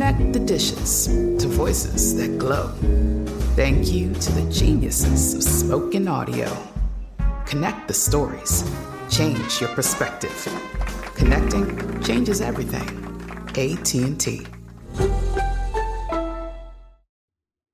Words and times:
Connect 0.00 0.32
the 0.32 0.40
dishes 0.40 1.08
to 1.08 1.46
voices 1.46 2.16
that 2.16 2.38
glow. 2.38 2.68
Thank 3.54 3.92
you 3.92 4.14
to 4.14 4.32
the 4.32 4.50
geniuses 4.50 5.34
of 5.34 5.42
spoken 5.42 6.08
audio. 6.08 6.50
Connect 7.44 7.86
the 7.86 7.92
stories. 7.92 8.64
Change 9.10 9.60
your 9.60 9.68
perspective. 9.74 10.48
Connecting 11.16 12.02
changes 12.02 12.40
everything. 12.40 12.88
AT&T. 13.50 14.46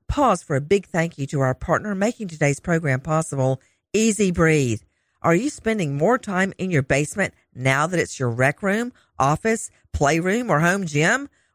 Pause 0.08 0.42
for 0.42 0.56
a 0.56 0.60
big 0.60 0.86
thank 0.86 1.18
you 1.18 1.28
to 1.28 1.38
our 1.38 1.54
partner 1.54 1.94
making 1.94 2.26
today's 2.26 2.58
program 2.58 2.98
possible, 2.98 3.62
EZ 3.94 4.32
Breathe. 4.32 4.80
Are 5.22 5.36
you 5.36 5.48
spending 5.48 5.96
more 5.96 6.18
time 6.18 6.52
in 6.58 6.72
your 6.72 6.82
basement 6.82 7.34
now 7.54 7.86
that 7.86 8.00
it's 8.00 8.18
your 8.18 8.30
rec 8.30 8.64
room, 8.64 8.92
office, 9.16 9.70
playroom, 9.92 10.50
or 10.50 10.58
home 10.58 10.86
gym? 10.86 11.28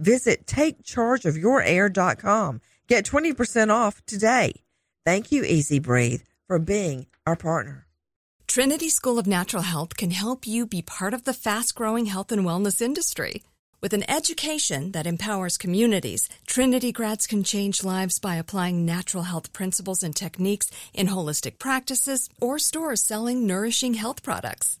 visit 0.00 0.46
takechargeofyourair.com. 0.46 2.60
Get 2.88 3.04
20% 3.04 3.70
off 3.70 4.04
today. 4.06 4.52
Thank 5.06 5.30
you, 5.30 5.44
EZ 5.44 5.78
Breathe, 5.78 6.22
for 6.46 6.58
being 6.58 7.06
our 7.26 7.36
partner. 7.36 7.86
Trinity 8.48 8.88
School 8.88 9.18
of 9.18 9.28
Natural 9.28 9.62
Health 9.62 9.96
can 9.96 10.10
help 10.10 10.44
you 10.44 10.66
be 10.66 10.82
part 10.82 11.14
of 11.14 11.22
the 11.22 11.32
fast 11.32 11.76
growing 11.76 12.06
health 12.06 12.32
and 12.32 12.44
wellness 12.44 12.82
industry. 12.82 13.44
With 13.80 13.94
an 13.94 14.10
education 14.10 14.90
that 14.92 15.06
empowers 15.06 15.56
communities, 15.56 16.28
Trinity 16.46 16.90
grads 16.90 17.28
can 17.28 17.44
change 17.44 17.84
lives 17.84 18.18
by 18.18 18.34
applying 18.34 18.84
natural 18.84 19.22
health 19.22 19.52
principles 19.52 20.02
and 20.02 20.14
techniques 20.14 20.70
in 20.92 21.06
holistic 21.06 21.58
practices 21.58 22.28
or 22.40 22.58
stores 22.58 23.02
selling 23.02 23.46
nourishing 23.46 23.94
health 23.94 24.22
products. 24.22 24.80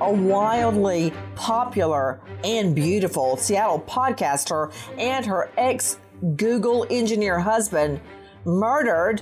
A 0.00 0.10
wildly 0.10 1.12
popular 1.34 2.20
and 2.42 2.74
beautiful 2.74 3.36
Seattle 3.36 3.80
podcaster 3.80 4.72
and 4.96 5.26
her 5.26 5.50
ex 5.58 5.98
Google 6.36 6.86
engineer 6.88 7.38
husband 7.38 8.00
murdered 8.46 9.20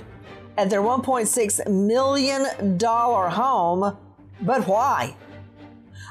at 0.57 0.69
their 0.69 0.81
$1.6 0.81 1.67
million 1.67 2.79
home. 2.79 3.97
But 4.41 4.67
why? 4.67 5.17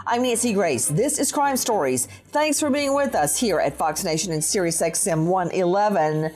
I'm 0.06 0.22
Nancy 0.22 0.52
Grace. 0.52 0.86
This 0.88 1.18
is 1.18 1.32
Crime 1.32 1.56
Stories. 1.56 2.06
Thanks 2.28 2.60
for 2.60 2.68
being 2.68 2.94
with 2.94 3.14
us 3.14 3.38
here 3.38 3.60
at 3.60 3.76
Fox 3.76 4.04
Nation 4.04 4.32
and 4.32 4.44
Sirius 4.44 4.82
XM 4.82 5.26
111. 5.26 6.34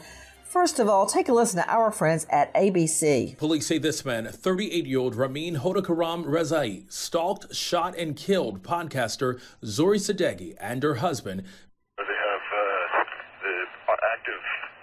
First 0.53 0.79
of 0.79 0.87
all, 0.87 1.07
take 1.07 1.31
a 1.31 1.33
listen 1.33 1.63
to 1.63 1.67
our 1.73 1.91
friends 1.91 2.27
at 2.29 2.53
ABC. 2.53 3.39
Police 3.39 3.65
say 3.65 3.79
this 3.79 4.05
man, 4.05 4.27
38 4.27 4.85
year 4.85 4.99
old 4.99 5.15
Ramin 5.15 5.57
Hodakaram 5.57 6.27
Rezai, 6.27 6.85
stalked, 6.93 7.55
shot, 7.55 7.97
and 7.97 8.15
killed 8.15 8.63
podcaster 8.63 9.41
Zori 9.65 9.97
Sadeghi 9.97 10.55
and 10.61 10.83
her 10.83 10.97
husband. 10.97 11.45
They 11.97 12.05
have 12.05 12.45
uh, 12.53 13.01
the 13.41 13.65
active 14.13 14.43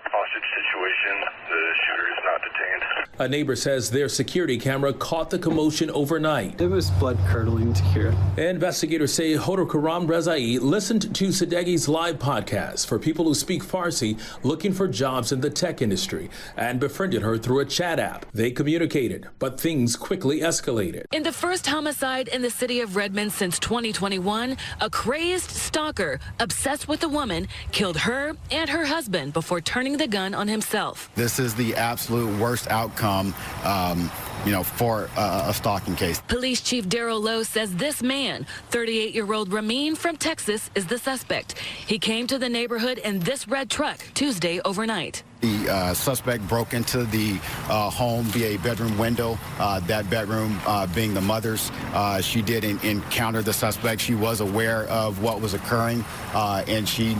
hostage 0.09 0.49
situation. 0.79 1.23
The 1.49 1.73
shooter 1.85 2.07
is 2.09 2.19
not 2.23 2.41
detained. 2.41 2.83
A 3.19 3.27
neighbor 3.27 3.55
says 3.55 3.91
their 3.91 4.07
security 4.07 4.57
camera 4.57 4.93
caught 4.93 5.29
the 5.29 5.39
commotion 5.39 5.89
overnight. 5.91 6.61
It 6.61 6.67
was 6.67 6.89
blood 6.91 7.17
curdling 7.27 7.73
to 7.73 7.83
hear. 7.85 8.15
Investigators 8.37 9.13
say 9.13 9.33
Hodor 9.33 9.69
Karam 9.69 10.07
Rezai 10.07 10.59
listened 10.61 11.13
to 11.13 11.27
Sadeghi's 11.27 11.89
live 11.89 12.17
podcast 12.17 12.87
for 12.87 12.97
people 12.97 13.25
who 13.25 13.33
speak 13.33 13.61
Farsi 13.63 14.17
looking 14.43 14.71
for 14.71 14.87
jobs 14.87 15.33
in 15.33 15.41
the 15.41 15.49
tech 15.49 15.81
industry 15.81 16.29
and 16.55 16.79
befriended 16.79 17.21
her 17.23 17.37
through 17.37 17.59
a 17.59 17.65
chat 17.65 17.99
app. 17.99 18.25
They 18.31 18.51
communicated, 18.51 19.27
but 19.39 19.59
things 19.59 19.97
quickly 19.97 20.39
escalated. 20.39 21.05
In 21.11 21.23
the 21.23 21.33
first 21.33 21.67
homicide 21.67 22.29
in 22.29 22.41
the 22.41 22.49
city 22.49 22.79
of 22.79 22.95
Redmond 22.95 23.33
since 23.33 23.59
2021, 23.59 24.55
a 24.79 24.89
crazed 24.89 25.51
stalker 25.51 26.19
obsessed 26.39 26.87
with 26.87 27.03
a 27.03 27.09
woman 27.09 27.49
killed 27.73 27.97
her 27.97 28.37
and 28.49 28.69
her 28.69 28.85
husband 28.85 29.33
before 29.33 29.59
turning 29.59 29.97
the 29.97 30.07
gun 30.07 30.33
on 30.33 30.47
himself. 30.47 30.68
This 31.15 31.39
is 31.39 31.55
the 31.55 31.75
absolute 31.75 32.39
worst 32.39 32.67
outcome 32.69 33.33
um, 33.63 34.11
you 34.45 34.51
know, 34.51 34.63
for 34.63 35.09
uh, 35.15 35.45
a 35.47 35.53
stalking 35.53 35.95
case. 35.95 36.21
Police 36.27 36.61
Chief 36.61 36.87
Darrell 36.87 37.21
Lowe 37.21 37.43
says 37.43 37.75
this 37.75 38.01
man, 38.01 38.45
38 38.69 39.13
year 39.13 39.31
old 39.31 39.51
Ramin 39.51 39.95
from 39.95 40.17
Texas, 40.17 40.69
is 40.75 40.85
the 40.85 40.97
suspect. 40.97 41.57
He 41.57 41.99
came 41.99 42.27
to 42.27 42.37
the 42.37 42.49
neighborhood 42.49 42.97
in 42.99 43.19
this 43.19 43.47
red 43.47 43.69
truck 43.69 43.99
Tuesday 44.13 44.59
overnight. 44.65 45.23
The 45.41 45.69
uh, 45.69 45.93
suspect 45.93 46.45
broke 46.49 46.73
into 46.73 47.05
the 47.05 47.39
uh, 47.69 47.89
home 47.89 48.25
via 48.25 48.55
a 48.55 48.59
bedroom 48.59 48.97
window. 48.97 49.37
Uh, 49.57 49.79
that 49.81 50.09
bedroom 50.09 50.59
uh, 50.65 50.85
being 50.87 51.13
the 51.13 51.21
mother's. 51.21 51.71
Uh, 51.93 52.19
she 52.19 52.41
did 52.41 52.65
in- 52.65 52.79
encounter 52.79 53.41
the 53.41 53.53
suspect. 53.53 54.01
She 54.01 54.15
was 54.15 54.41
aware 54.41 54.83
of 54.89 55.21
what 55.21 55.39
was 55.39 55.53
occurring, 55.53 56.03
uh, 56.33 56.65
and 56.67 56.87
she 56.87 57.15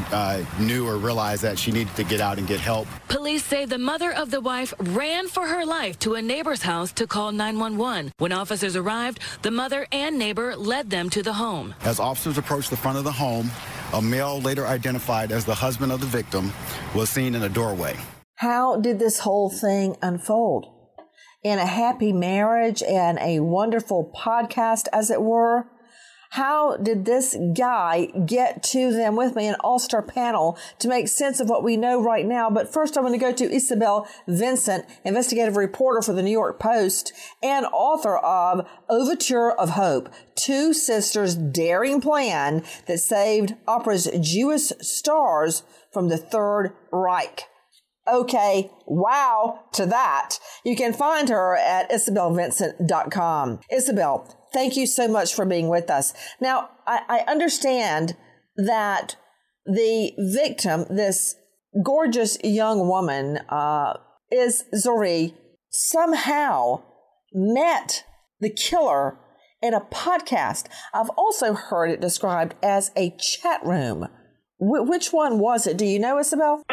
knew 0.60 0.86
or 0.86 0.98
realized 0.98 1.44
that 1.44 1.58
she 1.58 1.72
needed 1.72 1.96
to 1.96 2.04
get 2.04 2.20
out 2.20 2.38
and 2.38 2.46
get 2.46 2.60
help. 2.60 2.88
Police 3.08 3.46
say 3.46 3.64
the 3.66 3.78
mother 3.78 4.12
of 4.12 4.32
the 4.32 4.42
wife 4.42 4.74
ran 4.80 5.30
for 5.30 5.48
her 5.48 5.66
life 5.66 5.98
to 6.00 6.16
a 6.16 6.22
neighbor's 6.22 6.62
house 6.62 6.92
to 6.94 7.08
call 7.10 7.32
911. 7.32 8.14
When 8.18 8.32
officers 8.32 8.76
arrived, 8.76 9.20
the 9.42 9.52
mother 9.52 9.86
and 9.92 10.18
neighbor 10.18 10.56
led 10.56 10.90
them 10.90 11.10
to 11.10 11.22
the 11.22 11.34
home. 11.34 11.76
As 11.82 12.00
officers 12.00 12.38
approached 12.38 12.70
the 12.70 12.78
front 12.78 12.98
of 12.98 13.04
the 13.04 13.12
home, 13.12 13.52
a 13.94 14.02
male 14.02 14.40
later 14.40 14.66
identified 14.66 15.32
as 15.32 15.46
the 15.46 15.56
husband 15.56 15.92
of 15.92 16.00
the 16.00 16.06
victim 16.06 16.54
was 16.96 17.10
seen 17.10 17.36
in 17.36 17.44
a 17.44 17.50
doorway. 17.50 17.98
How 18.36 18.80
did 18.80 19.00
this 19.00 19.20
whole 19.20 19.50
thing 19.50 19.98
unfold? 20.02 20.68
In 21.44 21.60
a 21.60 21.66
happy 21.66 22.14
marriage 22.14 22.84
and 22.84 23.18
a 23.20 23.40
wonderful 23.40 24.14
podcast, 24.16 24.88
as 24.94 25.10
it 25.10 25.22
were? 25.22 25.68
How 26.32 26.78
did 26.78 27.06
this 27.06 27.36
guy 27.58 28.06
get 28.26 28.62
to 28.64 28.92
them 28.92 29.16
with 29.16 29.36
me, 29.36 29.48
an 29.48 29.56
all 29.62 29.80
star 29.80 30.04
panel, 30.04 30.60
to 30.78 30.88
make 30.88 31.08
sense 31.08 31.40
of 31.40 31.50
what 31.50 31.64
we 31.64 31.76
know 31.76 32.02
right 32.02 32.26
now? 32.26 32.52
But 32.52 32.72
first, 32.72 32.98
I 32.98 33.02
want 33.02 33.16
to 33.16 33.20
go 33.20 33.32
to 33.32 33.52
Isabel 33.52 34.08
Vincent, 34.28 34.86
investigative 35.04 35.58
reporter 35.58 36.04
for 36.04 36.14
the 36.14 36.22
New 36.22 36.32
York 36.32 36.60
Post 36.60 37.14
and 37.42 37.66
author 37.66 38.18
of 38.18 38.68
Overture 38.90 39.52
of 39.52 39.72
Hope 39.72 40.10
Two 40.36 40.72
Sisters' 40.72 41.36
Daring 41.36 42.00
Plan 42.00 42.64
that 42.86 43.00
saved 43.00 43.56
opera's 43.68 44.08
Jewish 44.22 44.72
stars 44.82 45.64
from 45.92 46.10
the 46.10 46.18
Third 46.18 46.74
Reich. 46.92 47.46
Okay, 48.08 48.72
wow 48.88 49.66
to 49.74 49.86
that. 49.88 50.38
You 50.64 50.76
can 50.76 50.94
find 50.94 51.30
her 51.30 51.56
at 51.56 51.92
isabelvincent.com. 51.92 53.60
Isabel, 53.72 54.39
thank 54.54 54.78
you 54.78 54.86
so 54.86 55.08
much 55.08 55.34
for 55.34 55.46
being 55.46 55.70
with 55.70 55.90
us. 55.90 56.14
Now, 56.40 56.70
I, 56.88 57.02
I 57.08 57.32
understand 57.32 58.16
that 58.56 59.16
the 59.66 60.14
victim, 60.18 60.86
this 60.90 61.36
gorgeous 61.84 62.38
young 62.44 62.88
woman, 62.88 63.38
uh, 63.50 63.94
is 64.32 64.64
Zori, 64.76 65.34
somehow 65.70 66.84
met 67.34 68.04
the 68.40 68.50
killer 68.50 69.18
in 69.62 69.74
a 69.74 69.82
podcast. 69.82 70.68
I've 70.94 71.10
also 71.12 71.54
heard 71.54 71.92
it 71.92 72.02
described 72.02 72.56
as 72.64 72.92
a 72.96 73.16
chat 73.20 73.64
room. 73.66 74.08
Wh- 74.58 74.88
which 74.88 75.12
one 75.12 75.40
was 75.40 75.68
it? 75.68 75.78
Do 75.78 75.86
you 75.86 76.00
know, 76.00 76.20
Isabel? 76.20 76.64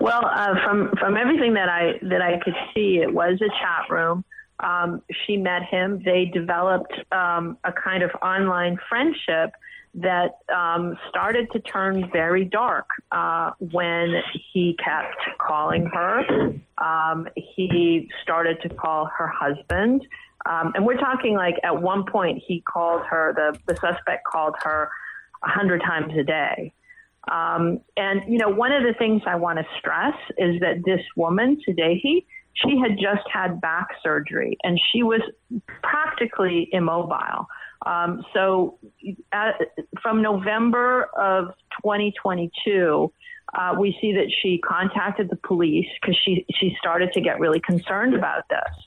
Well, 0.00 0.24
uh, 0.24 0.54
from 0.64 0.92
from 1.00 1.16
everything 1.16 1.54
that 1.54 1.68
I 1.68 1.98
that 2.08 2.22
I 2.22 2.38
could 2.42 2.54
see, 2.74 3.00
it 3.02 3.12
was 3.12 3.40
a 3.42 3.48
chat 3.48 3.90
room. 3.90 4.24
Um, 4.60 5.02
she 5.24 5.36
met 5.36 5.62
him. 5.64 6.02
They 6.04 6.24
developed 6.26 6.92
um, 7.12 7.58
a 7.64 7.72
kind 7.72 8.02
of 8.02 8.10
online 8.22 8.78
friendship 8.88 9.52
that 9.94 10.38
um, 10.54 10.96
started 11.08 11.50
to 11.52 11.60
turn 11.60 12.10
very 12.12 12.44
dark 12.44 12.88
uh, 13.10 13.52
when 13.58 14.14
he 14.52 14.76
kept 14.82 15.16
calling 15.38 15.86
her. 15.86 16.22
Um, 16.78 17.28
he 17.34 18.08
started 18.22 18.60
to 18.62 18.68
call 18.68 19.06
her 19.06 19.28
husband. 19.28 20.06
Um, 20.46 20.72
and 20.74 20.86
we're 20.86 20.98
talking 20.98 21.34
like 21.34 21.56
at 21.64 21.80
one 21.82 22.04
point 22.04 22.42
he 22.46 22.60
called 22.60 23.02
her, 23.06 23.32
the, 23.34 23.58
the 23.66 23.76
suspect 23.80 24.24
called 24.24 24.54
her 24.62 24.90
a 25.44 25.48
hundred 25.48 25.80
times 25.82 26.12
a 26.18 26.22
day. 26.22 26.72
Um, 27.30 27.80
and, 27.96 28.22
you 28.28 28.38
know, 28.38 28.48
one 28.48 28.72
of 28.72 28.82
the 28.82 28.94
things 28.94 29.22
I 29.26 29.36
want 29.36 29.58
to 29.58 29.66
stress 29.78 30.14
is 30.38 30.60
that 30.60 30.82
this 30.84 31.00
woman, 31.16 31.60
Sadeghi, 31.66 32.24
she 32.62 32.78
had 32.78 32.98
just 32.98 33.26
had 33.32 33.60
back 33.60 33.88
surgery 34.02 34.56
and 34.64 34.80
she 34.92 35.02
was 35.02 35.20
practically 35.82 36.68
immobile. 36.72 37.46
Um, 37.86 38.24
so 38.34 38.78
at, 39.32 39.54
from 40.02 40.22
November 40.22 41.04
of 41.16 41.48
2022, 41.82 43.12
uh, 43.56 43.74
we 43.78 43.96
see 44.00 44.12
that 44.12 44.30
she 44.42 44.58
contacted 44.58 45.30
the 45.30 45.36
police 45.36 45.86
because 46.00 46.16
she, 46.24 46.44
she 46.54 46.76
started 46.78 47.12
to 47.12 47.20
get 47.20 47.38
really 47.38 47.60
concerned 47.60 48.14
about 48.14 48.44
this. 48.50 48.86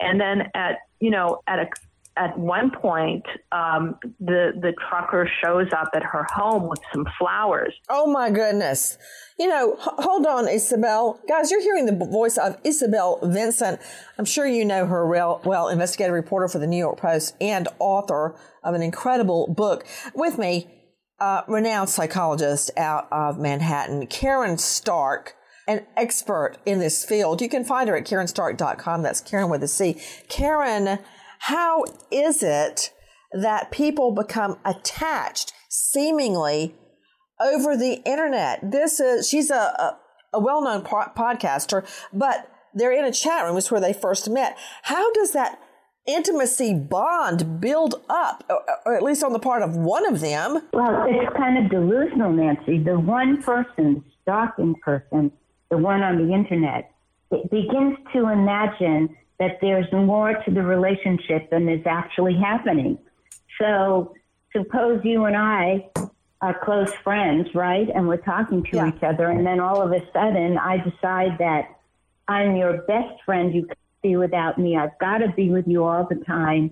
And 0.00 0.20
then 0.20 0.50
at, 0.54 0.78
you 1.00 1.10
know, 1.10 1.40
at 1.46 1.60
a, 1.60 1.68
at 2.16 2.38
one 2.38 2.70
point, 2.70 3.24
um, 3.52 3.96
the 4.20 4.52
the 4.60 4.72
trucker 4.88 5.28
shows 5.42 5.68
up 5.72 5.90
at 5.94 6.02
her 6.02 6.26
home 6.34 6.68
with 6.68 6.80
some 6.92 7.06
flowers. 7.18 7.74
Oh 7.88 8.06
my 8.06 8.30
goodness! 8.30 8.98
You 9.38 9.48
know, 9.48 9.74
h- 9.74 9.88
hold 9.98 10.26
on, 10.26 10.48
Isabel. 10.48 11.18
Guys, 11.28 11.50
you're 11.50 11.62
hearing 11.62 11.86
the 11.86 12.06
voice 12.06 12.36
of 12.36 12.58
Isabel 12.64 13.18
Vincent. 13.22 13.80
I'm 14.18 14.24
sure 14.24 14.46
you 14.46 14.64
know 14.64 14.86
her 14.86 15.06
real 15.06 15.40
well, 15.44 15.68
investigative 15.68 16.14
reporter 16.14 16.48
for 16.48 16.58
the 16.58 16.66
New 16.66 16.78
York 16.78 16.98
Post 17.00 17.34
and 17.40 17.68
author 17.78 18.36
of 18.62 18.74
an 18.74 18.82
incredible 18.82 19.52
book. 19.54 19.86
With 20.14 20.38
me, 20.38 20.68
uh, 21.18 21.42
renowned 21.48 21.88
psychologist 21.88 22.70
out 22.76 23.08
of 23.10 23.38
Manhattan, 23.38 24.06
Caryn 24.06 24.58
Stark 24.58 25.34
an 25.68 25.86
expert 25.96 26.56
in 26.66 26.78
this 26.78 27.04
field. 27.04 27.40
You 27.40 27.48
can 27.48 27.64
find 27.64 27.88
her 27.88 27.96
at 27.96 28.04
CarynStark.com. 28.04 29.02
That's 29.02 29.22
Caryn 29.22 29.48
with 29.50 29.62
a 29.62 29.68
C. 29.68 29.94
Caryn, 30.28 30.98
how 31.42 31.84
is 32.12 32.40
it 32.40 32.92
that 33.32 33.72
people 33.72 34.12
become 34.12 34.58
attached 34.64 35.52
seemingly 35.68 36.76
over 37.40 37.76
the 37.76 38.00
internet? 38.06 38.70
This 38.70 39.00
is, 39.00 39.28
she's 39.28 39.50
a, 39.50 39.54
a, 39.54 39.98
a 40.34 40.38
well 40.38 40.62
known 40.62 40.82
po- 40.82 41.10
podcaster, 41.16 41.84
but 42.12 42.48
they're 42.74 42.92
in 42.92 43.04
a 43.04 43.10
chat 43.10 43.44
room, 43.44 43.56
is 43.56 43.72
where 43.72 43.80
they 43.80 43.92
first 43.92 44.30
met. 44.30 44.56
How 44.82 45.12
does 45.14 45.32
that 45.32 45.58
intimacy 46.06 46.74
bond 46.74 47.60
build 47.60 47.96
up, 48.08 48.44
or, 48.48 48.62
or 48.86 48.96
at 48.96 49.02
least 49.02 49.24
on 49.24 49.32
the 49.32 49.40
part 49.40 49.62
of 49.62 49.74
one 49.74 50.06
of 50.06 50.20
them? 50.20 50.62
Well, 50.72 51.06
it's 51.08 51.36
kind 51.36 51.64
of 51.64 51.72
delusional, 51.72 52.32
Nancy. 52.32 52.78
The 52.78 53.00
one 53.00 53.42
person, 53.42 54.04
stalking 54.22 54.76
person, 54.76 55.32
the 55.72 55.78
one 55.78 56.02
on 56.02 56.24
the 56.24 56.32
internet, 56.32 56.92
it 57.32 57.50
begins 57.50 57.96
to 58.12 58.28
imagine 58.28 59.16
that 59.42 59.58
there's 59.60 59.90
more 59.92 60.34
to 60.44 60.50
the 60.52 60.62
relationship 60.62 61.50
than 61.50 61.68
is 61.68 61.84
actually 61.84 62.36
happening. 62.36 62.96
So 63.60 64.14
suppose 64.56 65.00
you 65.02 65.24
and 65.24 65.36
I 65.36 65.90
are 66.40 66.56
close 66.64 66.92
friends, 67.02 67.48
right? 67.54 67.88
And 67.92 68.06
we're 68.06 68.18
talking 68.18 68.62
to 68.70 68.76
Yeah. 68.76 68.88
each 68.88 69.02
other, 69.02 69.26
and 69.26 69.44
then 69.44 69.58
all 69.58 69.82
of 69.82 69.92
a 69.92 70.00
sudden 70.12 70.58
I 70.58 70.78
decide 70.78 71.38
that 71.38 71.68
I'm 72.28 72.54
your 72.54 72.82
best 72.82 73.20
friend. 73.24 73.52
You 73.52 73.66
can't 73.66 73.78
be 74.02 74.16
without 74.16 74.58
me. 74.58 74.76
I've 74.76 74.96
got 75.00 75.18
to 75.18 75.28
be 75.32 75.50
with 75.50 75.66
you 75.66 75.84
all 75.84 76.04
the 76.04 76.20
time. 76.24 76.70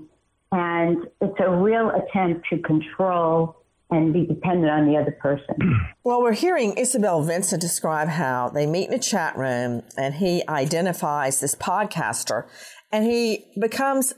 And 0.53 1.09
it's 1.21 1.41
a 1.41 1.51
real 1.51 1.91
attempt 1.91 2.47
to 2.51 2.59
control 2.59 3.57
and 3.91 4.13
be 4.13 4.27
dependent 4.27 4.71
on 4.71 4.87
the 4.87 4.97
other 4.97 5.17
person. 5.21 5.55
Well, 6.03 6.23
we're 6.23 6.33
hearing 6.33 6.73
Isabel 6.79 7.23
Vincent 7.23 7.61
describe 7.61 8.09
how 8.09 8.49
they 8.49 8.67
meet 8.67 8.89
in 8.89 8.95
a 8.95 8.99
chat 8.99 9.37
room 9.37 9.83
and 9.99 10.15
he 10.15 10.43
identifies 10.49 11.41
this 11.41 11.55
podcaster 11.55 12.47
and 12.91 13.05
he 13.05 13.45
becomes 13.61 14.15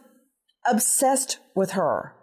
obsessed 0.66 1.38
with 1.56 1.72
her. 1.72 2.14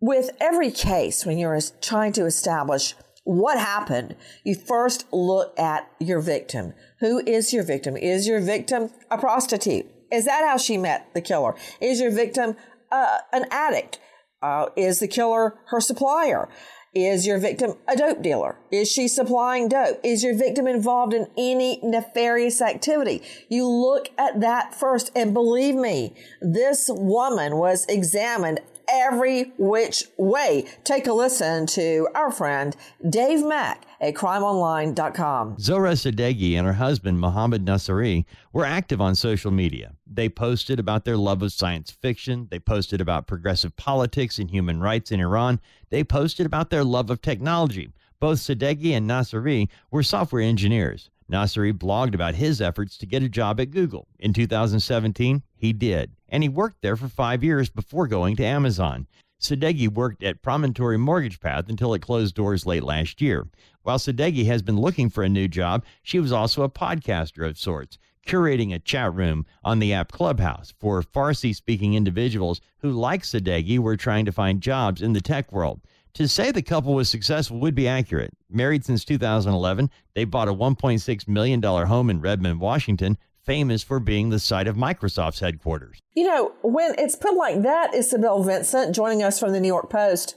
With 0.00 0.30
every 0.40 0.70
case, 0.70 1.26
when 1.26 1.36
you're 1.36 1.60
trying 1.82 2.12
to 2.14 2.24
establish 2.24 2.94
what 3.24 3.58
happened, 3.58 4.16
you 4.42 4.54
first 4.54 5.06
look 5.12 5.56
at 5.58 5.88
your 6.00 6.20
victim. 6.20 6.72
Who 7.00 7.22
is 7.26 7.52
your 7.52 7.62
victim? 7.62 7.96
Is 7.96 8.26
your 8.26 8.40
victim 8.40 8.90
a 9.10 9.18
prostitute? 9.18 9.86
Is 10.10 10.24
that 10.24 10.44
how 10.44 10.56
she 10.56 10.76
met 10.76 11.12
the 11.14 11.20
killer? 11.20 11.54
Is 11.80 12.00
your 12.00 12.10
victim 12.10 12.56
uh, 12.90 13.18
an 13.32 13.46
addict? 13.50 14.00
Uh, 14.42 14.66
is 14.76 14.98
the 14.98 15.08
killer 15.08 15.54
her 15.66 15.80
supplier? 15.80 16.48
Is 16.94 17.26
your 17.26 17.38
victim 17.38 17.74
a 17.88 17.96
dope 17.96 18.20
dealer? 18.20 18.58
Is 18.70 18.90
she 18.90 19.08
supplying 19.08 19.68
dope? 19.68 19.98
Is 20.04 20.22
your 20.22 20.36
victim 20.36 20.66
involved 20.66 21.14
in 21.14 21.26
any 21.38 21.80
nefarious 21.82 22.60
activity? 22.60 23.22
You 23.48 23.66
look 23.66 24.10
at 24.18 24.40
that 24.40 24.74
first, 24.74 25.10
and 25.16 25.32
believe 25.32 25.74
me, 25.74 26.14
this 26.42 26.90
woman 26.92 27.56
was 27.56 27.86
examined 27.86 28.60
every 28.92 29.52
which 29.56 30.04
way. 30.18 30.66
Take 30.84 31.06
a 31.06 31.14
listen 31.14 31.66
to 31.68 32.08
our 32.14 32.30
friend 32.30 32.76
Dave 33.08 33.42
Mack 33.42 33.84
at 34.00 34.12
crimeonline.com. 34.14 35.58
Zora 35.58 35.92
Sadeghi 35.92 36.54
and 36.58 36.66
her 36.66 36.74
husband, 36.74 37.20
Mohammed 37.20 37.64
Nasseri, 37.64 38.26
were 38.52 38.66
active 38.66 39.00
on 39.00 39.14
social 39.14 39.50
media. 39.50 39.94
They 40.14 40.28
posted 40.28 40.78
about 40.78 41.04
their 41.04 41.16
love 41.16 41.42
of 41.42 41.52
science 41.52 41.90
fiction. 41.90 42.48
They 42.50 42.58
posted 42.58 43.00
about 43.00 43.26
progressive 43.26 43.74
politics 43.76 44.38
and 44.38 44.50
human 44.50 44.80
rights 44.80 45.10
in 45.10 45.20
Iran. 45.20 45.58
They 45.88 46.04
posted 46.04 46.44
about 46.44 46.68
their 46.68 46.84
love 46.84 47.08
of 47.08 47.22
technology. 47.22 47.90
Both 48.20 48.40
Sadeghi 48.40 48.92
and 48.92 49.08
Nasseri 49.08 49.68
were 49.90 50.02
software 50.02 50.42
engineers. 50.42 51.08
Nasseri 51.30 51.72
blogged 51.72 52.14
about 52.14 52.34
his 52.34 52.60
efforts 52.60 52.98
to 52.98 53.06
get 53.06 53.22
a 53.22 53.28
job 53.28 53.58
at 53.58 53.70
Google. 53.70 54.06
In 54.18 54.34
2017, 54.34 55.42
he 55.56 55.72
did, 55.72 56.12
and 56.28 56.42
he 56.42 56.48
worked 56.48 56.82
there 56.82 56.96
for 56.96 57.08
five 57.08 57.42
years 57.42 57.70
before 57.70 58.06
going 58.06 58.36
to 58.36 58.44
Amazon. 58.44 59.06
Sadeghi 59.40 59.88
worked 59.88 60.22
at 60.22 60.42
Promontory 60.42 60.98
Mortgage 60.98 61.40
Path 61.40 61.68
until 61.68 61.94
it 61.94 62.02
closed 62.02 62.34
doors 62.34 62.66
late 62.66 62.84
last 62.84 63.20
year. 63.20 63.48
While 63.82 63.98
Sadeghi 63.98 64.44
has 64.46 64.62
been 64.62 64.78
looking 64.78 65.08
for 65.10 65.24
a 65.24 65.28
new 65.28 65.48
job, 65.48 65.84
she 66.02 66.20
was 66.20 66.30
also 66.30 66.62
a 66.62 66.70
podcaster 66.70 67.48
of 67.48 67.58
sorts, 67.58 67.98
curating 68.26 68.74
a 68.74 68.78
chat 68.78 69.14
room 69.14 69.46
on 69.64 69.78
the 69.78 69.92
app 69.92 70.12
Clubhouse 70.12 70.72
for 70.78 71.02
Farsi 71.02 71.54
speaking 71.54 71.94
individuals 71.94 72.60
who, 72.78 72.90
like 72.90 73.22
Sadeghi, 73.22 73.78
were 73.78 73.96
trying 73.96 74.24
to 74.24 74.32
find 74.32 74.60
jobs 74.60 75.02
in 75.02 75.12
the 75.12 75.20
tech 75.20 75.52
world. 75.52 75.80
To 76.14 76.28
say 76.28 76.50
the 76.50 76.62
couple 76.62 76.94
was 76.94 77.08
successful 77.08 77.58
would 77.60 77.74
be 77.74 77.88
accurate. 77.88 78.34
Married 78.50 78.84
since 78.84 79.04
2011, 79.04 79.90
they 80.14 80.24
bought 80.24 80.48
a 80.48 80.54
$1.6 80.54 81.28
million 81.28 81.62
home 81.62 82.10
in 82.10 82.20
Redmond, 82.20 82.60
Washington, 82.60 83.16
famous 83.44 83.82
for 83.82 83.98
being 83.98 84.28
the 84.28 84.38
site 84.38 84.68
of 84.68 84.76
Microsoft's 84.76 85.40
headquarters. 85.40 85.98
You 86.14 86.26
know, 86.26 86.52
when 86.62 86.94
it's 86.98 87.16
put 87.16 87.34
like 87.34 87.62
that, 87.62 87.94
Isabel 87.94 88.42
Vincent 88.42 88.94
joining 88.94 89.22
us 89.22 89.40
from 89.40 89.52
the 89.52 89.60
New 89.60 89.68
York 89.68 89.90
Post, 89.90 90.36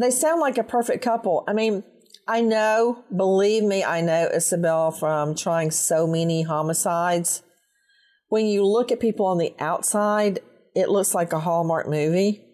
they 0.00 0.10
sound 0.10 0.40
like 0.40 0.56
a 0.56 0.64
perfect 0.64 1.02
couple. 1.02 1.44
I 1.48 1.52
mean, 1.52 1.82
I 2.28 2.42
know, 2.42 3.04
believe 3.14 3.64
me, 3.64 3.82
I 3.82 4.00
know 4.00 4.28
Isabel 4.32 4.90
from 4.92 5.34
trying 5.34 5.70
so 5.70 6.06
many 6.06 6.42
homicides. 6.42 7.42
When 8.28 8.46
you 8.46 8.64
look 8.64 8.92
at 8.92 9.00
people 9.00 9.26
on 9.26 9.38
the 9.38 9.54
outside, 9.58 10.38
it 10.74 10.88
looks 10.88 11.14
like 11.14 11.32
a 11.32 11.40
Hallmark 11.40 11.88
movie, 11.88 12.44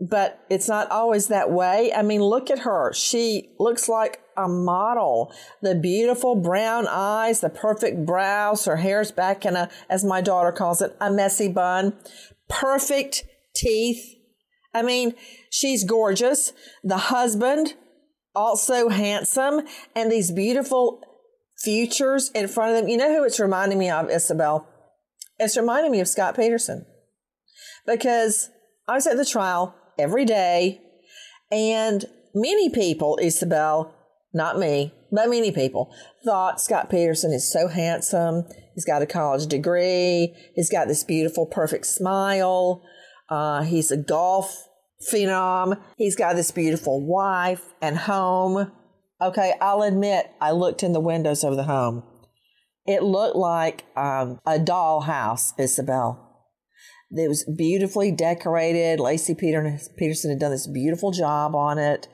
but 0.00 0.40
it's 0.48 0.68
not 0.68 0.90
always 0.90 1.28
that 1.28 1.50
way. 1.50 1.92
I 1.92 2.02
mean, 2.02 2.22
look 2.22 2.50
at 2.50 2.60
her. 2.60 2.92
She 2.94 3.50
looks 3.58 3.88
like 3.88 4.20
a 4.36 4.48
model. 4.48 5.32
The 5.60 5.74
beautiful 5.74 6.34
brown 6.36 6.86
eyes, 6.88 7.40
the 7.40 7.50
perfect 7.50 8.06
brows, 8.06 8.64
her 8.64 8.76
hair's 8.76 9.12
back 9.12 9.44
in 9.44 9.56
a, 9.56 9.68
as 9.90 10.04
my 10.04 10.20
daughter 10.22 10.52
calls 10.52 10.80
it, 10.80 10.96
a 11.00 11.10
messy 11.10 11.48
bun. 11.48 11.94
Perfect 12.48 13.24
teeth. 13.54 14.14
I 14.72 14.82
mean, 14.82 15.14
she's 15.50 15.84
gorgeous. 15.84 16.52
The 16.84 16.98
husband, 16.98 17.74
also 18.36 18.88
handsome, 18.88 19.62
and 19.96 20.12
these 20.12 20.30
beautiful 20.30 21.00
futures 21.58 22.30
in 22.34 22.46
front 22.46 22.72
of 22.72 22.76
them. 22.76 22.88
You 22.88 22.98
know 22.98 23.12
who 23.12 23.24
it's 23.24 23.40
reminding 23.40 23.78
me 23.78 23.90
of, 23.90 24.10
Isabel? 24.10 24.68
It's 25.38 25.56
reminding 25.56 25.90
me 25.90 26.00
of 26.00 26.08
Scott 26.08 26.36
Peterson. 26.36 26.86
Because 27.86 28.50
I 28.86 28.94
was 28.94 29.06
at 29.06 29.16
the 29.16 29.24
trial 29.24 29.74
every 29.98 30.24
day, 30.24 30.80
and 31.50 32.04
many 32.34 32.68
people, 32.70 33.18
Isabel, 33.20 33.94
not 34.34 34.58
me, 34.58 34.92
but 35.10 35.30
many 35.30 35.50
people, 35.50 35.94
thought 36.24 36.60
Scott 36.60 36.90
Peterson 36.90 37.32
is 37.32 37.50
so 37.50 37.68
handsome. 37.68 38.44
He's 38.74 38.84
got 38.84 39.02
a 39.02 39.06
college 39.06 39.46
degree. 39.46 40.34
He's 40.54 40.68
got 40.68 40.88
this 40.88 41.04
beautiful, 41.04 41.46
perfect 41.46 41.86
smile. 41.86 42.82
Uh, 43.30 43.62
he's 43.62 43.90
a 43.90 43.96
golf 43.96 44.65
phenom. 45.12 45.80
He's 45.96 46.16
got 46.16 46.36
this 46.36 46.50
beautiful 46.50 47.06
wife 47.06 47.74
and 47.80 47.96
home. 47.96 48.72
Okay, 49.20 49.54
I'll 49.60 49.82
admit, 49.82 50.30
I 50.40 50.50
looked 50.50 50.82
in 50.82 50.92
the 50.92 51.00
windows 51.00 51.42
of 51.44 51.56
the 51.56 51.64
home. 51.64 52.02
It 52.86 53.02
looked 53.02 53.36
like 53.36 53.84
um, 53.96 54.38
a 54.46 54.58
dollhouse, 54.58 55.52
Isabel. 55.58 56.22
It 57.10 57.28
was 57.28 57.48
beautifully 57.56 58.12
decorated. 58.12 59.00
Lacey 59.00 59.34
Peterson 59.34 60.30
had 60.30 60.40
done 60.40 60.50
this 60.50 60.66
beautiful 60.66 61.12
job 61.12 61.54
on 61.54 61.78
it. 61.78 62.08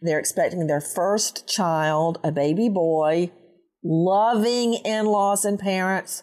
They're 0.00 0.18
expecting 0.18 0.66
their 0.66 0.80
first 0.82 1.48
child, 1.48 2.18
a 2.22 2.30
baby 2.30 2.68
boy, 2.68 3.32
loving 3.82 4.74
in 4.74 5.06
laws 5.06 5.44
and 5.44 5.58
parents. 5.58 6.22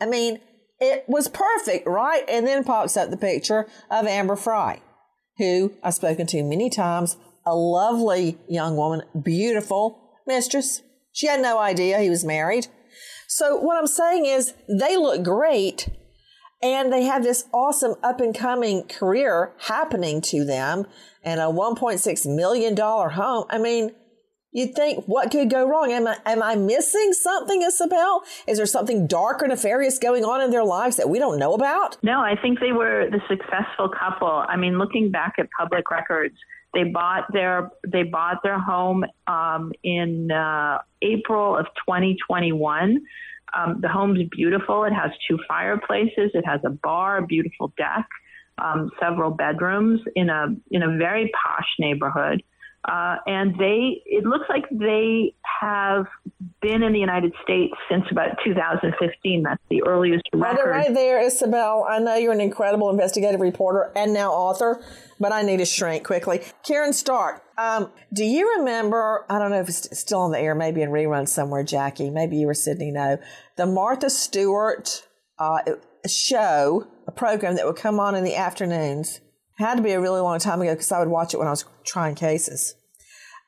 I 0.00 0.06
mean, 0.06 0.40
it 0.80 1.04
was 1.08 1.28
perfect, 1.28 1.86
right? 1.86 2.24
And 2.28 2.46
then 2.46 2.64
pops 2.64 2.96
up 2.96 3.10
the 3.10 3.16
picture 3.16 3.66
of 3.90 4.06
Amber 4.06 4.36
Frey, 4.36 4.82
who 5.38 5.72
I've 5.82 5.94
spoken 5.94 6.26
to 6.28 6.42
many 6.42 6.70
times, 6.70 7.16
a 7.46 7.54
lovely 7.54 8.38
young 8.48 8.76
woman, 8.76 9.02
beautiful 9.20 9.98
mistress. 10.26 10.82
She 11.12 11.26
had 11.26 11.40
no 11.40 11.58
idea 11.58 11.98
he 11.98 12.10
was 12.10 12.24
married. 12.24 12.68
So, 13.26 13.56
what 13.56 13.78
I'm 13.78 13.86
saying 13.86 14.26
is, 14.26 14.54
they 14.68 14.96
look 14.96 15.22
great 15.22 15.88
and 16.62 16.92
they 16.92 17.04
have 17.04 17.22
this 17.22 17.44
awesome 17.52 17.94
up 18.02 18.20
and 18.20 18.34
coming 18.34 18.86
career 18.86 19.52
happening 19.58 20.20
to 20.20 20.44
them 20.44 20.86
and 21.24 21.40
a 21.40 21.44
$1.6 21.44 22.36
million 22.36 22.76
home. 22.76 23.44
I 23.50 23.58
mean, 23.58 23.92
You'd 24.52 24.74
think, 24.74 25.06
what 25.06 25.30
could 25.30 25.48
go 25.48 25.66
wrong? 25.66 25.92
Am 25.92 26.06
I, 26.06 26.18
am 26.26 26.42
I 26.42 26.56
missing 26.56 27.14
something, 27.14 27.62
Isabel? 27.62 28.22
Is 28.46 28.58
there 28.58 28.66
something 28.66 29.06
dark 29.06 29.42
or 29.42 29.48
nefarious 29.48 29.98
going 29.98 30.24
on 30.24 30.42
in 30.42 30.50
their 30.50 30.64
lives 30.64 30.96
that 30.96 31.08
we 31.08 31.18
don't 31.18 31.38
know 31.38 31.54
about? 31.54 31.96
No, 32.02 32.20
I 32.20 32.36
think 32.40 32.60
they 32.60 32.72
were 32.72 33.08
the 33.10 33.20
successful 33.28 33.88
couple. 33.88 34.28
I 34.28 34.56
mean, 34.56 34.78
looking 34.78 35.10
back 35.10 35.34
at 35.38 35.48
public 35.58 35.90
records, 35.90 36.36
they 36.74 36.84
bought 36.84 37.32
their 37.32 37.70
they 37.86 38.02
bought 38.02 38.42
their 38.42 38.58
home 38.58 39.04
um, 39.26 39.72
in 39.82 40.30
uh, 40.30 40.78
April 41.00 41.56
of 41.56 41.66
2021. 41.86 43.02
Um, 43.54 43.80
the 43.80 43.88
home's 43.88 44.26
beautiful. 44.30 44.84
It 44.84 44.92
has 44.92 45.10
two 45.28 45.38
fireplaces. 45.48 46.30
It 46.34 46.44
has 46.46 46.60
a 46.64 46.70
bar, 46.70 47.18
a 47.18 47.26
beautiful 47.26 47.72
deck, 47.76 48.06
um, 48.58 48.90
several 49.00 49.30
bedrooms 49.30 50.00
in 50.14 50.30
a 50.30 50.54
in 50.70 50.82
a 50.82 50.96
very 50.96 51.30
posh 51.42 51.68
neighborhood. 51.78 52.42
Uh, 52.84 53.16
and 53.26 53.54
they, 53.58 54.02
it 54.06 54.24
looks 54.24 54.46
like 54.48 54.64
they 54.72 55.34
have 55.60 56.06
been 56.60 56.82
in 56.82 56.92
the 56.92 56.98
United 56.98 57.32
States 57.44 57.74
since 57.88 58.04
about 58.10 58.30
2015. 58.44 59.42
That's 59.44 59.62
the 59.70 59.84
earliest 59.84 60.24
record. 60.32 60.68
Right, 60.68 60.86
right 60.86 60.94
there, 60.94 61.20
Isabel. 61.20 61.86
I 61.88 62.00
know 62.00 62.16
you're 62.16 62.32
an 62.32 62.40
incredible 62.40 62.90
investigative 62.90 63.40
reporter 63.40 63.92
and 63.94 64.12
now 64.12 64.32
author, 64.32 64.82
but 65.20 65.30
I 65.32 65.42
need 65.42 65.58
to 65.58 65.64
shrink 65.64 66.04
quickly. 66.04 66.40
Caryn 66.66 66.92
Stark, 66.92 67.44
um, 67.56 67.92
do 68.12 68.24
you 68.24 68.58
remember? 68.58 69.26
I 69.30 69.38
don't 69.38 69.50
know 69.50 69.60
if 69.60 69.68
it's 69.68 69.96
still 69.96 70.20
on 70.20 70.32
the 70.32 70.40
air, 70.40 70.56
maybe 70.56 70.82
in 70.82 70.90
rerun 70.90 71.28
somewhere, 71.28 71.62
Jackie. 71.62 72.10
Maybe 72.10 72.38
you 72.38 72.48
or 72.48 72.54
Sydney 72.54 72.90
know 72.90 73.18
the 73.56 73.66
Martha 73.66 74.10
Stewart 74.10 75.06
uh, 75.38 75.60
show, 76.08 76.88
a 77.06 77.12
program 77.12 77.54
that 77.54 77.66
would 77.66 77.76
come 77.76 78.00
on 78.00 78.16
in 78.16 78.24
the 78.24 78.34
afternoons 78.34 79.20
had 79.58 79.76
to 79.76 79.82
be 79.82 79.92
a 79.92 80.00
really 80.00 80.20
long 80.20 80.38
time 80.38 80.60
ago 80.60 80.72
because 80.74 80.92
I 80.92 80.98
would 80.98 81.08
watch 81.08 81.34
it 81.34 81.38
when 81.38 81.46
I 81.46 81.50
was 81.50 81.64
trying 81.84 82.14
cases. 82.14 82.74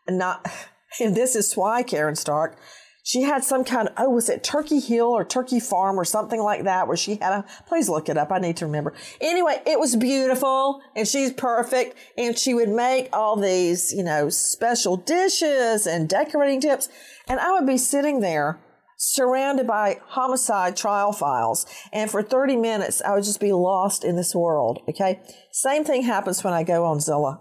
And 0.06 0.18
not, 0.18 0.46
and 1.00 1.14
this 1.14 1.34
is 1.34 1.54
why 1.54 1.82
Caryn 1.82 2.16
Stark, 2.16 2.58
she 3.06 3.22
had 3.22 3.44
some 3.44 3.64
kind 3.64 3.88
of, 3.88 3.94
oh, 3.98 4.08
was 4.08 4.30
it 4.30 4.42
Turkey 4.42 4.80
Hill 4.80 5.08
or 5.08 5.26
Turkey 5.26 5.60
Farm 5.60 6.00
or 6.00 6.06
something 6.06 6.40
like 6.40 6.64
that 6.64 6.88
where 6.88 6.96
she 6.96 7.16
had 7.16 7.32
a, 7.32 7.44
please 7.68 7.88
look 7.90 8.08
it 8.08 8.16
up. 8.16 8.32
I 8.32 8.38
need 8.38 8.56
to 8.58 8.66
remember. 8.66 8.94
Anyway, 9.20 9.60
it 9.66 9.78
was 9.78 9.94
beautiful 9.94 10.80
and 10.96 11.06
she's 11.06 11.30
perfect. 11.30 11.98
And 12.16 12.38
she 12.38 12.54
would 12.54 12.70
make 12.70 13.10
all 13.12 13.36
these, 13.36 13.92
you 13.92 14.02
know, 14.02 14.30
special 14.30 14.96
dishes 14.96 15.86
and 15.86 16.08
decorating 16.08 16.62
tips. 16.62 16.88
And 17.28 17.38
I 17.40 17.52
would 17.52 17.66
be 17.66 17.76
sitting 17.76 18.20
there 18.20 18.58
surrounded 19.04 19.66
by 19.66 20.00
homicide 20.06 20.76
trial 20.76 21.12
files. 21.12 21.66
And 21.92 22.10
for 22.10 22.22
30 22.22 22.56
minutes, 22.56 23.02
I 23.02 23.14
would 23.14 23.24
just 23.24 23.40
be 23.40 23.52
lost 23.52 24.04
in 24.04 24.16
this 24.16 24.34
world. 24.34 24.82
Okay. 24.88 25.20
Same 25.52 25.84
thing 25.84 26.02
happens 26.02 26.42
when 26.42 26.54
I 26.54 26.62
go 26.62 26.84
on 26.84 26.98
Zillow. 26.98 27.40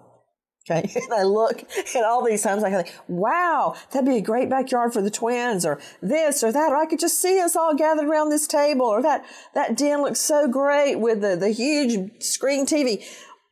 Okay. 0.69 0.89
And 1.03 1.13
I 1.13 1.23
look 1.23 1.63
at 1.95 2.03
all 2.03 2.23
these 2.23 2.43
homes. 2.43 2.63
I 2.63 2.71
think, 2.71 2.93
wow, 3.07 3.75
that'd 3.91 4.07
be 4.07 4.17
a 4.17 4.21
great 4.21 4.49
backyard 4.49 4.93
for 4.93 5.01
the 5.01 5.11
twins 5.11 5.65
or 5.65 5.79
this 6.01 6.43
or 6.43 6.51
that. 6.51 6.71
Or 6.71 6.77
I 6.77 6.85
could 6.85 6.99
just 6.99 7.21
see 7.21 7.39
us 7.39 7.55
all 7.55 7.75
gathered 7.75 8.07
around 8.07 8.29
this 8.29 8.47
table 8.47 8.85
or 8.85 9.01
that, 9.01 9.25
that 9.55 9.77
den 9.77 10.01
looks 10.01 10.19
so 10.19 10.47
great 10.47 10.95
with 10.95 11.21
the, 11.21 11.35
the 11.35 11.49
huge 11.49 12.23
screen 12.23 12.65
TV. 12.65 13.03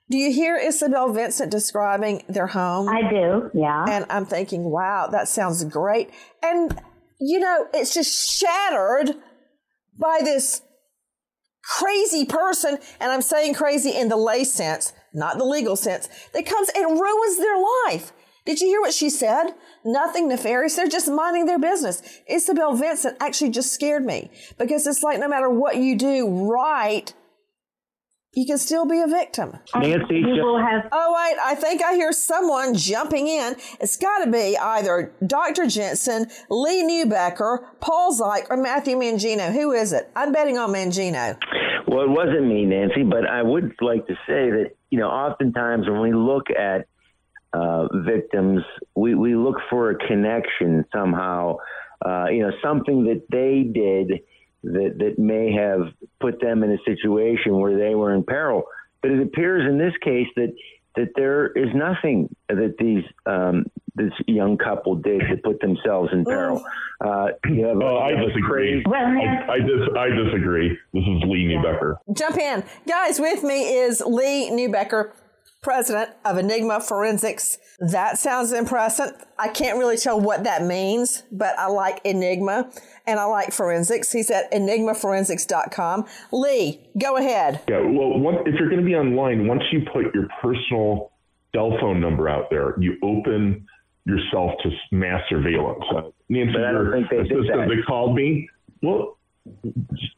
Do 0.09 0.17
you 0.17 0.33
hear 0.33 0.57
Isabel 0.57 1.13
Vincent 1.13 1.51
describing 1.51 2.23
their 2.27 2.47
home? 2.47 2.89
I 2.89 3.09
do, 3.09 3.49
yeah. 3.53 3.85
And 3.87 4.05
I'm 4.09 4.25
thinking, 4.25 4.63
wow, 4.63 5.07
that 5.07 5.29
sounds 5.29 5.63
great. 5.63 6.09
And 6.43 6.77
you 7.21 7.39
know, 7.39 7.67
it's 7.73 7.93
just 7.93 8.39
shattered 8.39 9.15
by 9.97 10.19
this 10.23 10.61
crazy 11.63 12.25
person, 12.25 12.79
and 12.99 13.11
I'm 13.11 13.21
saying 13.21 13.53
crazy 13.53 13.91
in 13.91 14.09
the 14.09 14.17
lay 14.17 14.43
sense, 14.43 14.91
not 15.13 15.37
the 15.37 15.45
legal 15.45 15.75
sense, 15.75 16.09
that 16.33 16.47
comes 16.47 16.69
and 16.75 16.99
ruins 16.99 17.37
their 17.37 17.57
life. 17.85 18.11
Did 18.43 18.59
you 18.59 18.67
hear 18.67 18.81
what 18.81 18.93
she 18.93 19.11
said? 19.11 19.53
Nothing 19.85 20.27
nefarious. 20.27 20.75
They're 20.75 20.87
just 20.87 21.11
minding 21.11 21.45
their 21.45 21.59
business. 21.59 22.01
Isabel 22.27 22.73
Vincent 22.73 23.17
actually 23.19 23.51
just 23.51 23.71
scared 23.71 24.03
me 24.03 24.31
because 24.57 24.87
it's 24.87 25.03
like 25.03 25.19
no 25.19 25.27
matter 25.27 25.49
what 25.49 25.77
you 25.77 25.95
do 25.95 26.27
right, 26.51 27.13
you 28.33 28.45
can 28.45 28.57
still 28.57 28.85
be 28.85 28.99
a 29.01 29.07
victim. 29.07 29.57
Nancy, 29.75 30.15
you 30.15 30.43
will 30.43 30.59
have. 30.59 30.87
Oh 30.91 31.13
wait, 31.15 31.37
I 31.43 31.55
think 31.55 31.83
I 31.83 31.95
hear 31.95 32.13
someone 32.13 32.75
jumping 32.75 33.27
in. 33.27 33.55
It's 33.79 33.97
got 33.97 34.23
to 34.23 34.31
be 34.31 34.57
either 34.57 35.13
Dr. 35.25 35.63
Jentzen, 35.63 36.31
Lee 36.49 36.83
Neubecker, 36.83 37.59
Paul 37.81 38.17
Szych, 38.17 38.49
or 38.49 38.57
Matthew 38.57 38.95
Mangino. 38.95 39.51
Who 39.51 39.73
is 39.73 39.91
it? 39.91 40.09
I'm 40.15 40.31
betting 40.31 40.57
on 40.57 40.71
Mangino. 40.71 41.37
Well, 41.87 42.05
it 42.05 42.09
wasn't 42.09 42.47
me, 42.47 42.65
Nancy, 42.65 43.03
but 43.03 43.27
I 43.27 43.41
would 43.41 43.73
like 43.81 44.07
to 44.07 44.13
say 44.25 44.49
that 44.49 44.71
you 44.91 44.99
know, 44.99 45.07
oftentimes 45.07 45.87
when 45.89 46.01
we 46.01 46.13
look 46.13 46.47
at 46.51 46.87
uh, 47.53 47.87
victims, 48.05 48.61
we 48.95 49.15
we 49.15 49.35
look 49.35 49.57
for 49.69 49.89
a 49.89 49.95
connection 50.07 50.85
somehow. 50.93 51.57
Uh, 52.03 52.25
you 52.31 52.41
know, 52.41 52.51
something 52.63 53.03
that 53.03 53.21
they 53.29 53.61
did 53.61 54.21
that 54.63 54.95
that 54.99 55.19
may 55.19 55.51
have 55.53 55.93
put 56.19 56.39
them 56.41 56.63
in 56.63 56.71
a 56.71 56.77
situation 56.85 57.57
where 57.59 57.77
they 57.77 57.95
were 57.95 58.13
in 58.13 58.23
peril. 58.23 58.63
But 59.01 59.11
it 59.11 59.21
appears 59.21 59.67
in 59.67 59.77
this 59.77 59.93
case 60.01 60.27
that 60.35 60.53
that 60.95 61.09
there 61.15 61.47
is 61.47 61.69
nothing 61.73 62.35
that 62.49 62.75
these 62.77 63.03
um, 63.25 63.65
this 63.95 64.11
young 64.27 64.57
couple 64.57 64.95
did 64.95 65.21
to 65.29 65.37
put 65.43 65.59
themselves 65.61 66.09
in 66.13 66.25
peril. 66.25 66.63
Uh, 66.99 67.27
you 67.45 67.65
have, 67.65 67.77
oh, 67.81 67.97
I 67.97 68.11
disagree. 68.11 68.83
Well, 68.85 68.95
I, 68.95 69.53
I, 69.53 69.59
dis- 69.59 69.89
I 69.97 70.07
disagree. 70.09 70.77
This 70.93 71.03
is 71.03 71.23
Lee 71.25 71.45
Neubecker. 71.45 71.95
Jump 72.13 72.37
in, 72.37 72.63
guys. 72.87 73.19
With 73.19 73.43
me 73.43 73.63
is 73.73 74.01
Lee 74.01 74.49
Neubecker, 74.51 75.11
president 75.61 76.09
of 76.25 76.37
Enigma 76.37 76.81
Forensics. 76.81 77.59
That 77.79 78.17
sounds 78.17 78.51
impressive. 78.51 79.11
I 79.37 79.47
can't 79.49 79.77
really 79.77 79.97
tell 79.97 80.19
what 80.19 80.43
that 80.43 80.63
means, 80.63 81.23
but 81.31 81.57
I 81.57 81.67
like 81.67 82.01
Enigma 82.03 82.71
and 83.05 83.19
I 83.19 83.25
like 83.25 83.53
forensics. 83.53 84.11
He's 84.11 84.31
at 84.31 84.51
enigmaforensics.com. 84.51 86.05
Lee, 86.31 86.89
go 86.99 87.17
ahead. 87.17 87.61
Yeah, 87.69 87.81
well, 87.81 88.17
one, 88.17 88.35
if 88.47 88.55
you're 88.59 88.69
going 88.69 88.81
to 88.81 88.85
be 88.85 88.95
online, 88.95 89.47
once 89.47 89.61
you 89.71 89.81
put 89.93 90.13
your 90.15 90.27
personal 90.41 91.11
cell 91.53 91.77
phone 91.79 91.99
number 91.99 92.27
out 92.27 92.49
there, 92.49 92.75
you 92.79 92.97
open 93.03 93.65
yourself 94.05 94.51
to 94.63 94.69
mass 94.91 95.21
surveillance. 95.29 95.83
Uh, 95.95 96.09
Nancy, 96.29 96.53
your 96.53 96.95
assistant 96.95 97.47
that 97.47 97.83
called 97.87 98.15
me, 98.15 98.49
well, 98.81 99.17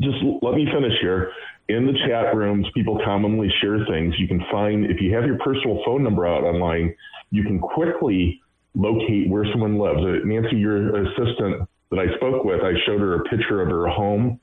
just 0.01 0.17
let 0.41 0.55
me 0.55 0.65
finish 0.73 0.93
here. 1.01 1.31
In 1.69 1.85
the 1.85 1.93
chat 2.07 2.35
rooms, 2.35 2.67
people 2.73 2.99
commonly 3.05 3.49
share 3.61 3.85
things. 3.85 4.13
You 4.17 4.27
can 4.27 4.43
find, 4.51 4.85
if 4.85 4.99
you 4.99 5.13
have 5.15 5.25
your 5.25 5.37
personal 5.37 5.81
phone 5.85 6.03
number 6.03 6.27
out 6.27 6.43
online, 6.43 6.93
you 7.31 7.43
can 7.43 7.59
quickly 7.59 8.41
locate 8.75 9.29
where 9.29 9.45
someone 9.51 9.77
lives. 9.79 9.99
Uh, 9.99 10.25
Nancy, 10.25 10.57
your 10.57 11.03
assistant 11.03 11.67
that 11.91 11.99
I 11.99 12.15
spoke 12.17 12.43
with, 12.43 12.61
I 12.61 12.73
showed 12.85 12.99
her 12.99 13.15
a 13.15 13.23
picture 13.25 13.61
of 13.61 13.69
her 13.69 13.87
home. 13.87 14.39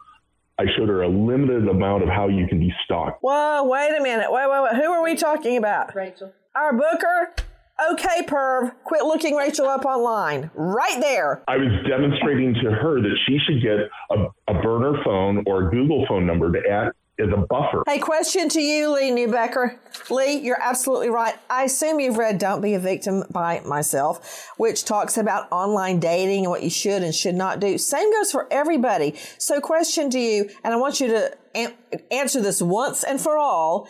I 0.58 0.64
showed 0.76 0.88
her 0.88 1.02
a 1.02 1.08
limited 1.08 1.68
amount 1.68 2.02
of 2.02 2.08
how 2.08 2.28
you 2.28 2.46
can 2.46 2.58
be 2.58 2.72
stalked. 2.84 3.22
Whoa, 3.22 3.64
wait 3.64 3.96
a 3.98 4.02
minute. 4.02 4.30
Wait, 4.30 4.48
wait, 4.48 4.62
wait. 4.62 4.74
Who 4.76 4.90
are 4.90 5.02
we 5.02 5.14
talking 5.14 5.56
about? 5.56 5.94
Rachel. 5.94 6.32
Our 6.54 6.72
booker? 6.72 7.34
Okay, 7.92 8.22
perv, 8.26 8.72
quit 8.84 9.04
looking 9.04 9.34
Rachel 9.34 9.66
up 9.66 9.86
online. 9.86 10.50
Right 10.54 11.00
there. 11.00 11.42
I 11.48 11.56
was 11.56 11.68
demonstrating 11.88 12.54
to 12.54 12.70
her 12.70 13.00
that 13.00 13.16
she 13.26 13.38
should 13.46 13.62
get 13.62 13.78
a, 14.10 14.52
a 14.52 14.62
burner 14.62 15.02
phone 15.02 15.44
or 15.46 15.68
a 15.68 15.70
Google 15.70 16.04
phone 16.06 16.26
number 16.26 16.52
to 16.52 16.68
add 16.68 16.92
as 17.18 17.28
a 17.32 17.46
buffer. 17.46 17.82
Hey, 17.86 17.98
question 17.98 18.48
to 18.50 18.60
you, 18.60 18.92
Lee 18.92 19.10
Neubecker. 19.10 19.78
Lee, 20.10 20.38
you're 20.38 20.60
absolutely 20.60 21.10
right. 21.10 21.34
I 21.48 21.64
assume 21.64 22.00
you've 22.00 22.18
read 22.18 22.38
Don't 22.38 22.60
Be 22.60 22.74
a 22.74 22.78
Victim 22.78 23.24
by 23.30 23.60
Myself, 23.60 24.52
which 24.56 24.84
talks 24.84 25.16
about 25.16 25.50
online 25.50 26.00
dating 26.00 26.44
and 26.44 26.50
what 26.50 26.62
you 26.62 26.70
should 26.70 27.02
and 27.02 27.14
should 27.14 27.34
not 27.34 27.60
do. 27.60 27.78
Same 27.78 28.10
goes 28.12 28.32
for 28.32 28.46
everybody. 28.50 29.14
So, 29.38 29.60
question 29.60 30.10
to 30.10 30.18
you, 30.18 30.50
and 30.64 30.72
I 30.72 30.76
want 30.76 31.00
you 31.00 31.08
to 31.08 31.36
an- 31.54 31.74
answer 32.10 32.40
this 32.40 32.60
once 32.62 33.04
and 33.04 33.20
for 33.20 33.38
all. 33.38 33.88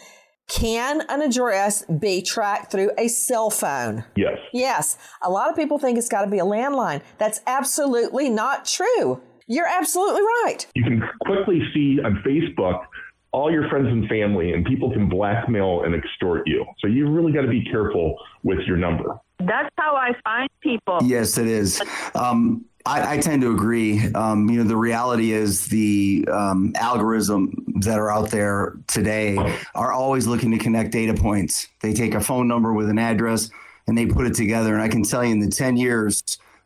Can 0.50 1.02
an 1.08 1.22
address 1.22 1.84
be 1.84 2.22
tracked 2.22 2.72
through 2.72 2.90
a 2.98 3.06
cell 3.08 3.50
phone? 3.50 4.04
Yes. 4.16 4.38
Yes. 4.52 4.98
A 5.22 5.30
lot 5.30 5.48
of 5.48 5.56
people 5.56 5.78
think 5.78 5.96
it's 5.96 6.08
got 6.08 6.24
to 6.24 6.30
be 6.30 6.38
a 6.38 6.44
landline. 6.44 7.02
That's 7.18 7.40
absolutely 7.46 8.28
not 8.28 8.64
true. 8.64 9.20
You're 9.46 9.68
absolutely 9.68 10.22
right. 10.22 10.66
You 10.74 10.82
can 10.82 11.02
quickly 11.24 11.60
see 11.72 12.00
on 12.04 12.22
Facebook 12.26 12.84
all 13.32 13.50
your 13.52 13.68
friends 13.68 13.86
and 13.86 14.08
family, 14.08 14.52
and 14.52 14.64
people 14.64 14.90
can 14.90 15.08
blackmail 15.08 15.84
and 15.84 15.94
extort 15.94 16.48
you. 16.48 16.64
So 16.80 16.88
you 16.88 17.08
really 17.08 17.32
got 17.32 17.42
to 17.42 17.48
be 17.48 17.64
careful 17.64 18.16
with 18.42 18.58
your 18.66 18.76
number. 18.76 19.18
That's 19.38 19.68
how 19.78 19.94
I 19.94 20.12
find 20.24 20.50
people. 20.60 20.98
Yes, 21.02 21.38
it 21.38 21.46
is. 21.46 21.80
Um, 22.14 22.64
I, 22.86 23.14
I, 23.14 23.18
tend 23.18 23.42
to 23.42 23.52
agree. 23.52 24.12
Um, 24.14 24.48
you 24.48 24.58
know, 24.58 24.64
the 24.64 24.76
reality 24.76 25.32
is 25.32 25.66
the 25.66 26.26
um, 26.30 26.72
algorithms 26.74 27.52
that 27.82 27.98
are 27.98 28.10
out 28.10 28.30
there 28.30 28.76
today 28.86 29.36
are 29.74 29.92
always 29.92 30.26
looking 30.26 30.50
to 30.52 30.58
connect 30.58 30.92
data 30.92 31.14
points. 31.14 31.68
They 31.80 31.92
take 31.92 32.14
a 32.14 32.20
phone 32.20 32.48
number 32.48 32.72
with 32.72 32.88
an 32.88 32.98
address 32.98 33.50
and 33.86 33.96
they 33.96 34.06
put 34.06 34.26
it 34.26 34.34
together. 34.34 34.72
And 34.72 34.82
I 34.82 34.88
can 34.88 35.02
tell 35.02 35.24
you 35.24 35.32
in 35.32 35.40
the 35.40 35.50
10 35.50 35.76
years 35.76 36.22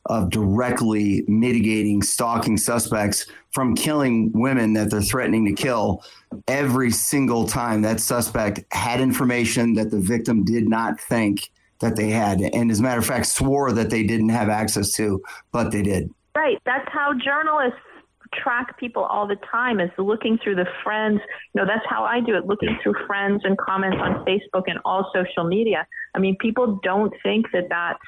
of 0.07 0.31
directly 0.31 1.25
mitigating 1.27 2.03
stalking 2.03 2.59
suspects 2.59 3.27
from 3.53 3.75
killing 3.75 4.31
women 4.33 4.75
that 4.75 4.91
they're 4.91 5.01
threatening 5.01 5.47
to 5.47 5.53
kill, 5.53 6.03
every 6.49 6.91
single 6.91 7.47
time 7.47 7.83
that 7.83 8.01
suspect 8.01 8.61
had 8.73 9.01
information 9.01 9.75
that 9.75 9.91
the 9.91 9.99
victim 9.99 10.45
did 10.45 10.69
not 10.69 11.01
think 11.01 11.51
that 11.85 11.97
they 11.97 12.11
had, 12.11 12.41
and 12.41 12.71
as 12.71 12.81
a 12.81 12.83
matter 12.83 12.99
of 12.99 13.07
fact, 13.07 13.27
swore 13.27 13.73
that 13.73 13.91
they 13.91 14.03
didn't 14.03 14.31
have 14.31 14.49
access 14.49 14.93
to, 14.93 15.23
but 15.53 15.71
they 15.71 15.83
did. 15.83 16.11
Right. 16.35 16.59
That's 16.65 16.89
how 16.91 17.13
journalists 17.15 17.79
track 18.43 18.79
people 18.81 19.05
all 19.05 19.29
the 19.29 19.37
time 19.51 19.79
is 19.79 19.91
looking 19.97 20.39
through 20.43 20.57
the 20.57 20.67
friends. 20.83 21.21
You 21.55 21.61
know, 21.61 21.67
that's 21.67 21.85
how 21.89 22.05
I 22.05 22.21
do 22.21 22.37
it, 22.37 22.47
looking 22.47 22.77
through 22.83 22.95
friends 23.07 23.43
and 23.45 23.57
comments 23.59 23.99
on 24.01 24.25
Facebook 24.25 24.65
and 24.67 24.79
all 24.85 25.11
social 25.15 25.45
media. 25.45 25.87
I 26.15 26.19
mean, 26.19 26.37
people 26.41 26.81
don't 26.83 27.13
think 27.23 27.47
that 27.53 27.69
that's, 27.69 27.99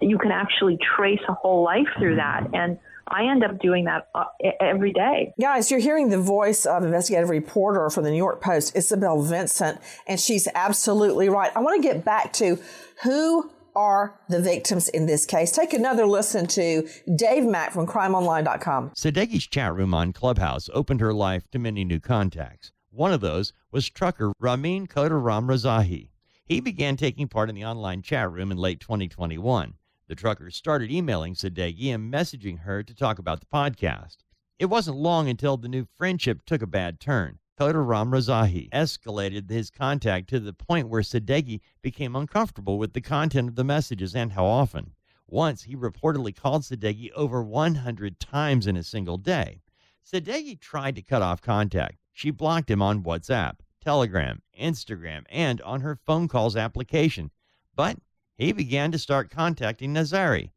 that 0.00 0.06
you 0.06 0.18
can 0.18 0.32
actually 0.32 0.78
trace 0.96 1.20
a 1.28 1.34
whole 1.34 1.62
life 1.62 1.86
through 1.98 2.16
that. 2.16 2.48
And 2.52 2.78
I 3.08 3.30
end 3.30 3.44
up 3.44 3.60
doing 3.60 3.84
that 3.84 4.08
uh, 4.14 4.24
every 4.60 4.92
day. 4.92 5.32
Guys, 5.40 5.70
you're 5.70 5.78
hearing 5.78 6.08
the 6.08 6.20
voice 6.20 6.66
of 6.66 6.82
investigative 6.82 7.30
reporter 7.30 7.88
for 7.90 8.02
the 8.02 8.10
New 8.10 8.16
York 8.16 8.40
Post, 8.40 8.74
Isabel 8.74 9.22
Vincent, 9.22 9.80
and 10.08 10.18
she's 10.18 10.48
absolutely 10.54 11.28
right. 11.28 11.52
I 11.54 11.60
want 11.60 11.80
to 11.80 11.88
get 11.88 12.04
back 12.04 12.32
to 12.34 12.58
who 13.02 13.50
are 13.74 14.18
the 14.28 14.40
victims 14.40 14.88
in 14.88 15.06
this 15.06 15.26
case. 15.26 15.52
Take 15.52 15.74
another 15.74 16.06
listen 16.06 16.46
to 16.48 16.88
Dave 17.14 17.44
Mack 17.44 17.72
from 17.72 17.86
crimeonline.com. 17.86 18.90
Sadeghi's 18.90 19.46
chat 19.46 19.74
room 19.74 19.92
on 19.92 20.12
Clubhouse 20.12 20.70
opened 20.72 21.00
her 21.00 21.12
life 21.12 21.50
to 21.50 21.58
many 21.58 21.84
new 21.84 22.00
contacts. 22.00 22.72
One 22.90 23.12
of 23.12 23.20
those 23.20 23.52
was 23.70 23.90
trucker 23.90 24.32
Ramin 24.40 24.86
Kodaram 24.86 25.44
Razahi. 25.46 26.08
He 26.46 26.60
began 26.60 26.96
taking 26.96 27.28
part 27.28 27.50
in 27.50 27.54
the 27.54 27.64
online 27.64 28.00
chat 28.00 28.32
room 28.32 28.50
in 28.50 28.56
late 28.56 28.80
2021. 28.80 29.74
The 30.08 30.14
trucker 30.14 30.50
started 30.50 30.90
emailing 30.90 31.34
Sadeghi 31.34 31.92
and 31.92 32.12
messaging 32.12 32.60
her 32.60 32.82
to 32.82 32.94
talk 32.94 33.18
about 33.18 33.40
the 33.40 33.46
podcast. 33.46 34.18
It 34.58 34.66
wasn't 34.66 34.96
long 34.96 35.28
until 35.28 35.56
the 35.56 35.68
new 35.68 35.86
friendship 35.98 36.46
took 36.46 36.62
a 36.62 36.66
bad 36.66 37.00
turn. 37.00 37.40
Kodaram 37.58 38.10
Razahi 38.10 38.68
escalated 38.68 39.48
his 39.48 39.70
contact 39.70 40.28
to 40.28 40.38
the 40.38 40.52
point 40.52 40.90
where 40.90 41.00
Sadeghi 41.00 41.62
became 41.80 42.14
uncomfortable 42.14 42.76
with 42.76 42.92
the 42.92 43.00
content 43.00 43.48
of 43.48 43.54
the 43.54 43.64
messages 43.64 44.14
and 44.14 44.32
how 44.32 44.44
often. 44.44 44.92
Once, 45.26 45.62
he 45.62 45.74
reportedly 45.74 46.36
called 46.36 46.64
Sadeghi 46.64 47.10
over 47.12 47.42
100 47.42 48.20
times 48.20 48.66
in 48.66 48.76
a 48.76 48.82
single 48.82 49.16
day. 49.16 49.62
Sadeghi 50.04 50.60
tried 50.60 50.96
to 50.96 51.02
cut 51.02 51.22
off 51.22 51.40
contact. 51.40 51.96
She 52.12 52.30
blocked 52.30 52.70
him 52.70 52.82
on 52.82 53.02
WhatsApp, 53.02 53.60
Telegram, 53.80 54.42
Instagram, 54.60 55.24
and 55.30 55.62
on 55.62 55.80
her 55.80 55.96
phone 55.96 56.28
calls 56.28 56.56
application. 56.56 57.30
But 57.74 57.96
he 58.36 58.52
began 58.52 58.92
to 58.92 58.98
start 58.98 59.30
contacting 59.30 59.94
Nazari. 59.94 60.50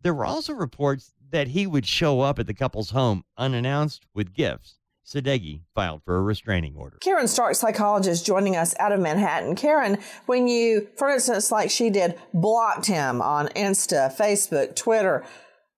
There 0.00 0.14
were 0.14 0.24
also 0.24 0.54
reports 0.54 1.12
that 1.30 1.48
he 1.48 1.66
would 1.66 1.86
show 1.86 2.22
up 2.22 2.38
at 2.38 2.46
the 2.46 2.54
couple's 2.54 2.90
home 2.90 3.22
unannounced 3.36 4.06
with 4.14 4.32
gifts. 4.32 4.78
Sadeghi 5.04 5.60
filed 5.74 6.02
for 6.04 6.16
a 6.16 6.22
restraining 6.22 6.76
order. 6.76 6.98
Caryn 7.02 7.28
Stark, 7.28 7.54
psychologist, 7.54 8.24
joining 8.24 8.56
us 8.56 8.74
out 8.78 8.92
of 8.92 9.00
Manhattan. 9.00 9.56
Caryn, 9.56 10.00
when 10.26 10.48
you, 10.48 10.88
for 10.96 11.10
instance, 11.10 11.50
like 11.50 11.70
she 11.70 11.90
did, 11.90 12.14
blocked 12.32 12.86
him 12.86 13.20
on 13.20 13.48
Insta, 13.48 14.14
Facebook, 14.14 14.76
Twitter, 14.76 15.24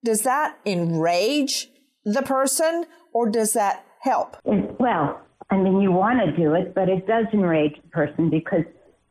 does 0.05 0.23
that 0.23 0.59
enrage 0.67 1.69
the 2.05 2.23
person 2.23 2.85
or 3.13 3.31
does 3.31 3.55
that 3.55 3.85
help? 4.03 4.37
Well, 4.45 5.21
I 5.51 5.57
mean, 5.57 5.81
you 5.81 5.91
want 5.91 6.21
to 6.21 6.37
do 6.37 6.55
it, 6.55 6.75
but 6.75 6.89
it 6.89 7.07
does 7.07 7.27
enrage 7.33 7.77
the 7.83 7.89
person 7.89 8.29
because 8.29 8.65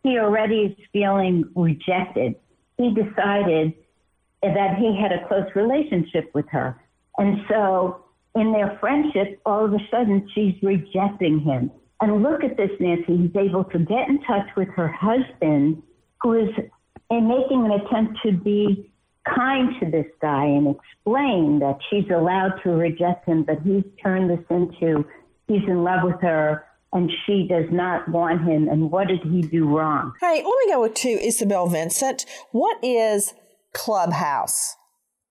he 0.04 0.20
already 0.20 0.56
is 0.56 0.78
feeling 0.92 1.46
rejected. 1.56 2.36
He 2.78 2.94
decided 2.94 3.74
that 4.44 4.78
he 4.78 5.00
had 5.02 5.12
a 5.12 5.28
close 5.28 5.48
relationship 5.56 6.30
with 6.34 6.46
her. 6.50 6.80
And 7.18 7.40
so 7.50 8.03
in 8.36 8.52
their 8.52 8.78
friendship, 8.80 9.40
all 9.46 9.66
of 9.66 9.74
a 9.74 9.80
sudden 9.92 10.28
she's 10.34 10.56
rejecting 10.62 11.40
him. 11.40 11.72
And 12.02 12.24
look 12.24 12.44
at 12.44 12.58
this, 12.58 12.72
Nancy. 12.80 13.16
He's 13.16 13.36
able 13.36 13.64
to 13.66 13.80
get 13.80 14.10
in 14.10 14.22
touch 14.24 14.48
with 14.58 14.68
her 14.70 14.88
husband, 14.90 15.82
who 16.22 16.34
is 16.34 16.50
eh, 16.58 17.20
making 17.20 17.66
an 17.66 17.72
attempt 17.72 18.20
to 18.26 18.32
be 18.32 18.92
kind 19.26 19.74
to 19.80 19.90
this 19.90 20.08
guy 20.22 20.46
and 20.46 20.76
explain 20.76 21.60
that 21.60 21.78
she's 21.90 22.10
allowed 22.10 22.60
to 22.64 22.72
reject 22.72 23.26
him, 23.26 23.44
but 23.44 23.62
he's 23.62 23.84
turned 24.04 24.30
this 24.30 24.46
into 24.50 25.06
he's 25.48 25.64
in 25.68 25.84
love 25.84 26.04
with 26.04 26.20
her 26.22 26.66
and 26.92 27.12
she 27.26 27.48
does 27.48 27.66
not 27.72 28.08
want 28.10 28.42
him. 28.42 28.68
And 28.68 28.92
what 28.92 29.08
did 29.08 29.22
he 29.24 29.42
do 29.42 29.68
wrong? 29.68 30.14
Hey, 30.22 30.44
let 30.44 30.46
me 30.46 30.68
go 30.68 30.88
to 30.88 31.10
Isabel 31.10 31.68
Vincent. 31.68 32.26
What 32.52 32.84
is 32.84 33.34
Clubhouse? 33.74 34.76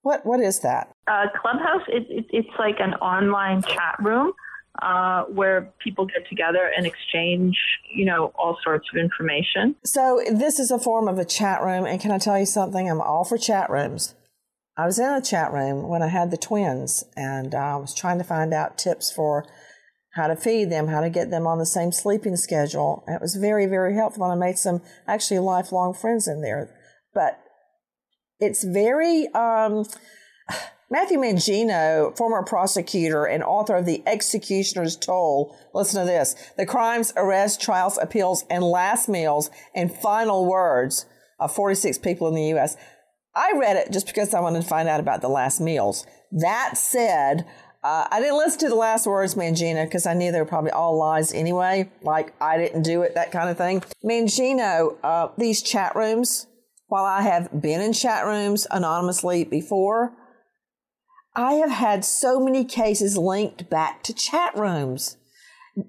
What 0.03 0.27
what 0.27 0.41
is 0.41 0.61
that? 0.61 0.93
Uh, 1.07 1.27
Clubhouse, 1.41 1.83
it, 1.89 2.07
it, 2.09 2.27
it's 2.31 2.59
like 2.59 2.77
an 2.81 2.95
online 2.95 3.63
chat 3.63 3.97
room 4.01 4.33
uh, 4.81 5.25
where 5.25 5.73
people 5.83 6.07
get 6.07 6.29
together 6.29 6.71
and 6.77 6.87
exchange, 6.87 7.57
you 7.95 8.05
know, 8.05 8.33
all 8.37 8.59
sorts 8.65 8.87
of 8.93 8.99
information. 8.99 9.77
So 9.85 10.21
this 10.31 10.59
is 10.59 10.71
a 10.71 10.79
form 10.79 11.09
of 11.09 11.19
a 11.19 11.25
chat 11.25 11.63
room, 11.63 11.85
and 11.85 12.01
can 12.01 12.11
I 12.11 12.19
tell 12.19 12.39
you 12.39 12.47
something? 12.47 12.91
I'm 12.91 13.01
all 13.01 13.25
for 13.25 13.39
chat 13.39 13.71
rooms. 13.71 14.15
I 14.77 14.87
was 14.87 14.99
in 14.99 15.13
a 15.13 15.21
chat 15.21 15.53
room 15.53 15.89
when 15.89 16.03
I 16.03 16.09
had 16.09 16.31
the 16.31 16.37
twins, 16.37 17.05
and 17.17 17.55
I 17.55 17.77
was 17.77 17.95
trying 17.95 18.19
to 18.19 18.25
find 18.25 18.55
out 18.55 18.79
tips 18.79 19.13
for 19.13 19.45
how 20.15 20.27
to 20.27 20.37
feed 20.37 20.71
them, 20.71 20.89
how 20.89 21.01
to 21.01 21.11
get 21.11 21.31
them 21.31 21.47
on 21.47 21.59
the 21.59 21.67
same 21.67 21.93
sleeping 21.93 22.37
schedule. 22.37 23.05
And 23.07 23.17
it 23.17 23.23
was 23.23 23.37
very, 23.37 23.67
very 23.67 23.95
helpful. 23.95 24.25
And 24.25 24.33
I 24.33 24.47
made 24.47 24.59
some 24.59 24.83
actually 25.07 25.41
lifelong 25.41 25.95
friends 25.95 26.29
in 26.29 26.43
there. 26.43 26.75
But 27.15 27.42
it's 28.43 28.65
very, 28.65 29.29
um, 29.29 29.87
Matthew 30.91 31.17
Mangino, 31.17 32.15
former 32.19 32.43
prosecutor 32.43 33.25
and 33.25 33.43
author 33.43 33.77
of 33.77 33.87
The 33.87 34.03
Executioner's 34.07 34.97
Toll, 34.97 35.57
listen 35.73 36.01
to 36.01 36.07
this 36.07 36.35
the 36.59 36.67
crimes, 36.67 37.13
arrests, 37.17 37.65
trials, 37.65 37.99
appeals, 38.03 38.45
and 38.51 38.63
last 38.63 39.09
meals 39.09 39.49
and 39.75 39.95
final 39.95 40.45
words 40.45 41.07
of 41.41 41.55
46 41.55 41.99
people 41.99 42.29
in 42.29 42.35
the 42.35 42.49
U.S. 42.49 42.77
I 43.35 43.53
read 43.57 43.77
it 43.77 43.91
just 43.91 44.07
because 44.07 44.35
I 44.35 44.41
wanted 44.41 44.63
to 44.63 44.69
find 44.69 44.89
out 44.89 45.01
about 45.01 45.23
the 45.23 45.29
last 45.29 45.61
meals. 45.61 46.05
That 46.31 46.77
said, 46.77 47.47
uh, 47.83 48.07
I 48.11 48.21
didn't 48.21 48.37
listen 48.37 48.61
to 48.61 48.69
the 48.69 48.75
last 48.75 49.07
words, 49.07 49.35
Mangino, 49.35 49.85
because 49.85 50.05
I 50.05 50.15
knew 50.15 50.31
they 50.31 50.41
were 50.41 50.45
probably 50.45 50.73
all 50.73 50.99
lies 50.99 51.33
anyway, 51.33 51.91
like 52.03 52.35
I 52.41 52.59
didn't 52.59 52.83
do 52.83 53.03
it, 53.03 53.15
that 53.15 53.33
kind 53.33 53.49
of 53.49 53.57
thing. 53.57 53.83
Mangino, 54.05 54.97
uh, 55.03 55.29
these 55.39 55.63
chat 55.63 55.97
rooms, 55.97 56.47
while 56.93 57.07
I 57.07 57.23
have 57.23 57.63
been 57.63 57.81
in 57.81 57.95
chat 57.95 58.27
rooms 58.27 58.67
anonymously 58.71 59.45
before, 59.45 60.13
I 61.35 61.55
have 61.55 61.71
had 61.71 62.05
so 62.05 62.39
many 62.39 62.67
cases 62.67 63.17
linked 63.17 63.71
back 63.71 64.03
to 64.03 64.13
chat 64.13 64.55
rooms. 64.55 65.17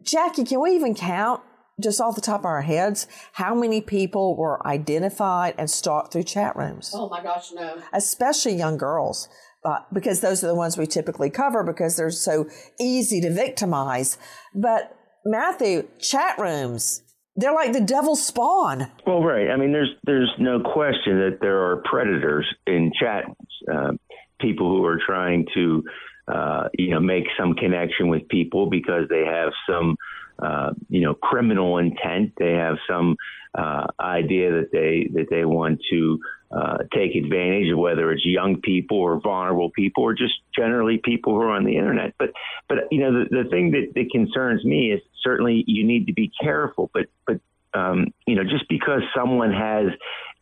Jackie, 0.02 0.46
can 0.46 0.62
we 0.62 0.72
even 0.72 0.96
count 0.96 1.42
just 1.78 2.00
off 2.00 2.16
the 2.16 2.22
top 2.22 2.40
of 2.40 2.46
our 2.46 2.62
heads 2.62 3.06
how 3.34 3.54
many 3.54 3.82
people 3.82 4.38
were 4.38 4.66
identified 4.66 5.56
and 5.58 5.70
stalked 5.70 6.14
through 6.14 6.24
chat 6.24 6.56
rooms? 6.56 6.92
Oh 6.94 7.10
my 7.10 7.22
gosh, 7.22 7.52
no. 7.52 7.82
Especially 7.92 8.56
young 8.56 8.78
girls 8.78 9.28
uh, 9.66 9.80
because 9.92 10.22
those 10.22 10.42
are 10.42 10.48
the 10.48 10.56
ones 10.56 10.78
we 10.78 10.86
typically 10.86 11.30
cover 11.30 11.66
because 11.66 11.98
they're 11.98 12.12
so 12.12 12.48
easy 12.80 13.20
to 13.20 13.30
victimize. 13.30 14.18
But 14.56 14.96
Matthew, 15.26 15.90
chat 16.00 16.40
rooms, 16.40 17.03
they're 17.36 17.54
like 17.54 17.74
the 17.74 17.82
devil's 17.82 18.26
spawn. 18.26 18.88
Well, 19.06 19.24
right. 19.24 19.50
I 19.50 19.58
mean, 19.58 19.72
there's 19.72 19.92
there's 20.04 20.32
no 20.40 20.60
question 20.60 21.20
that 21.20 21.40
there 21.42 21.64
are 21.64 21.78
predators 21.78 22.46
in 22.68 22.92
chat. 23.00 23.26
Uh, 23.72 23.94
people 24.40 24.70
who 24.70 24.86
are 24.86 25.00
trying 25.04 25.48
to, 25.54 25.84
uh, 26.28 26.68
you 26.78 26.92
know, 26.92 27.00
make 27.00 27.24
some 27.40 27.54
connection 27.54 28.10
with 28.10 28.28
people 28.28 28.70
because 28.70 29.08
they 29.10 29.24
have 29.26 29.52
some, 29.68 29.96
uh, 30.40 30.72
you 30.90 31.02
know, 31.02 31.14
criminal 31.16 31.78
intent. 31.78 32.34
They 32.38 32.52
have 32.54 32.76
some 32.88 33.16
uh, 33.58 33.88
idea 34.00 34.52
that 34.52 34.72
they 34.72 35.10
that 35.14 35.28
they 35.30 35.46
want 35.46 35.80
to 35.92 36.20
uh, 36.56 36.78
take 36.94 37.16
advantage 37.16 37.72
of 37.72 37.80
whether 37.80 38.12
it's 38.12 38.26
young 38.26 38.62
people 38.62 38.98
or 38.98 39.20
vulnerable 39.20 39.72
people 39.72 40.04
or 40.04 40.14
just 40.14 40.34
generally 40.56 41.00
people 41.04 41.34
who 41.34 41.42
are 41.42 41.52
on 41.52 41.64
the 41.64 41.78
internet. 41.78 42.14
But 42.20 42.32
but 42.70 42.78
you 42.92 43.00
know 43.00 43.12
the, 43.12 43.44
the 43.44 43.50
thing 43.50 43.72
that, 43.72 43.94
that 43.96 44.12
concerns 44.12 44.64
me 44.64 44.92
is 44.92 45.02
certainly 45.24 45.64
you 45.68 45.86
need 45.86 46.08
to 46.08 46.14
be 46.14 46.32
careful, 46.42 46.92
but 46.94 47.08
but 47.26 47.40
um, 47.74 48.14
you 48.28 48.36
know, 48.36 48.44
just 48.44 48.68
because 48.70 49.02
someone 49.16 49.52
has 49.52 49.88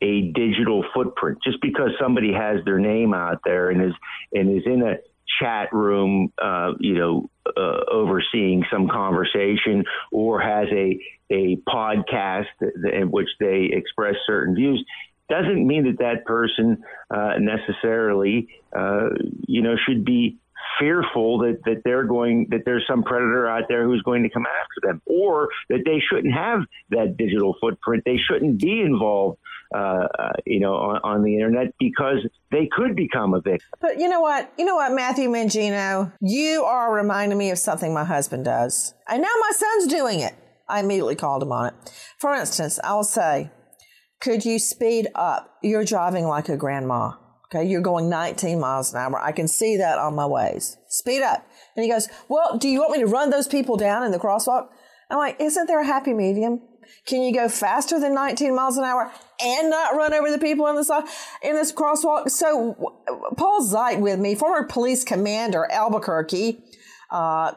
a 0.01 0.31
digital 0.33 0.83
footprint, 0.93 1.37
just 1.43 1.61
because 1.61 1.91
somebody 1.99 2.33
has 2.33 2.63
their 2.65 2.79
name 2.79 3.13
out 3.13 3.41
there 3.45 3.69
and 3.69 3.81
is 3.81 3.93
and 4.33 4.57
is 4.57 4.63
in 4.65 4.81
a 4.81 4.97
chat 5.39 5.71
room, 5.71 6.33
uh, 6.41 6.73
you 6.79 6.95
know, 6.95 7.29
uh, 7.45 7.89
overseeing 7.89 8.65
some 8.71 8.89
conversation, 8.89 9.85
or 10.11 10.41
has 10.41 10.67
a 10.71 10.99
a 11.31 11.55
podcast 11.67 12.47
in 12.91 13.09
which 13.11 13.29
they 13.39 13.69
express 13.71 14.15
certain 14.27 14.55
views, 14.55 14.83
doesn't 15.31 15.65
mean 15.65 15.85
that 15.85 15.99
that 15.99 16.25
person 16.25 16.83
uh, 17.09 17.35
necessarily, 17.39 18.49
uh, 18.75 19.09
you 19.47 19.61
know, 19.61 19.75
should 19.87 20.03
be 20.03 20.37
fearful 20.79 21.39
that, 21.39 21.59
that 21.65 21.81
they're 21.85 22.03
going 22.03 22.47
that 22.49 22.63
there's 22.65 22.83
some 22.87 23.03
predator 23.03 23.47
out 23.47 23.63
there 23.69 23.85
who's 23.85 24.01
going 24.03 24.23
to 24.23 24.29
come 24.29 24.45
after 24.45 24.87
them 24.87 25.01
or 25.05 25.47
that 25.69 25.79
they 25.85 25.99
shouldn't 25.99 26.33
have 26.33 26.59
that 26.89 27.15
digital 27.17 27.55
footprint. 27.61 28.03
They 28.05 28.17
shouldn't 28.17 28.59
be 28.59 28.81
involved 28.81 29.39
uh, 29.73 30.07
uh, 30.19 30.31
you 30.45 30.59
know 30.59 30.75
on, 30.75 30.99
on, 31.03 31.23
the 31.23 31.33
internet 31.33 31.73
because 31.79 32.17
they 32.51 32.67
could 32.69 32.93
become 32.93 33.33
a 33.33 33.39
victim. 33.39 33.69
But 33.79 33.99
you 33.99 34.09
know 34.09 34.19
what? 34.19 34.51
You 34.57 34.65
know 34.65 34.75
what 34.75 34.91
matthew 34.91 35.29
mangino? 35.29 36.11
You 36.19 36.63
are 36.65 36.93
reminding 36.93 37.37
me 37.37 37.51
of 37.51 37.57
something 37.57 37.93
my 37.93 38.03
husband 38.03 38.43
does. 38.43 38.93
And 39.07 39.21
now 39.21 39.33
my 39.39 39.51
son's 39.51 39.87
doing 39.87 40.19
it. 40.19 40.33
I 40.67 40.81
immediately 40.81 41.15
called 41.15 41.41
him 41.41 41.53
on 41.53 41.67
it. 41.67 41.73
For 42.17 42.33
instance 42.33 42.79
i'll 42.83 43.05
say 43.05 43.49
could 44.21 44.45
you 44.45 44.59
speed 44.59 45.07
up 45.15 45.57
you're 45.61 45.85
driving 45.85 46.25
like 46.25 46.49
a 46.49 46.57
grandma 46.57 47.11
Okay, 47.53 47.65
you're 47.67 47.81
going 47.81 48.09
19 48.09 48.61
miles 48.61 48.93
an 48.93 48.99
hour. 49.01 49.21
I 49.21 49.33
can 49.33 49.47
see 49.47 49.75
that 49.77 49.97
on 49.97 50.15
my 50.15 50.23
Waze. 50.23 50.77
Speed 50.87 51.21
up. 51.21 51.45
And 51.75 51.83
he 51.83 51.91
goes, 51.91 52.07
Well, 52.29 52.57
do 52.57 52.69
you 52.69 52.79
want 52.79 52.93
me 52.93 52.99
to 52.99 53.07
run 53.07 53.29
those 53.29 53.47
people 53.47 53.75
down 53.75 54.03
in 54.03 54.11
the 54.11 54.19
crosswalk? 54.19 54.69
I'm 55.09 55.17
like, 55.17 55.35
Isn't 55.39 55.67
there 55.67 55.81
a 55.81 55.85
happy 55.85 56.13
medium? 56.13 56.61
Can 57.05 57.21
you 57.23 57.33
go 57.33 57.49
faster 57.49 57.99
than 57.99 58.13
19 58.13 58.55
miles 58.55 58.77
an 58.77 58.85
hour 58.85 59.11
and 59.43 59.69
not 59.69 59.95
run 59.95 60.13
over 60.13 60.31
the 60.31 60.37
people 60.37 60.67
in 60.67 60.75
this 60.75 60.89
in 61.43 61.55
this 61.55 61.73
crosswalk? 61.73 62.29
So, 62.29 62.75
Paul 63.37 63.61
Szych 63.61 63.99
with 63.99 64.19
me, 64.19 64.35
former 64.35 64.65
police 64.67 65.03
commander 65.03 65.67
Albuquerque, 65.69 66.63
uh, 67.11 67.51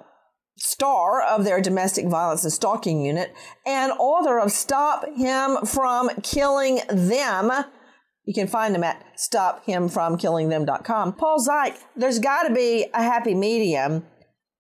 star 0.65 1.23
of 1.23 1.45
their 1.45 1.61
domestic 1.61 2.09
violence 2.09 2.43
and 2.45 2.53
stalking 2.53 3.05
unit, 3.05 3.35
and 3.67 3.93
author 3.99 4.39
of 4.39 4.51
"Stop 4.53 5.05
Him 5.15 5.59
from 5.65 6.11
Killing 6.23 6.81
Them." 6.89 7.53
You 8.25 8.33
can 8.33 8.47
find 8.47 8.75
him 8.75 8.83
at 8.83 9.05
stophimfromkillingthem.com. 9.19 11.13
Paul 11.15 11.47
Szych, 11.47 11.77
there's 11.95 12.19
got 12.19 12.45
to 12.45 12.55
be 12.55 12.87
a 12.95 13.03
happy 13.03 13.35
medium 13.35 14.07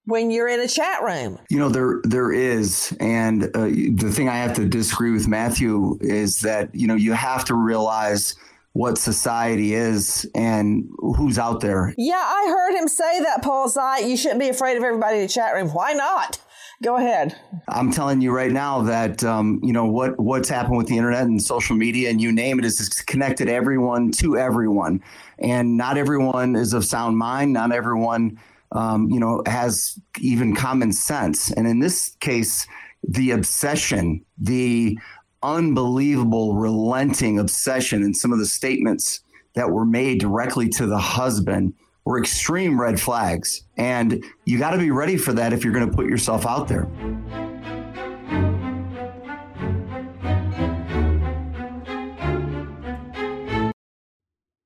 when 0.04 0.30
you're 0.30 0.48
in 0.48 0.60
a 0.60 0.68
chat 0.68 1.02
room. 1.02 1.38
You 1.48 1.58
know 1.58 1.70
there 1.70 2.00
there 2.04 2.32
is, 2.32 2.94
and 3.00 3.44
uh, 3.54 3.64
the 3.64 4.12
thing 4.14 4.28
I 4.28 4.36
have 4.36 4.54
to 4.56 4.68
disagree 4.68 5.12
with 5.12 5.26
Matthew 5.26 5.98
is 6.00 6.40
that 6.40 6.74
you 6.74 6.86
know 6.86 6.94
you 6.94 7.12
have 7.14 7.44
to 7.46 7.54
realize 7.54 8.34
what 8.74 8.98
society 8.98 9.72
is 9.72 10.28
and 10.34 10.90
who's 10.98 11.38
out 11.38 11.60
there. 11.60 11.94
Yeah, 11.96 12.16
I 12.16 12.46
heard 12.48 12.76
him 12.76 12.88
say 12.88 13.20
that, 13.20 13.40
Paul 13.42 13.70
Szych. 13.70 14.08
You 14.08 14.16
shouldn't 14.16 14.40
be 14.40 14.48
afraid 14.48 14.76
of 14.76 14.82
everybody 14.82 15.18
in 15.18 15.22
the 15.22 15.28
chat 15.28 15.54
room. 15.54 15.68
Why 15.68 15.92
not? 15.92 16.40
Go 16.82 16.96
ahead. 16.96 17.36
I'm 17.68 17.92
telling 17.92 18.20
you 18.20 18.32
right 18.32 18.50
now 18.50 18.82
that 18.82 19.22
um, 19.22 19.60
you 19.62 19.72
know 19.72 19.86
what 19.86 20.18
what's 20.18 20.48
happened 20.48 20.76
with 20.76 20.88
the 20.88 20.96
internet 20.96 21.22
and 21.22 21.40
social 21.40 21.76
media 21.76 22.10
and 22.10 22.20
you 22.20 22.32
name 22.32 22.58
it 22.58 22.64
is 22.64 22.88
connected 23.06 23.48
everyone 23.48 24.10
to 24.18 24.36
everyone, 24.36 25.02
and 25.38 25.76
not 25.76 25.96
everyone 25.96 26.56
is 26.56 26.72
of 26.72 26.84
sound 26.84 27.16
mind. 27.16 27.52
Not 27.52 27.70
everyone, 27.70 28.40
um, 28.72 29.08
you 29.08 29.20
know, 29.20 29.44
has 29.46 29.96
even 30.18 30.56
common 30.56 30.92
sense. 30.92 31.52
And 31.52 31.68
in 31.68 31.78
this 31.78 32.16
case, 32.18 32.66
the 33.06 33.30
obsession, 33.30 34.24
the 34.36 34.98
unbelievable, 35.44 36.54
relenting 36.54 37.38
obsession, 37.38 38.02
and 38.02 38.16
some 38.16 38.32
of 38.32 38.38
the 38.38 38.46
statements 38.46 39.20
that 39.54 39.70
were 39.70 39.84
made 39.84 40.18
directly 40.18 40.68
to 40.70 40.86
the 40.86 40.98
husband 40.98 41.74
were 42.04 42.18
extreme 42.18 42.80
red 42.80 42.98
flags. 42.98 43.62
And 43.76 44.24
you 44.46 44.58
got 44.58 44.70
to 44.70 44.78
be 44.78 44.90
ready 44.90 45.16
for 45.16 45.32
that 45.34 45.52
if 45.52 45.62
you're 45.62 45.72
going 45.72 45.88
to 45.88 45.94
put 45.94 46.06
yourself 46.06 46.46
out 46.46 46.68
there. 46.68 46.88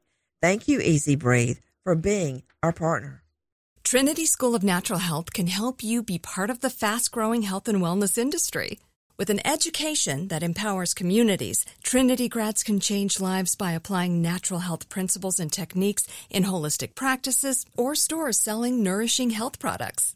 Thank 0.41 0.67
you, 0.67 0.81
EZ 0.81 1.17
Breathe, 1.17 1.59
for 1.83 1.93
being 1.93 2.41
our 2.63 2.73
partner. 2.73 3.21
Trinity 3.83 4.25
School 4.25 4.55
of 4.55 4.63
Natural 4.63 4.97
Health 4.99 5.33
can 5.33 5.45
help 5.47 5.83
you 5.83 6.01
be 6.01 6.17
part 6.17 6.49
of 6.49 6.61
the 6.61 6.71
fast 6.71 7.11
growing 7.11 7.43
health 7.43 7.67
and 7.67 7.79
wellness 7.79 8.17
industry. 8.17 8.79
With 9.17 9.29
an 9.29 9.45
education 9.45 10.29
that 10.29 10.41
empowers 10.43 10.95
communities, 10.95 11.63
Trinity 11.83 12.27
grads 12.27 12.63
can 12.63 12.79
change 12.79 13.19
lives 13.19 13.53
by 13.55 13.73
applying 13.73 14.19
natural 14.21 14.61
health 14.61 14.89
principles 14.89 15.39
and 15.39 15.51
techniques 15.51 16.07
in 16.29 16.45
holistic 16.45 16.95
practices 16.95 17.65
or 17.77 17.93
stores 17.95 18.39
selling 18.39 18.81
nourishing 18.81 19.31
health 19.31 19.59
products. 19.59 20.15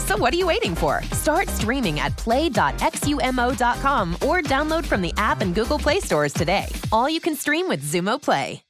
So 0.11 0.17
what 0.17 0.33
are 0.33 0.37
you 0.37 0.47
waiting 0.47 0.75
for? 0.75 1.01
Start 1.13 1.47
streaming 1.47 2.01
at 2.01 2.17
play.xumo.com 2.17 4.15
or 4.15 4.41
download 4.41 4.85
from 4.85 5.01
the 5.01 5.13
app 5.15 5.39
and 5.39 5.55
Google 5.55 5.79
Play 5.79 6.01
stores 6.01 6.33
today. 6.33 6.65
All 6.91 7.09
you 7.09 7.21
can 7.21 7.33
stream 7.33 7.69
with 7.69 7.81
Xumo 7.81 8.21
Play. 8.21 8.61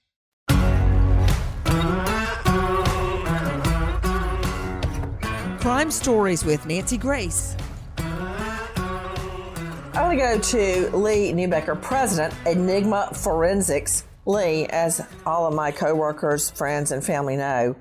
Crime 5.59 5.89
Stories 5.89 6.45
with 6.45 6.63
Nancy 6.67 6.99
Grace. 6.99 7.57
I 7.97 9.95
want 9.95 10.11
to 10.11 10.17
go 10.17 10.37
to 10.37 10.95
Lee 10.95 11.33
Neubecker, 11.33 11.81
President, 11.81 12.35
Enigma 12.45 13.09
Forensics. 13.15 14.03
Lee, 14.27 14.67
as 14.67 15.01
all 15.25 15.47
of 15.47 15.55
my 15.55 15.71
coworkers, 15.71 16.51
friends, 16.51 16.91
and 16.91 17.03
family 17.03 17.35
know, 17.35 17.75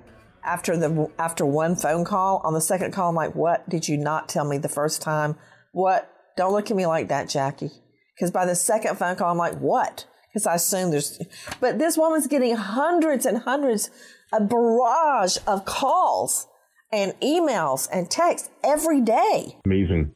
after 0.44 0.76
the 0.76 1.10
after 1.18 1.44
one 1.44 1.76
phone 1.76 2.04
call, 2.04 2.40
on 2.44 2.54
the 2.54 2.60
second 2.60 2.92
call, 2.92 3.08
I'm 3.10 3.14
like, 3.14 3.34
"What 3.34 3.68
did 3.68 3.88
you 3.88 3.96
not 3.96 4.28
tell 4.28 4.44
me 4.44 4.58
the 4.58 4.68
first 4.68 5.02
time? 5.02 5.36
What? 5.72 6.10
Don't 6.36 6.52
look 6.52 6.70
at 6.70 6.76
me 6.76 6.86
like 6.86 7.08
that, 7.08 7.28
Jackie." 7.28 7.70
Because 8.14 8.30
by 8.30 8.46
the 8.46 8.54
second 8.54 8.98
phone 8.98 9.16
call, 9.16 9.30
I'm 9.30 9.38
like, 9.38 9.58
"What?" 9.58 10.06
because 10.30 10.46
I 10.46 10.54
assume 10.54 10.90
there's, 10.90 11.20
but 11.60 11.78
this 11.78 11.96
woman's 11.96 12.26
getting 12.26 12.54
hundreds 12.54 13.26
and 13.26 13.38
hundreds, 13.38 13.90
a 14.32 14.40
barrage 14.40 15.38
of 15.46 15.64
calls 15.64 16.46
and 16.92 17.12
emails 17.20 17.88
and 17.92 18.10
texts 18.10 18.50
every 18.62 19.00
day. 19.00 19.58
Amazing. 19.64 20.14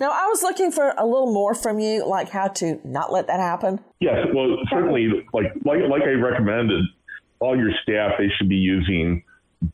Now, 0.00 0.10
I 0.10 0.26
was 0.26 0.42
looking 0.42 0.72
for 0.72 0.92
a 0.98 1.06
little 1.06 1.32
more 1.32 1.54
from 1.54 1.78
you, 1.78 2.04
like 2.06 2.28
how 2.28 2.48
to 2.48 2.80
not 2.84 3.12
let 3.12 3.28
that 3.28 3.38
happen. 3.38 3.78
Yes, 4.00 4.26
well, 4.34 4.56
certainly, 4.68 5.08
like 5.32 5.52
like 5.64 5.82
like 5.88 6.02
I 6.02 6.12
recommended, 6.12 6.84
all 7.38 7.56
your 7.56 7.70
staff 7.82 8.12
they 8.18 8.28
should 8.36 8.48
be 8.48 8.56
using 8.56 9.22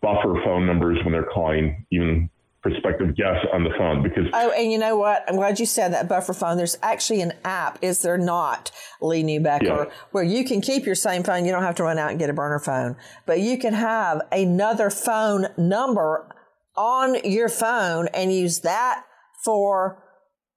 buffer 0.00 0.34
phone 0.44 0.66
numbers 0.66 0.98
when 1.04 1.12
they're 1.12 1.28
calling, 1.32 1.86
even 1.90 2.30
prospective 2.62 3.16
guests 3.16 3.46
on 3.54 3.64
the 3.64 3.70
phone 3.78 4.02
because 4.02 4.26
oh 4.34 4.50
and 4.50 4.70
you 4.70 4.78
know 4.78 4.96
what? 4.96 5.24
I'm 5.26 5.36
glad 5.36 5.58
you 5.58 5.66
said 5.66 5.92
that 5.94 6.08
buffer 6.08 6.34
phone. 6.34 6.56
There's 6.58 6.76
actually 6.82 7.22
an 7.22 7.32
app 7.44 7.78
is 7.82 8.02
there 8.02 8.18
not 8.18 8.70
lee 9.00 9.22
Neubecker, 9.22 9.62
yeah. 9.62 9.92
where 10.10 10.24
you 10.24 10.44
can 10.44 10.60
keep 10.60 10.84
your 10.84 10.94
same 10.94 11.22
phone. 11.22 11.46
You 11.46 11.52
don't 11.52 11.62
have 11.62 11.76
to 11.76 11.84
run 11.84 11.98
out 11.98 12.10
and 12.10 12.18
get 12.18 12.28
a 12.28 12.34
burner 12.34 12.58
phone. 12.58 12.96
But 13.24 13.40
you 13.40 13.58
can 13.58 13.72
have 13.72 14.20
another 14.30 14.90
phone 14.90 15.46
number 15.56 16.28
on 16.76 17.16
your 17.24 17.48
phone 17.48 18.08
and 18.12 18.32
use 18.32 18.60
that 18.60 19.04
for 19.42 20.02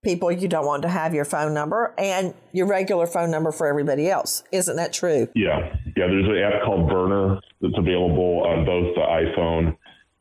people 0.04 0.32
you 0.32 0.48
don't 0.48 0.66
want 0.66 0.84
to 0.84 0.90
have 0.90 1.14
your 1.14 1.26
phone 1.26 1.54
number 1.54 1.94
and 1.98 2.34
your 2.52 2.68
regular 2.68 3.08
phone 3.08 3.32
number 3.32 3.52
for 3.52 3.68
everybody 3.68 4.10
else. 4.10 4.44
Isn't 4.52 4.76
that 4.76 4.94
true? 4.94 5.28
Yeah. 5.34 5.76
Yeah. 5.96 6.08
There's 6.08 6.28
an 6.28 6.38
app 6.38 6.64
called 6.64 6.90
Burner 6.90 7.40
that's 7.62 7.78
available 7.78 8.44
on 8.46 8.66
both 8.66 8.94
the 8.96 9.02
iPhone 9.02 9.78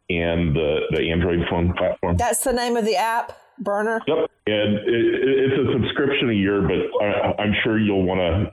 and 0.08 0.54
the, 0.54 0.80
the 0.90 1.10
Android 1.10 1.40
phone 1.50 1.72
platform. 1.74 2.16
That's 2.16 2.44
the 2.44 2.52
name 2.52 2.76
of 2.76 2.84
the 2.84 2.96
app, 2.96 3.36
Burner? 3.58 4.00
Yep. 4.06 4.30
And 4.46 4.74
it, 4.74 4.88
it, 4.88 5.52
it's 5.52 5.68
a 5.68 5.72
subscription 5.72 6.30
a 6.30 6.34
year, 6.34 6.62
but 6.62 7.04
I, 7.04 7.42
I'm 7.42 7.54
sure 7.62 7.78
you'll 7.78 8.04
want 8.04 8.20
to 8.20 8.52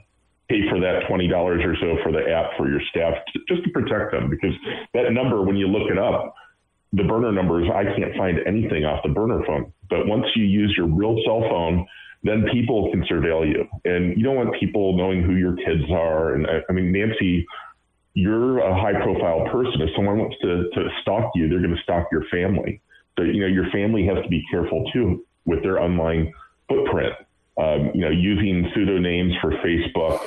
pay 0.49 0.67
for 0.69 0.79
that 0.79 1.03
$20 1.09 1.31
or 1.31 1.75
so 1.79 1.97
for 2.03 2.11
the 2.11 2.27
app 2.29 2.57
for 2.57 2.69
your 2.69 2.81
staff 2.89 3.13
just 3.47 3.63
to 3.63 3.69
protect 3.69 4.11
them 4.11 4.29
because 4.29 4.53
that 4.93 5.11
number, 5.11 5.43
when 5.43 5.55
you 5.55 5.67
look 5.67 5.91
it 5.91 5.97
up, 5.97 6.33
the 6.93 7.03
burner 7.03 7.31
numbers, 7.31 7.67
I 7.73 7.83
can't 7.83 8.15
find 8.17 8.39
anything 8.47 8.83
off 8.83 9.03
the 9.03 9.09
burner 9.09 9.43
phone. 9.45 9.71
But 9.89 10.07
once 10.07 10.25
you 10.35 10.45
use 10.45 10.73
your 10.77 10.87
real 10.87 11.17
cell 11.25 11.41
phone, 11.49 11.85
then 12.23 12.45
people 12.51 12.91
can 12.91 13.03
surveil 13.03 13.47
you. 13.47 13.67
And 13.85 14.17
you 14.17 14.23
don't 14.23 14.35
want 14.35 14.59
people 14.59 14.97
knowing 14.97 15.23
who 15.23 15.35
your 15.35 15.55
kids 15.55 15.89
are. 15.91 16.33
And 16.35 16.47
I, 16.47 16.59
I 16.69 16.73
mean, 16.73 16.91
Nancy, 16.91 17.45
you're 18.13 18.59
a 18.59 18.73
high 18.79 19.01
profile 19.01 19.45
person. 19.51 19.81
If 19.81 19.89
someone 19.95 20.19
wants 20.19 20.35
to, 20.41 20.69
to 20.73 20.89
stalk 21.01 21.31
you, 21.35 21.47
they're 21.47 21.61
going 21.61 21.75
to 21.75 21.81
stalk 21.83 22.07
your 22.11 22.25
family. 22.29 22.81
So, 23.17 23.23
you 23.23 23.41
know, 23.41 23.47
your 23.47 23.69
family 23.71 24.05
has 24.05 24.21
to 24.23 24.29
be 24.29 24.43
careful 24.51 24.89
too 24.91 25.25
with 25.45 25.63
their 25.63 25.79
online 25.81 26.33
footprint. 26.67 27.13
Um, 27.57 27.91
you 27.93 28.01
know, 28.01 28.09
using 28.09 28.71
pseudonames 28.75 29.39
for 29.41 29.51
Facebook, 29.51 30.21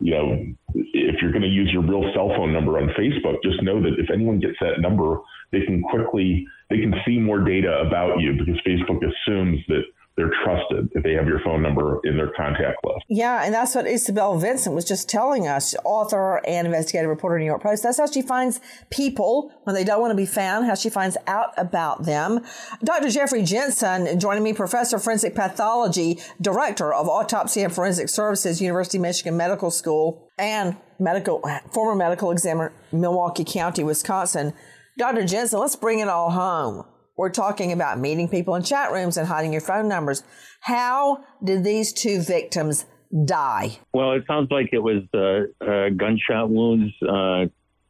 you 0.00 0.12
know, 0.12 0.46
if 0.74 1.20
you're 1.20 1.32
going 1.32 1.42
to 1.42 1.48
use 1.48 1.70
your 1.72 1.82
real 1.82 2.10
cell 2.14 2.28
phone 2.36 2.52
number 2.52 2.78
on 2.78 2.88
Facebook, 2.90 3.36
just 3.42 3.62
know 3.62 3.80
that 3.82 3.98
if 3.98 4.10
anyone 4.10 4.38
gets 4.38 4.56
that 4.60 4.80
number, 4.80 5.18
they 5.52 5.62
can 5.62 5.82
quickly 5.82 6.46
they 6.70 6.78
can 6.78 6.94
see 7.06 7.18
more 7.18 7.40
data 7.40 7.82
about 7.86 8.20
you 8.20 8.32
because 8.32 8.60
Facebook 8.66 9.00
assumes 9.02 9.60
that 9.68 9.82
they're 10.18 10.32
trusted 10.44 10.90
if 10.96 11.04
they 11.04 11.12
have 11.12 11.28
your 11.28 11.40
phone 11.44 11.62
number 11.62 12.00
in 12.02 12.16
their 12.16 12.32
contact 12.36 12.84
list. 12.84 13.04
Yeah, 13.08 13.44
and 13.44 13.54
that's 13.54 13.76
what 13.76 13.86
Isabel 13.86 14.36
Vincent 14.36 14.74
was 14.74 14.84
just 14.84 15.08
telling 15.08 15.46
us, 15.46 15.76
author 15.84 16.44
and 16.44 16.66
investigative 16.66 17.08
reporter, 17.08 17.38
New 17.38 17.44
York 17.44 17.62
Post. 17.62 17.84
That's 17.84 17.98
how 17.98 18.06
she 18.06 18.20
finds 18.20 18.58
people 18.90 19.52
when 19.62 19.76
they 19.76 19.84
don't 19.84 20.00
want 20.00 20.10
to 20.10 20.16
be 20.16 20.26
found, 20.26 20.66
how 20.66 20.74
she 20.74 20.90
finds 20.90 21.16
out 21.28 21.50
about 21.56 22.04
them. 22.04 22.40
Dr. 22.82 23.10
Jeffrey 23.10 23.42
Jentzen 23.42 24.20
joining 24.20 24.42
me, 24.42 24.52
professor 24.52 24.96
of 24.96 25.04
forensic 25.04 25.36
pathology, 25.36 26.18
director 26.40 26.92
of 26.92 27.08
autopsy 27.08 27.62
and 27.62 27.72
forensic 27.72 28.08
services, 28.08 28.60
University 28.60 28.98
of 28.98 29.02
Michigan 29.02 29.36
Medical 29.36 29.70
School, 29.70 30.28
and 30.36 30.76
medical 30.98 31.40
former 31.72 31.94
medical 31.94 32.32
examiner, 32.32 32.72
Milwaukee 32.90 33.44
County, 33.44 33.84
Wisconsin. 33.84 34.52
Dr. 34.98 35.22
Jentzen, 35.22 35.60
let's 35.60 35.76
bring 35.76 36.00
it 36.00 36.08
all 36.08 36.28
home. 36.28 36.84
We're 37.16 37.30
talking 37.30 37.70
about 37.70 38.00
meeting 38.00 38.28
people 38.28 38.56
in 38.56 38.64
chat 38.64 38.90
rooms 38.90 39.16
and 39.16 39.28
hiding 39.28 39.52
your 39.52 39.60
phone 39.60 39.88
numbers. 39.88 40.24
How 40.60 41.24
did 41.42 41.62
these 41.62 41.92
two 41.92 42.20
victims 42.20 42.84
die? 43.24 43.78
Well, 43.92 44.12
it 44.12 44.24
sounds 44.26 44.50
like 44.50 44.70
it 44.72 44.80
was 44.80 45.04
uh, 45.14 45.64
uh, 45.64 45.90
gunshot 45.90 46.50
wounds 46.50 46.92
uh, 47.02 47.46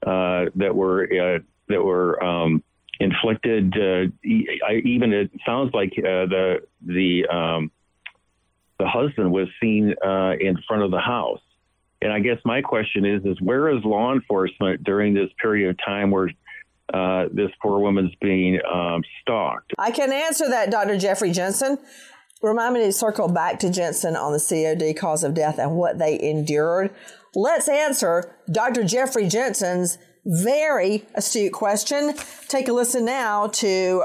uh 0.06 0.50
that 0.54 0.74
were 0.74 1.04
uh, 1.04 1.38
that 1.68 1.82
were 1.82 2.22
um, 2.22 2.62
inflicted. 3.00 3.72
Uh, 3.74 4.12
even 4.22 5.14
it 5.14 5.30
sounds 5.46 5.72
like 5.72 5.94
the 5.96 6.58
the 6.84 7.26
um, 7.26 7.70
the 8.78 8.86
husband 8.86 9.32
was 9.32 9.48
seen 9.62 9.94
in 10.40 10.58
front 10.68 10.82
of 10.82 10.90
the 10.90 11.00
house. 11.00 11.40
And 12.02 12.12
I 12.12 12.20
guess 12.20 12.38
my 12.44 12.60
question 12.60 13.06
is: 13.06 13.24
is 13.24 13.40
where 13.40 13.74
is 13.74 13.82
law 13.82 14.12
enforcement 14.12 14.84
during 14.84 15.14
this 15.14 15.30
period 15.40 15.70
of 15.70 15.76
time 15.84 16.10
where 16.10 16.30
uh, 16.92 17.24
this 17.32 17.50
poor 17.62 17.78
woman's 17.78 18.12
being 18.20 18.58
um, 18.72 19.02
stalked. 19.22 19.72
I 19.78 19.90
can 19.90 20.12
answer 20.12 20.48
that, 20.48 20.70
Dr. 20.70 20.98
Jeffrey 20.98 21.30
Jentzen. 21.30 21.78
Remind 22.42 22.74
me 22.74 22.84
to 22.84 22.92
circle 22.92 23.28
back 23.28 23.58
to 23.60 23.66
Jentzen 23.66 24.16
on 24.16 24.32
the 24.32 24.38
COD 24.38 24.96
cause 24.98 25.24
of 25.24 25.34
death 25.34 25.58
and 25.58 25.76
what 25.76 25.98
they 25.98 26.20
endured. 26.20 26.94
Let's 27.34 27.68
answer 27.68 28.36
Dr. 28.50 28.84
Jeffrey 28.84 29.24
Jentzen's 29.24 29.98
very 30.24 31.04
astute 31.14 31.52
question. 31.52 32.14
Take 32.48 32.68
a 32.68 32.72
listen 32.72 33.04
now 33.04 33.48
to 33.48 34.04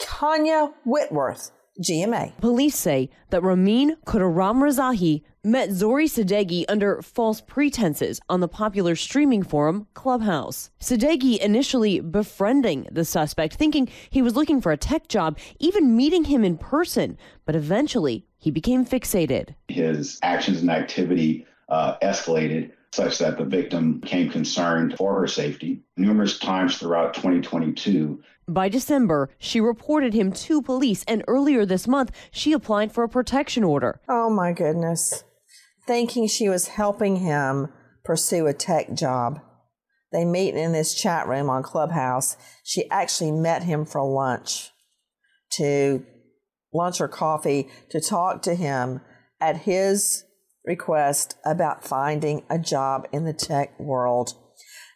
Kayna 0.00 0.72
Whitworth, 0.84 1.50
GMA. 1.82 2.36
Police 2.38 2.76
say 2.76 3.10
that 3.30 3.42
Ramin 3.42 3.96
Khudaram 4.06 4.58
Rezaei 4.62 5.22
met 5.42 5.70
Zori 5.70 6.06
Sadeghi 6.06 6.64
under 6.68 7.02
false 7.02 7.40
pretenses 7.40 8.20
on 8.28 8.40
the 8.40 8.48
popular 8.48 8.96
streaming 8.96 9.42
forum 9.42 9.86
Clubhouse. 9.94 10.70
Sadeghi 10.80 11.38
initially 11.38 12.00
befriending 12.00 12.86
the 12.90 13.04
suspect, 13.04 13.54
thinking 13.54 13.88
he 14.08 14.22
was 14.22 14.36
looking 14.36 14.60
for 14.60 14.72
a 14.72 14.76
tech 14.76 15.08
job, 15.08 15.38
even 15.58 15.96
meeting 15.96 16.24
him 16.24 16.44
in 16.44 16.56
person, 16.56 17.18
but 17.44 17.54
eventually 17.56 18.26
he 18.38 18.50
became 18.50 18.86
fixated. 18.86 19.54
His 19.68 20.18
actions 20.22 20.60
and 20.60 20.70
activity 20.70 21.46
uh, 21.68 21.96
escalated 22.02 22.70
such 22.92 23.18
that 23.18 23.36
the 23.36 23.44
victim 23.44 23.98
became 23.98 24.30
concerned 24.30 24.96
for 24.96 25.18
her 25.18 25.26
safety 25.26 25.82
numerous 25.96 26.38
times 26.38 26.78
throughout 26.78 27.12
2022. 27.14 28.22
By 28.46 28.68
December, 28.68 29.30
she 29.38 29.60
reported 29.60 30.14
him 30.14 30.32
to 30.32 30.62
police, 30.62 31.04
and 31.08 31.24
earlier 31.26 31.64
this 31.64 31.88
month, 31.88 32.10
she 32.30 32.52
applied 32.52 32.92
for 32.92 33.04
a 33.04 33.08
protection 33.08 33.64
order. 33.64 34.00
Oh 34.08 34.30
my 34.30 34.52
goodness 34.52 35.24
thinking 35.86 36.26
she 36.26 36.48
was 36.48 36.68
helping 36.68 37.16
him 37.16 37.68
pursue 38.04 38.46
a 38.46 38.52
tech 38.52 38.94
job. 38.94 39.40
They 40.12 40.24
meet 40.24 40.54
in 40.54 40.72
this 40.72 40.94
chat 40.94 41.26
room 41.26 41.50
on 41.50 41.62
Clubhouse. 41.62 42.36
She 42.62 42.88
actually 42.90 43.32
met 43.32 43.64
him 43.64 43.84
for 43.84 44.02
lunch 44.02 44.70
to 45.52 46.04
lunch 46.72 47.00
or 47.00 47.08
coffee 47.08 47.68
to 47.90 48.00
talk 48.00 48.42
to 48.42 48.54
him 48.54 49.00
at 49.40 49.58
his 49.58 50.24
request 50.64 51.36
about 51.44 51.84
finding 51.84 52.44
a 52.48 52.58
job 52.58 53.06
in 53.12 53.24
the 53.24 53.32
tech 53.32 53.78
world. 53.78 54.34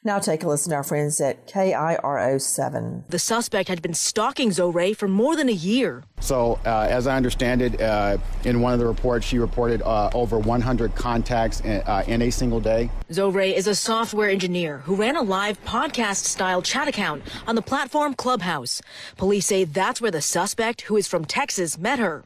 Now 0.09 0.19
take 0.19 0.43
a 0.43 0.49
listen 0.49 0.71
to 0.71 0.77
our 0.77 0.83
friends 0.83 1.21
at 1.21 1.47
KIRO 1.47 2.41
7. 2.41 3.05
The 3.11 3.19
suspect 3.19 3.69
had 3.69 3.83
been 3.83 3.93
stalking 3.93 4.53
Zoe 4.53 4.95
for 4.95 5.07
more 5.07 5.37
than 5.37 5.51
a 5.51 5.53
year. 5.53 6.03
So, 6.21 6.59
uh, 6.65 6.87
as 6.89 7.07
I 7.07 7.15
understand 7.15 7.61
it, 7.61 7.79
uh, 7.79 8.17
in 8.45 8.63
one 8.63 8.73
of 8.73 8.79
the 8.79 8.87
reports, 8.87 9.27
she 9.27 9.39
reported 9.39 9.83
uh, 9.83 10.09
over 10.15 10.39
100 10.39 10.95
contacts 10.95 11.61
in, 11.61 11.83
uh, 11.83 12.05
in, 12.07 12.23
a 12.23 12.31
single 12.31 12.59
day. 12.59 12.91
Zoe 13.13 13.55
is 13.55 13.67
a 13.67 13.75
software 13.75 14.31
engineer 14.31 14.79
who 14.79 14.97
ran 14.97 15.15
a 15.15 15.23
live 15.23 15.63
podcast 15.65 16.25
style 16.25 16.63
chat 16.63 16.89
account 16.89 17.23
on 17.47 17.55
the 17.55 17.63
platform 17.63 18.15
Clubhouse. 18.15 18.81
Police 19.17 19.47
say 19.47 19.65
that's 19.65 20.01
where 20.01 20.11
the 20.11 20.23
suspect, 20.23 20.83
who 20.83 20.97
is 20.97 21.07
from 21.07 21.27
Texas, 21.27 21.79
met 21.79 21.99
her. 21.99 22.25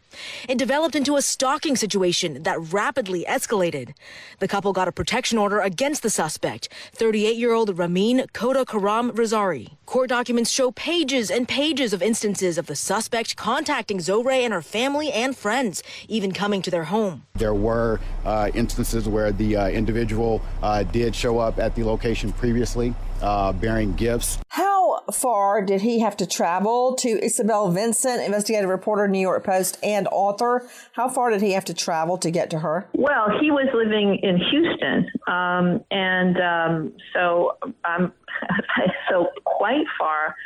It 0.49 0.57
developed 0.57 0.95
into 0.95 1.17
a 1.17 1.23
stalking 1.23 1.77
situation 1.77 2.45
that 2.45 2.61
rapidly 2.73 3.25
escalated. 3.29 3.93
The 4.39 4.49
couple 4.49 4.73
got 4.73 4.89
a 4.89 4.93
protection 4.93 5.37
order 5.37 5.61
against 5.61 6.03
the 6.03 6.11
suspect, 6.11 6.69
38 6.95 7.37
year 7.37 7.53
old 7.53 7.69
Ramin 7.73 8.27
Khudaram 8.35 9.11
Rezaei. 9.13 9.71
Court 9.87 10.09
documents 10.09 10.51
show 10.51 10.71
pages 10.71 11.31
and 11.31 11.49
pages 11.49 11.93
of 11.93 12.03
instances 12.03 12.59
of 12.59 12.67
the 12.67 12.77
suspect 12.77 13.37
contacting 13.37 14.01
Zoe 14.01 14.45
and 14.45 14.53
her 14.53 14.63
family 14.63 15.13
and 15.13 15.37
friends, 15.37 15.83
even 16.09 16.33
coming 16.33 16.63
to 16.63 16.71
their 16.71 16.85
home. 16.85 17.25
There 17.35 17.55
were 17.55 18.01
uh, 18.25 18.51
instances 18.55 19.09
where 19.09 19.33
the 19.33 19.57
uh, 19.57 19.69
individual 19.69 20.41
uh, 20.63 20.83
did 20.85 21.15
show 21.15 21.39
up 21.39 21.59
at 21.59 21.75
the 21.75 21.85
location 21.85 22.33
previously 22.33 22.95
uh, 23.23 23.53
bearing 23.53 23.95
gifts. 23.95 24.39
How 24.49 25.01
far 25.13 25.65
did 25.65 25.81
he 25.81 26.01
have 26.01 26.17
to 26.19 26.27
travel 26.27 26.95
to 26.97 27.09
Isabel 27.25 27.71
Vincent, 27.71 28.23
investigative 28.23 28.69
reporter, 28.69 29.09
New 29.09 29.21
York 29.21 29.45
Post, 29.45 29.79
and 29.83 30.09
author? 30.11 30.69
How 30.93 31.09
far 31.09 31.31
did 31.31 31.41
he 31.41 31.53
have 31.53 31.65
to 31.67 31.75
travel 31.75 32.19
to 32.19 32.31
get 32.31 32.51
to 32.51 32.59
her? 32.59 32.89
Well, 32.95 33.29
he 33.41 33.51
was 33.51 33.69
living 33.73 34.19
in 34.23 34.37
Houston, 34.39 35.11
um, 35.27 35.85
and 35.91 36.41
um, 36.41 36.93
so 37.13 37.57
um, 37.85 38.13
so 39.11 39.29
quite 39.45 39.87
far. 39.99 40.37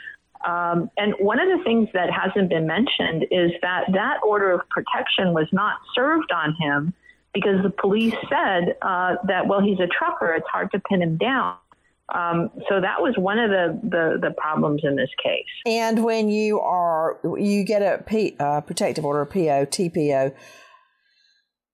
Um, 0.46 0.90
and 0.96 1.14
one 1.18 1.40
of 1.40 1.48
the 1.48 1.64
things 1.64 1.88
that 1.92 2.10
hasn't 2.10 2.50
been 2.50 2.66
mentioned 2.66 3.26
is 3.30 3.50
that 3.62 3.84
that 3.92 4.18
order 4.22 4.52
of 4.52 4.60
protection 4.68 5.32
was 5.32 5.48
not 5.50 5.78
served 5.94 6.30
on 6.30 6.54
him 6.60 6.94
because 7.34 7.62
the 7.62 7.70
police 7.70 8.14
said 8.28 8.76
uh, 8.80 9.16
that, 9.26 9.46
well, 9.46 9.60
he's 9.60 9.80
a 9.80 9.86
trucker, 9.86 10.32
it's 10.34 10.46
hard 10.48 10.70
to 10.72 10.78
pin 10.78 11.02
him 11.02 11.16
down. 11.16 11.56
Um, 12.14 12.50
so 12.68 12.80
that 12.80 13.00
was 13.00 13.14
one 13.18 13.38
of 13.38 13.50
the, 13.50 13.80
the, 13.82 14.28
the, 14.28 14.34
problems 14.36 14.82
in 14.84 14.94
this 14.94 15.10
case. 15.20 15.44
And 15.66 16.04
when 16.04 16.28
you 16.28 16.60
are, 16.60 17.18
you 17.36 17.64
get 17.64 17.82
a 17.82 18.00
P, 18.04 18.36
uh, 18.38 18.60
protective 18.60 19.04
order, 19.04 19.24
PO, 19.24 19.66
TPO, 19.66 20.32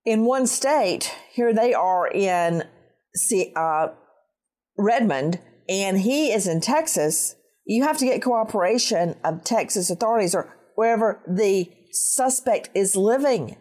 in 0.06 0.24
one 0.24 0.46
state, 0.46 1.14
here 1.32 1.52
they 1.52 1.74
are 1.74 2.08
in 2.08 2.64
C, 3.14 3.52
uh, 3.54 3.88
Redmond, 4.78 5.38
and 5.68 6.00
he 6.00 6.32
is 6.32 6.46
in 6.46 6.60
Texas. 6.60 7.36
you 7.66 7.84
have 7.84 7.98
to 7.98 8.06
get 8.06 8.22
cooperation 8.22 9.14
of 9.22 9.44
Texas 9.44 9.90
authorities 9.90 10.34
or 10.34 10.56
wherever 10.74 11.20
the 11.28 11.70
suspect 11.92 12.70
is 12.74 12.96
living. 12.96 13.56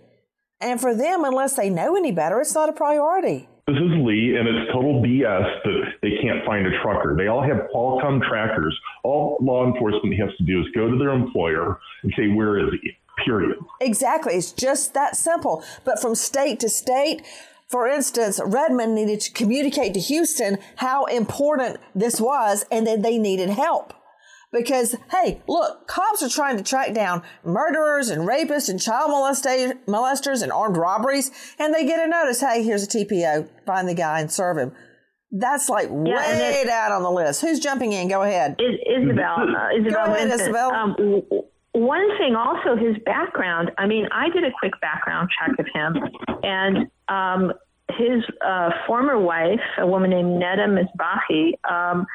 And 0.62 0.80
for 0.80 0.96
them, 0.96 1.24
unless 1.26 1.56
they 1.56 1.70
know 1.70 1.96
any 1.96 2.12
better, 2.12 2.40
it's 2.40 2.56
not 2.56 2.70
a 2.70 2.74
priority. 2.74 3.50
This 3.68 3.78
is 3.78 3.92
Lee, 4.04 4.36
and 4.38 4.48
it's 4.48 4.72
total 4.72 5.02
BS 5.02 5.64
that 5.64 5.82
they 6.02 6.18
can't 6.22 6.44
find 6.46 6.66
a 6.66 6.82
trucker. 6.82 7.16
They 7.18 7.28
all 7.28 7.44
have 7.44 7.68
Qualcomm 7.74 8.22
trackers. 8.28 8.78
All 9.04 9.38
law 9.42 9.66
enforcement 9.72 10.16
has 10.20 10.36
to 10.38 10.44
do 10.44 10.62
is 10.62 10.68
go 10.76 10.90
to 10.90 10.98
their 10.98 11.12
employer 11.12 11.80
and 12.04 12.12
say, 12.18 12.28
Where 12.28 12.58
is 12.58 12.74
he? 12.82 12.98
Period. 13.24 13.58
Exactly. 13.80 14.34
It's 14.34 14.52
just 14.52 14.94
that 14.96 15.16
simple. 15.16 15.64
But 15.86 16.02
from 16.02 16.16
state 16.16 16.60
to 16.62 16.70
state, 16.70 17.22
for 17.68 17.88
instance, 17.88 18.40
Redmond 18.44 18.96
needed 18.96 19.22
to 19.22 19.32
communicate 19.32 19.94
to 19.94 20.00
Houston 20.00 20.58
how 20.78 21.06
important 21.06 21.80
this 21.94 22.20
was, 22.20 22.66
and 22.72 22.86
then 22.88 23.02
they 23.02 23.18
needed 23.18 23.50
help. 23.50 23.94
Because, 24.52 24.98
hey, 25.12 25.42
look, 25.48 25.88
cops 25.88 26.22
are 26.22 26.30
trying 26.30 26.58
to 26.58 26.64
track 26.64 26.94
down 26.94 27.24
murderers 27.44 28.10
and 28.10 28.28
rapists 28.28 28.68
and 28.68 28.82
child 28.82 29.10
molesters 29.10 30.44
and 30.44 30.52
armed 30.52 30.76
robberies, 30.76 31.32
and 31.58 31.74
they 31.74 31.86
get 31.86 32.06
a 32.06 32.10
notice, 32.10 32.42
hey, 32.42 32.62
here's 32.62 32.84
a 32.84 32.88
TPO, 32.88 33.48
find 33.66 33.88
the 33.88 33.94
guy 33.94 34.20
and 34.20 34.30
serve 34.30 34.58
him. 34.58 34.74
That's 35.32 35.70
like 35.70 35.88
yeah, 35.90 36.38
way 36.38 36.66
down 36.66 36.92
on 36.92 37.04
the 37.04 37.12
list. 37.12 37.40
Who's 37.40 37.62
jumping 37.62 37.94
in? 37.94 38.10
Go 38.10 38.22
ahead. 38.22 38.58
Is, 38.60 38.78
Isabel. 38.86 39.38
Uh, 39.40 39.80
Isabel. 39.80 40.08
Go 40.08 40.14
ahead, 40.14 40.30
Isabel. 40.30 40.74
Um, 40.74 40.96
one 41.72 42.18
thing 42.18 42.36
also, 42.36 42.76
his 42.76 42.98
background. 43.06 43.72
I 43.78 43.88
mean, 43.88 44.08
I 44.12 44.30
did 44.30 44.44
a 44.44 44.52
quick 44.60 44.74
background 44.82 45.30
check 45.40 45.58
of 45.58 45.66
him, 45.74 45.96
and 46.44 46.88
um, 47.08 47.54
his 47.98 48.24
uh, 48.46 48.72
former 48.86 49.18
wife, 49.18 49.62
a 49.78 49.88
woman 49.88 50.10
named 50.10 50.42
Neda 50.42 50.68
Mizbahi, 50.68 51.54
um, 51.72 52.06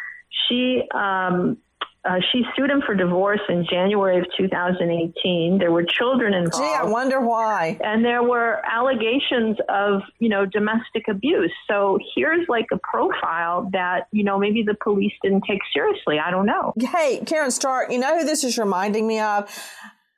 she 0.47 0.83
um, 0.95 1.57
uh, 2.07 2.21
she 2.33 2.43
sued 2.57 2.71
him 2.71 2.83
for 2.85 2.95
divorce 2.95 3.41
in 3.49 3.67
January 3.69 4.19
of 4.19 4.27
2018. 4.37 5.59
There 5.59 5.73
were 5.73 5.85
children 5.85 6.35
involved. 6.35 6.65
Gee, 6.65 6.75
I 6.75 6.85
wonder 6.85 7.21
why. 7.21 7.79
And 7.83 8.05
there 8.05 8.23
were 8.23 8.63
allegations 8.65 9.57
of, 9.69 10.03
you 10.19 10.29
know, 10.29 10.47
domestic 10.47 11.09
abuse. 11.09 11.53
So 11.69 11.99
here's 12.15 12.49
like 12.49 12.67
a 12.73 12.79
profile 12.79 13.69
that, 13.73 14.09
you 14.13 14.25
know, 14.25 14.39
maybe 14.39 14.63
the 14.63 14.77
police 14.83 15.13
didn't 15.23 15.45
take 15.49 15.61
seriously. 15.75 16.19
I 16.19 16.31
don't 16.31 16.47
know. 16.47 16.73
Hey, 16.79 17.21
Caryn 17.25 17.51
Stark, 17.51 17.91
you 17.91 17.99
know 17.99 18.19
who 18.19 18.25
this 18.25 18.45
is 18.45 18.57
reminding 18.57 19.07
me 19.07 19.21
of? 19.21 19.51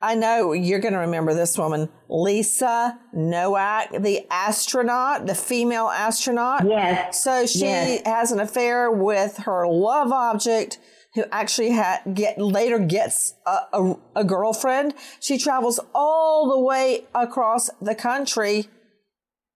I 0.01 0.15
know 0.15 0.53
you're 0.53 0.79
going 0.79 0.93
to 0.93 0.99
remember 0.99 1.33
this 1.33 1.57
woman, 1.57 1.89
Lisa 2.07 2.97
Nowak, 3.11 3.91
the 4.01 4.25
astronaut, 4.31 5.25
the 5.25 5.35
female 5.35 5.87
astronaut. 5.87 6.65
Yes. 6.65 7.21
So 7.21 7.45
she 7.45 7.65
yes. 7.65 8.01
has 8.05 8.31
an 8.31 8.39
affair 8.39 8.89
with 8.89 9.37
her 9.39 9.67
love 9.67 10.13
object 10.13 10.79
who 11.15 11.25
actually 11.31 11.71
had 11.71 12.01
get 12.13 12.37
later 12.37 12.79
gets 12.79 13.33
a, 13.45 13.57
a, 13.73 13.95
a 14.17 14.23
girlfriend. 14.23 14.93
She 15.19 15.37
travels 15.37 15.79
all 15.93 16.49
the 16.49 16.59
way 16.59 17.05
across 17.15 17.69
the 17.81 17.95
country 17.95 18.67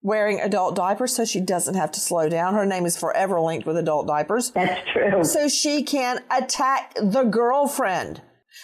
wearing 0.01 0.39
adult 0.39 0.75
diapers 0.75 1.15
so 1.15 1.25
she 1.25 1.39
doesn't 1.39 1.75
have 1.75 1.91
to 1.91 1.99
slow 1.99 2.27
down. 2.27 2.53
Her 2.55 2.65
name 2.65 2.85
is 2.85 2.97
forever 2.97 3.39
linked 3.39 3.65
with 3.65 3.77
adult 3.77 4.07
diapers. 4.07 4.51
That's 4.51 4.81
true. 4.91 5.23
So 5.23 5.47
she 5.47 5.83
can 5.83 6.19
attack 6.29 6.93
the 6.95 7.23
girlfriend. 7.23 8.21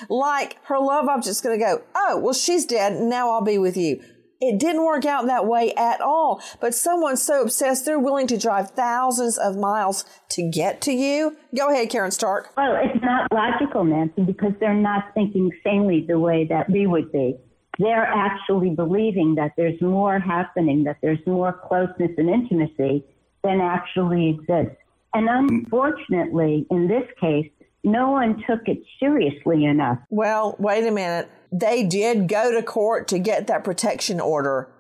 Like 0.10 0.58
her 0.66 0.80
love 0.80 1.08
object's 1.08 1.42
going 1.42 1.58
to 1.58 1.66
go, 1.66 1.82
oh, 1.96 2.20
well, 2.20 2.34
she's 2.34 2.66
dead. 2.66 3.02
Now 3.02 3.32
I'll 3.32 3.44
be 3.44 3.58
with 3.58 3.78
you. 3.78 4.02
It 4.42 4.58
didn't 4.58 4.86
work 4.86 5.06
out 5.06 5.26
that 5.28 5.46
way 5.46 5.74
at 5.76 6.00
all. 6.00 6.42
But 6.62 6.74
someone's 6.74 7.22
so 7.22 7.42
obsessed, 7.42 7.86
they're 7.86 8.00
willing 8.00 8.28
to 8.28 8.38
drive 8.38 8.72
thousands 8.72 9.38
of 9.38 9.58
miles 9.58 10.06
to 10.30 10.50
get 10.50 10.80
to 10.82 10.94
you. 10.94 11.36
Go 11.56 11.70
ahead, 11.70 11.90
Caryn 11.90 12.14
Stark. 12.14 12.54
Well, 12.56 12.80
it's 12.82 13.04
not 13.04 13.28
logical, 13.34 13.84
Nancy, 13.84 14.24
because 14.24 14.54
they're 14.60 14.74
not 14.74 15.14
thinking 15.14 15.52
sanely 15.64 16.06
the 16.08 16.20
way 16.20 16.46
that 16.50 16.70
we 16.70 16.88
would 16.88 17.12
be. 17.12 17.36
They're 17.80 18.06
actually 18.06 18.72
believing 18.72 19.36
that 19.36 19.52
there's 19.58 19.82
more 19.82 20.20
happening, 20.20 20.84
that 20.86 20.98
there's 21.02 21.26
more 21.26 21.54
closeness 21.68 22.12
and 22.18 22.30
intimacy 22.30 23.04
than 23.44 23.62
actually 23.62 24.30
exists. 24.30 24.78
And 25.14 25.28
unfortunately, 25.30 26.66
in 26.70 26.88
this 26.88 27.06
case, 27.20 27.50
no 27.84 28.12
one 28.12 28.44
took 28.48 28.62
it 28.68 28.80
seriously 29.00 29.66
enough. 29.66 30.00
Well, 30.10 30.56
wait 30.60 30.88
a 30.88 30.92
minute. 30.92 31.30
They 31.52 31.86
did 31.86 32.28
go 32.28 32.52
to 32.52 32.62
court 32.62 33.08
to 33.10 33.20
get 33.20 33.48
that 33.48 33.64
protection 33.64 34.20
order, 34.20 34.72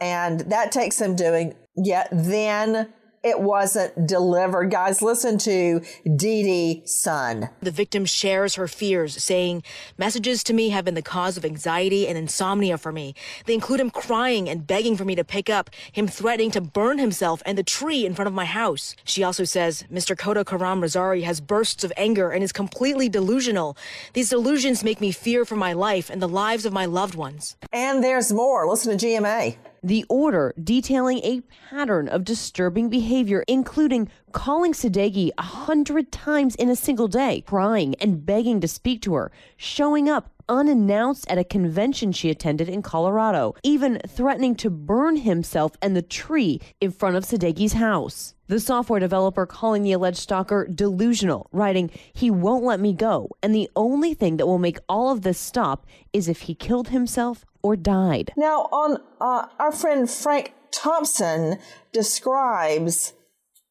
and 0.00 0.40
that 0.40 0.72
takes 0.72 0.96
some 0.96 1.16
doing. 1.16 1.54
Yet 1.76 2.08
then 2.12 2.92
it 3.22 3.40
wasn't 3.40 4.06
delivered. 4.06 4.70
Guys, 4.70 5.02
listen 5.02 5.38
to 5.38 5.80
Dee 6.04 6.42
Dee's 6.42 6.94
son. 6.94 7.50
The 7.60 7.70
victim 7.70 8.04
shares 8.04 8.54
her 8.54 8.68
fears, 8.68 9.22
saying, 9.22 9.62
Messages 9.96 10.44
to 10.44 10.54
me 10.54 10.70
have 10.70 10.84
been 10.84 10.94
the 10.94 11.02
cause 11.02 11.36
of 11.36 11.44
anxiety 11.44 12.06
and 12.06 12.16
insomnia 12.16 12.78
for 12.78 12.92
me. 12.92 13.14
They 13.46 13.54
include 13.54 13.80
him 13.80 13.90
crying 13.90 14.48
and 14.48 14.66
begging 14.66 14.96
for 14.96 15.04
me 15.04 15.14
to 15.14 15.24
pick 15.24 15.50
up, 15.50 15.70
him 15.92 16.06
threatening 16.06 16.50
to 16.52 16.60
burn 16.60 16.98
himself 16.98 17.42
and 17.44 17.58
the 17.58 17.62
tree 17.62 18.06
in 18.06 18.14
front 18.14 18.28
of 18.28 18.34
my 18.34 18.44
house. 18.44 18.94
She 19.04 19.22
also 19.22 19.44
says, 19.44 19.84
Mr. 19.92 20.16
Khodakaramrezaei 20.16 21.22
has 21.24 21.40
bursts 21.40 21.84
of 21.84 21.92
anger 21.96 22.30
and 22.30 22.44
is 22.44 22.52
completely 22.52 23.08
delusional. 23.08 23.76
These 24.12 24.30
delusions 24.30 24.84
make 24.84 25.00
me 25.00 25.12
fear 25.12 25.44
for 25.44 25.56
my 25.56 25.72
life 25.72 26.10
and 26.10 26.22
the 26.22 26.28
lives 26.28 26.64
of 26.64 26.72
my 26.72 26.86
loved 26.86 27.14
ones. 27.14 27.56
And 27.72 28.02
there's 28.02 28.32
more. 28.32 28.68
Listen 28.68 28.96
to 28.96 29.06
GMA. 29.06 29.56
The 29.82 30.04
order 30.08 30.54
detailing 30.62 31.18
a 31.18 31.42
pattern 31.70 32.08
of 32.08 32.24
disturbing 32.24 32.88
behavior, 32.88 33.44
including 33.46 34.08
calling 34.32 34.72
Sadeghi 34.72 35.30
a 35.38 35.42
hundred 35.42 36.10
times 36.10 36.56
in 36.56 36.68
a 36.68 36.76
single 36.76 37.08
day, 37.08 37.42
crying 37.46 37.94
and 38.00 38.26
begging 38.26 38.60
to 38.60 38.68
speak 38.68 39.02
to 39.02 39.14
her, 39.14 39.30
showing 39.56 40.08
up 40.08 40.30
unannounced 40.48 41.28
at 41.28 41.38
a 41.38 41.44
convention 41.44 42.10
she 42.10 42.30
attended 42.30 42.68
in 42.68 42.82
Colorado, 42.82 43.54
even 43.62 44.00
threatening 44.08 44.54
to 44.56 44.70
burn 44.70 45.16
himself 45.16 45.72
and 45.82 45.94
the 45.94 46.02
tree 46.02 46.60
in 46.80 46.90
front 46.90 47.16
of 47.16 47.24
Sadeghi's 47.24 47.74
house. 47.74 48.34
The 48.48 48.58
software 48.58 48.98
developer 48.98 49.44
calling 49.44 49.82
the 49.82 49.92
alleged 49.92 50.16
stalker 50.16 50.66
delusional, 50.66 51.48
writing, 51.52 51.90
He 52.14 52.30
won't 52.30 52.64
let 52.64 52.80
me 52.80 52.94
go, 52.94 53.28
and 53.42 53.54
the 53.54 53.70
only 53.76 54.14
thing 54.14 54.38
that 54.38 54.46
will 54.46 54.58
make 54.58 54.78
all 54.88 55.12
of 55.12 55.20
this 55.20 55.38
stop 55.38 55.86
is 56.12 56.28
if 56.28 56.42
he 56.42 56.54
killed 56.54 56.88
himself 56.88 57.44
or 57.62 57.76
died. 57.76 58.32
Now, 58.36 58.68
on 58.72 58.98
uh, 59.20 59.48
our 59.58 59.72
friend 59.72 60.10
Frank 60.10 60.54
Thompson 60.72 61.58
describes 61.92 63.12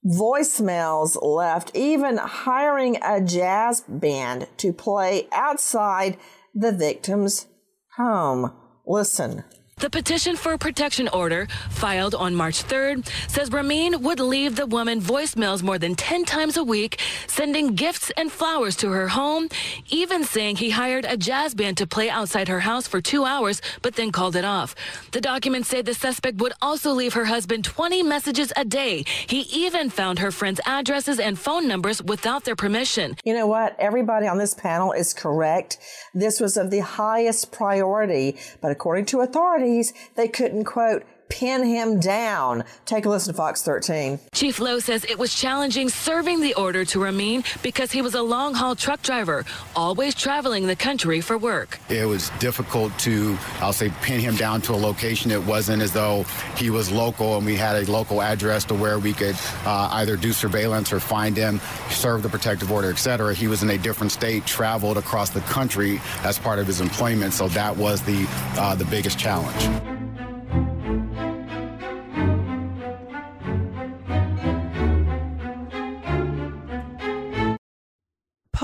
voicemails 0.05 1.17
left, 1.21 1.75
even 1.75 2.17
hiring 2.17 2.97
a 3.03 3.21
jazz 3.21 3.81
band 3.87 4.47
to 4.57 4.71
play 4.73 5.27
outside 5.31 6.17
the 6.53 6.71
victim's 6.71 7.47
home. 7.97 8.53
Listen. 8.85 9.43
The 9.79 9.91
petition 9.91 10.35
for 10.35 10.53
a 10.53 10.57
protection 10.57 11.07
order, 11.09 11.47
filed 11.69 12.15
on 12.15 12.33
March 12.33 12.63
3rd, 12.63 13.07
says 13.29 13.51
Ramin 13.51 14.01
would 14.01 14.19
leave 14.19 14.55
the 14.55 14.65
woman 14.65 14.99
voicemails 14.99 15.61
more 15.61 15.77
than 15.77 15.93
10 15.93 16.25
times 16.25 16.57
a 16.57 16.63
week, 16.63 16.99
sending 17.27 17.75
gifts 17.75 18.09
and 18.17 18.31
flowers 18.31 18.75
to 18.77 18.89
her 18.89 19.09
home, 19.09 19.49
even 19.91 20.23
saying 20.23 20.55
he 20.55 20.71
hired 20.71 21.05
a 21.05 21.15
jazz 21.15 21.53
band 21.53 21.77
to 21.77 21.85
play 21.85 22.09
outside 22.09 22.47
her 22.47 22.61
house 22.61 22.87
for 22.87 23.01
two 23.01 23.23
hours, 23.23 23.61
but 23.83 23.93
then 23.93 24.11
called 24.11 24.35
it 24.35 24.43
off. 24.43 24.73
The 25.11 25.21
documents 25.21 25.69
say 25.69 25.83
the 25.83 25.93
suspect 25.93 26.39
would 26.39 26.53
also 26.59 26.91
leave 26.91 27.13
her 27.13 27.25
husband 27.25 27.63
20 27.63 28.01
messages 28.01 28.51
a 28.57 28.65
day. 28.65 29.03
He 29.27 29.41
even 29.41 29.91
found 29.91 30.17
her 30.17 30.31
friends' 30.31 30.59
addresses 30.65 31.19
and 31.19 31.37
phone 31.37 31.67
numbers 31.67 32.01
without 32.01 32.45
their 32.45 32.55
permission. 32.55 33.15
You 33.23 33.35
know 33.35 33.45
what? 33.45 33.75
Everybody 33.77 34.25
on 34.25 34.39
this 34.39 34.55
panel 34.55 34.91
is 34.91 35.13
correct. 35.13 35.77
This 36.15 36.39
was 36.39 36.57
of 36.57 36.71
the 36.71 36.79
highest 36.79 37.51
priority, 37.51 38.37
but 38.59 38.71
according 38.71 39.05
to 39.05 39.19
authorities, 39.19 39.66
they 40.15 40.27
couldn't, 40.27 40.65
quote, 40.65 41.03
pin 41.29 41.63
him 41.63 41.99
down. 41.99 42.63
Take 42.85 43.05
a 43.05 43.09
listen 43.09 43.33
to 43.33 43.37
Fox 43.37 43.61
13. 43.61 44.19
Chief 44.33 44.59
Lowe 44.59 44.79
says 44.79 45.03
it 45.05 45.17
was 45.17 45.33
challenging 45.33 45.89
serving 45.89 46.41
the 46.41 46.53
order 46.55 46.85
to 46.85 47.03
Ramin 47.03 47.43
because 47.61 47.91
he 47.91 48.01
was 48.01 48.15
a 48.15 48.21
long 48.21 48.53
haul 48.53 48.75
truck 48.75 49.01
driver, 49.01 49.45
always 49.75 50.15
traveling 50.15 50.67
the 50.67 50.75
country 50.75 51.21
for 51.21 51.37
work. 51.37 51.79
It 51.89 52.07
was 52.07 52.29
difficult 52.39 52.97
to, 52.99 53.37
I'll 53.59 53.73
say, 53.73 53.91
pin 54.01 54.19
him 54.19 54.35
down 54.35 54.61
to 54.63 54.73
a 54.73 54.75
location. 54.75 55.31
It 55.31 55.43
wasn't 55.43 55.81
as 55.81 55.93
though 55.93 56.23
he 56.55 56.69
was 56.69 56.91
local 56.91 57.37
and 57.37 57.45
we 57.45 57.55
had 57.55 57.75
a 57.87 57.91
local 57.91 58.21
address 58.21 58.63
to 58.65 58.75
where 58.75 58.99
we 58.99 59.13
could 59.13 59.35
uh, 59.65 59.89
either 59.93 60.15
do 60.15 60.31
surveillance 60.31 60.91
or 60.93 60.99
find 60.99 61.35
him, 61.35 61.59
serve 61.89 62.23
the 62.23 62.29
protective 62.29 62.71
order, 62.71 62.89
etc. 62.89 63.33
He 63.33 63.47
was 63.47 63.63
in 63.63 63.69
a 63.69 63.77
different 63.77 64.11
state, 64.11 64.45
traveled 64.45 64.97
across 64.97 65.29
the 65.29 65.41
country 65.41 66.01
as 66.23 66.37
part 66.39 66.59
of 66.59 66.67
his 66.67 66.81
employment, 66.81 67.33
so 67.33 67.47
that 67.49 67.75
was 67.75 68.01
the 68.03 68.25
uh, 68.57 68.75
the 68.75 68.85
biggest 68.85 69.17
challenge. 69.17 69.96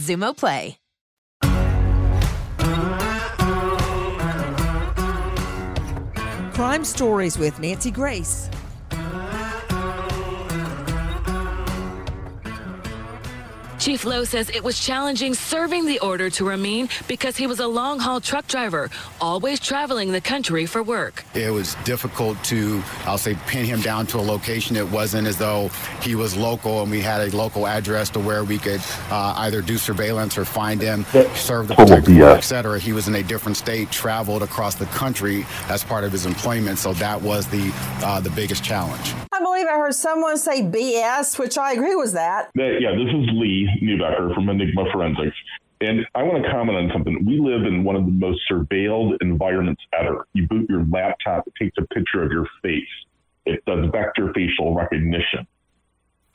Xumo 0.00 0.34
Play. 0.34 0.76
Crime 6.54 6.84
Stories 6.84 7.38
with 7.38 7.58
Nancy 7.58 7.90
Grace. 7.90 8.50
Chief 13.80 14.04
Lowe 14.04 14.24
says 14.24 14.50
it 14.50 14.62
was 14.62 14.78
challenging 14.78 15.32
serving 15.32 15.86
the 15.86 15.98
order 16.00 16.28
to 16.28 16.46
Ramin 16.46 16.90
because 17.08 17.38
he 17.38 17.46
was 17.46 17.60
a 17.60 17.66
long 17.66 17.98
haul 17.98 18.20
truck 18.20 18.46
driver, 18.46 18.90
always 19.22 19.58
traveling 19.58 20.12
the 20.12 20.20
country 20.20 20.66
for 20.66 20.82
work. 20.82 21.24
It 21.34 21.50
was 21.50 21.76
difficult 21.84 22.36
to, 22.44 22.82
I'll 23.06 23.16
say, 23.16 23.38
pin 23.46 23.64
him 23.64 23.80
down 23.80 24.06
to 24.08 24.18
a 24.18 24.20
location. 24.20 24.76
It 24.76 24.86
wasn't 24.90 25.26
as 25.26 25.38
though 25.38 25.68
he 26.02 26.14
was 26.14 26.36
local 26.36 26.82
and 26.82 26.90
we 26.90 27.00
had 27.00 27.32
a 27.32 27.34
local 27.34 27.66
address 27.66 28.10
to 28.10 28.20
where 28.20 28.44
we 28.44 28.58
could 28.58 28.82
uh, 29.10 29.32
either 29.38 29.62
do 29.62 29.78
surveillance 29.78 30.36
or 30.36 30.44
find 30.44 30.82
him, 30.82 31.06
serve 31.34 31.66
the 31.68 31.74
protective 31.74 32.14
order, 32.18 32.36
et 32.36 32.40
cetera. 32.42 32.78
He 32.78 32.92
was 32.92 33.08
in 33.08 33.14
a 33.14 33.22
different 33.22 33.56
state, 33.56 33.90
traveled 33.90 34.42
across 34.42 34.74
the 34.74 34.86
country 34.86 35.46
as 35.70 35.82
part 35.82 36.04
of 36.04 36.12
his 36.12 36.26
employment. 36.26 36.78
So 36.78 36.92
that 36.94 37.20
was 37.22 37.46
the, 37.46 37.72
uh, 38.04 38.20
the 38.20 38.30
biggest 38.30 38.62
challenge. 38.62 39.14
I 39.32 39.42
believe 39.42 39.66
I 39.66 39.78
heard 39.78 39.94
someone 39.94 40.36
say 40.36 40.60
BS, 40.60 41.38
which 41.38 41.56
I 41.56 41.72
agree 41.72 41.96
with 41.96 42.12
that. 42.12 42.50
Yeah, 42.54 42.90
this 42.92 43.08
is 43.08 43.30
Lee 43.32 43.69
Neubecker 43.82 44.34
from 44.34 44.48
Enigma 44.48 44.84
Forensics. 44.92 45.36
And 45.80 46.06
I 46.14 46.22
want 46.22 46.44
to 46.44 46.50
comment 46.50 46.76
on 46.76 46.90
something. 46.92 47.24
We 47.24 47.40
live 47.40 47.62
in 47.62 47.84
one 47.84 47.96
of 47.96 48.04
the 48.04 48.10
most 48.10 48.40
surveilled 48.50 49.16
environments 49.22 49.82
ever. 49.98 50.26
You 50.34 50.46
boot 50.46 50.68
your 50.68 50.84
laptop, 50.84 51.46
it 51.46 51.54
takes 51.58 51.76
a 51.78 51.86
picture 51.94 52.22
of 52.22 52.30
your 52.30 52.46
face, 52.62 52.82
it 53.46 53.64
does 53.64 53.86
vector 53.90 54.32
facial 54.34 54.74
recognition. 54.74 55.46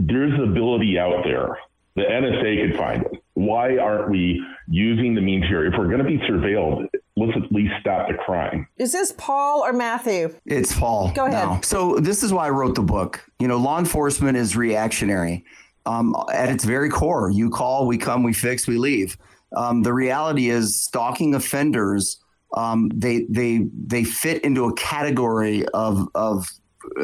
There's 0.03 0.33
ability 0.39 0.97
out 0.97 1.23
there. 1.23 1.57
The 1.95 2.01
NSA 2.01 2.67
could 2.67 2.77
find 2.77 3.03
it. 3.03 3.23
Why 3.35 3.77
aren't 3.77 4.09
we 4.09 4.43
using 4.67 5.15
the 5.15 5.21
means 5.21 5.45
here? 5.47 5.65
If 5.65 5.73
we're 5.77 5.87
going 5.87 5.99
to 5.99 6.03
be 6.03 6.17
surveilled, 6.17 6.87
let's 7.15 7.37
at 7.37 7.51
least 7.51 7.73
stop 7.79 8.09
the 8.09 8.15
crime. 8.15 8.67
Is 8.77 8.91
this 8.91 9.13
Paul 9.17 9.61
or 9.61 9.71
Matthew? 9.71 10.35
It's 10.45 10.77
Paul. 10.77 11.11
Go 11.13 11.25
ahead. 11.25 11.47
now. 11.47 11.61
So 11.61 11.95
this 11.99 12.23
is 12.23 12.33
why 12.33 12.47
I 12.47 12.49
wrote 12.49 12.75
the 12.75 12.81
book. 12.81 13.23
You 13.39 13.47
know, 13.47 13.57
law 13.57 13.79
enforcement 13.79 14.37
is 14.37 14.57
reactionary. 14.57 15.45
Um, 15.85 16.15
at 16.33 16.49
its 16.49 16.63
very 16.63 16.89
core, 16.89 17.29
you 17.29 17.49
call, 17.49 17.85
we 17.85 17.97
come, 17.97 18.23
we 18.23 18.33
fix, 18.33 18.67
we 18.67 18.77
leave. 18.77 19.17
Um, 19.55 19.83
the 19.83 19.93
reality 19.93 20.49
is, 20.49 20.81
stalking 20.83 21.35
offenders 21.35 22.17
um, 22.55 22.89
they 22.93 23.25
they 23.29 23.67
they 23.85 24.03
fit 24.03 24.43
into 24.43 24.65
a 24.65 24.73
category 24.73 25.65
of 25.69 26.07
of 26.15 26.49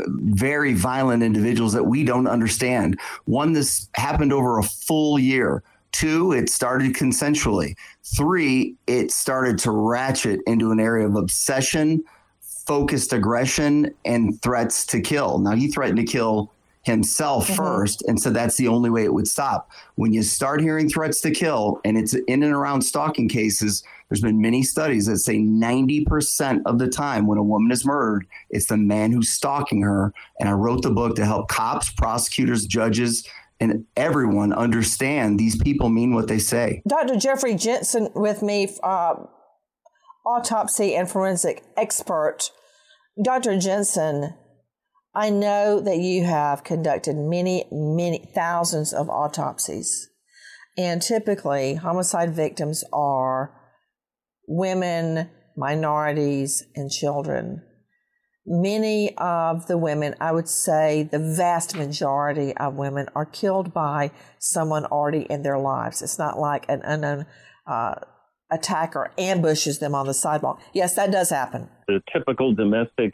very 0.07 0.73
violent 0.73 1.23
individuals 1.23 1.73
that 1.73 1.83
we 1.83 2.03
don't 2.03 2.27
understand. 2.27 2.99
One, 3.25 3.53
this 3.53 3.89
happened 3.95 4.31
over 4.31 4.59
a 4.59 4.63
full 4.63 5.19
year. 5.19 5.63
Two, 5.91 6.31
it 6.31 6.49
started 6.49 6.93
consensually. 6.93 7.75
Three, 8.15 8.75
it 8.87 9.11
started 9.11 9.57
to 9.59 9.71
ratchet 9.71 10.39
into 10.47 10.71
an 10.71 10.79
area 10.79 11.05
of 11.05 11.15
obsession, 11.15 12.03
focused 12.65 13.11
aggression, 13.11 13.93
and 14.05 14.41
threats 14.41 14.85
to 14.85 15.01
kill. 15.01 15.39
Now, 15.39 15.55
he 15.55 15.67
threatened 15.67 15.97
to 15.97 16.05
kill 16.05 16.53
himself 16.83 17.47
Mhm. 17.47 17.55
first 17.57 18.01
and 18.07 18.19
so 18.19 18.29
that's 18.31 18.57
the 18.57 18.67
only 18.67 18.89
way 18.89 19.03
it 19.03 19.13
would 19.13 19.27
stop 19.27 19.69
when 19.95 20.11
you 20.13 20.23
start 20.23 20.61
hearing 20.61 20.89
threats 20.89 21.21
to 21.21 21.29
kill 21.29 21.79
and 21.85 21.95
it's 21.97 22.13
in 22.13 22.41
and 22.41 22.53
around 22.53 22.81
stalking 22.81 23.29
cases 23.29 23.83
there's 24.09 24.21
been 24.21 24.41
many 24.41 24.63
studies 24.63 25.05
that 25.05 25.17
say 25.19 25.37
90% 25.37 26.61
of 26.65 26.79
the 26.79 26.87
time 26.87 27.27
when 27.27 27.37
a 27.37 27.43
woman 27.43 27.71
is 27.71 27.85
murdered 27.85 28.25
it's 28.49 28.65
the 28.65 28.77
man 28.77 29.11
who's 29.11 29.29
stalking 29.29 29.81
her 29.83 30.11
and 30.39 30.49
i 30.49 30.51
wrote 30.53 30.81
the 30.81 30.89
book 30.89 31.15
to 31.15 31.23
help 31.25 31.47
cops 31.49 31.91
prosecutors 31.91 32.65
judges 32.65 33.27
and 33.59 33.85
everyone 33.95 34.51
understand 34.51 35.39
these 35.39 35.55
people 35.61 35.87
mean 35.89 36.15
what 36.15 36.27
they 36.27 36.39
say 36.39 36.81
Dr. 36.87 37.15
Jeffrey 37.15 37.53
Jentzen 37.53 38.09
with 38.15 38.41
me, 38.41 38.67
uh, 38.81 39.13
autopsy 40.25 40.95
and 40.95 41.09
forensic 41.09 41.63
expert. 41.77 42.49
Dr. 43.21 43.51
Jentzen, 43.51 44.33
I 45.13 45.29
know 45.29 45.81
that 45.81 45.97
you 45.97 46.23
have 46.23 46.63
conducted 46.63 47.17
many, 47.17 47.65
many 47.71 48.31
thousands 48.33 48.93
of 48.93 49.09
autopsies. 49.09 50.09
And 50.77 51.01
typically, 51.01 51.75
homicide 51.75 52.33
victims 52.33 52.83
are 52.93 53.53
women, 54.47 55.29
minorities, 55.57 56.63
and 56.75 56.89
children. 56.89 57.61
Many 58.45 59.15
of 59.17 59.67
the 59.67 59.77
women, 59.77 60.15
I 60.21 60.31
would 60.31 60.47
say 60.47 61.03
the 61.03 61.19
vast 61.19 61.75
majority 61.75 62.55
of 62.55 62.75
women, 62.75 63.07
are 63.13 63.25
killed 63.25 63.73
by 63.73 64.11
someone 64.39 64.85
already 64.85 65.23
in 65.29 65.43
their 65.43 65.59
lives. 65.59 66.01
It's 66.01 66.17
not 66.17 66.39
like 66.39 66.65
an 66.69 66.81
unknown 66.83 67.25
uh, 67.67 67.95
attacker 68.49 69.11
ambushes 69.17 69.79
them 69.79 69.93
on 69.93 70.07
the 70.07 70.13
sidewalk. 70.13 70.61
Yes, 70.73 70.95
that 70.95 71.11
does 71.11 71.29
happen. 71.29 71.69
The 71.87 72.01
typical 72.11 72.55
domestic 72.55 73.11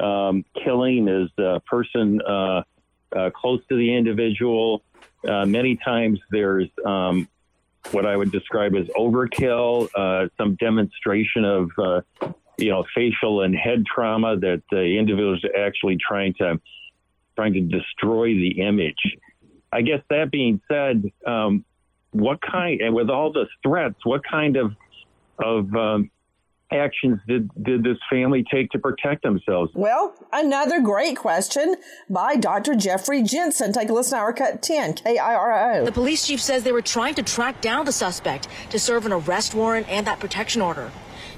um, 0.00 0.44
killing 0.62 1.08
is 1.08 1.30
a 1.38 1.60
person 1.60 2.20
uh, 2.22 2.62
uh, 3.14 3.30
close 3.30 3.60
to 3.68 3.76
the 3.76 3.94
individual. 3.94 4.82
Uh, 5.26 5.44
many 5.44 5.76
times 5.76 6.20
there's 6.30 6.68
um, 6.84 7.28
what 7.92 8.06
I 8.06 8.16
would 8.16 8.32
describe 8.32 8.74
as 8.74 8.86
overkill, 8.88 9.88
uh, 9.94 10.28
some 10.36 10.56
demonstration 10.56 11.44
of 11.44 11.70
uh, 11.78 12.00
you 12.58 12.70
know 12.70 12.84
facial 12.94 13.42
and 13.42 13.54
head 13.54 13.84
trauma 13.86 14.36
that 14.36 14.62
the 14.70 14.98
individual 14.98 15.34
is 15.34 15.44
actually 15.58 15.96
trying 15.96 16.34
to 16.34 16.60
trying 17.36 17.52
to 17.54 17.60
destroy 17.60 18.34
the 18.34 18.60
image. 18.60 19.16
I 19.72 19.82
guess 19.82 20.00
that 20.10 20.30
being 20.30 20.60
said, 20.68 21.04
um, 21.26 21.64
what 22.12 22.40
kind 22.40 22.80
and 22.80 22.94
with 22.94 23.10
all 23.10 23.32
the 23.32 23.46
threats, 23.62 24.04
what 24.04 24.22
kind 24.24 24.56
of 24.56 24.72
of 25.38 25.74
um, 25.74 26.10
actions 26.72 27.18
did 27.28 27.50
did 27.62 27.84
this 27.84 27.98
family 28.10 28.44
take 28.52 28.70
to 28.70 28.78
protect 28.78 29.22
themselves? 29.22 29.70
Well, 29.74 30.14
another 30.32 30.80
great 30.80 31.16
question 31.16 31.76
by 32.10 32.36
Dr. 32.36 32.74
Jeffrey 32.74 33.22
Jentzen. 33.22 33.72
Take 33.72 33.88
a 33.88 33.92
listen 33.92 34.18
to 34.18 34.22
our 34.22 34.32
cut 34.32 34.62
10, 34.62 34.94
K-I-R-O. 34.94 35.84
The 35.84 35.92
police 35.92 36.26
chief 36.26 36.40
says 36.40 36.62
they 36.62 36.72
were 36.72 36.82
trying 36.82 37.14
to 37.14 37.22
track 37.22 37.60
down 37.60 37.84
the 37.84 37.92
suspect 37.92 38.48
to 38.70 38.78
serve 38.78 39.06
an 39.06 39.12
arrest 39.12 39.54
warrant 39.54 39.88
and 39.88 40.06
that 40.06 40.20
protection 40.20 40.62
order. 40.62 40.90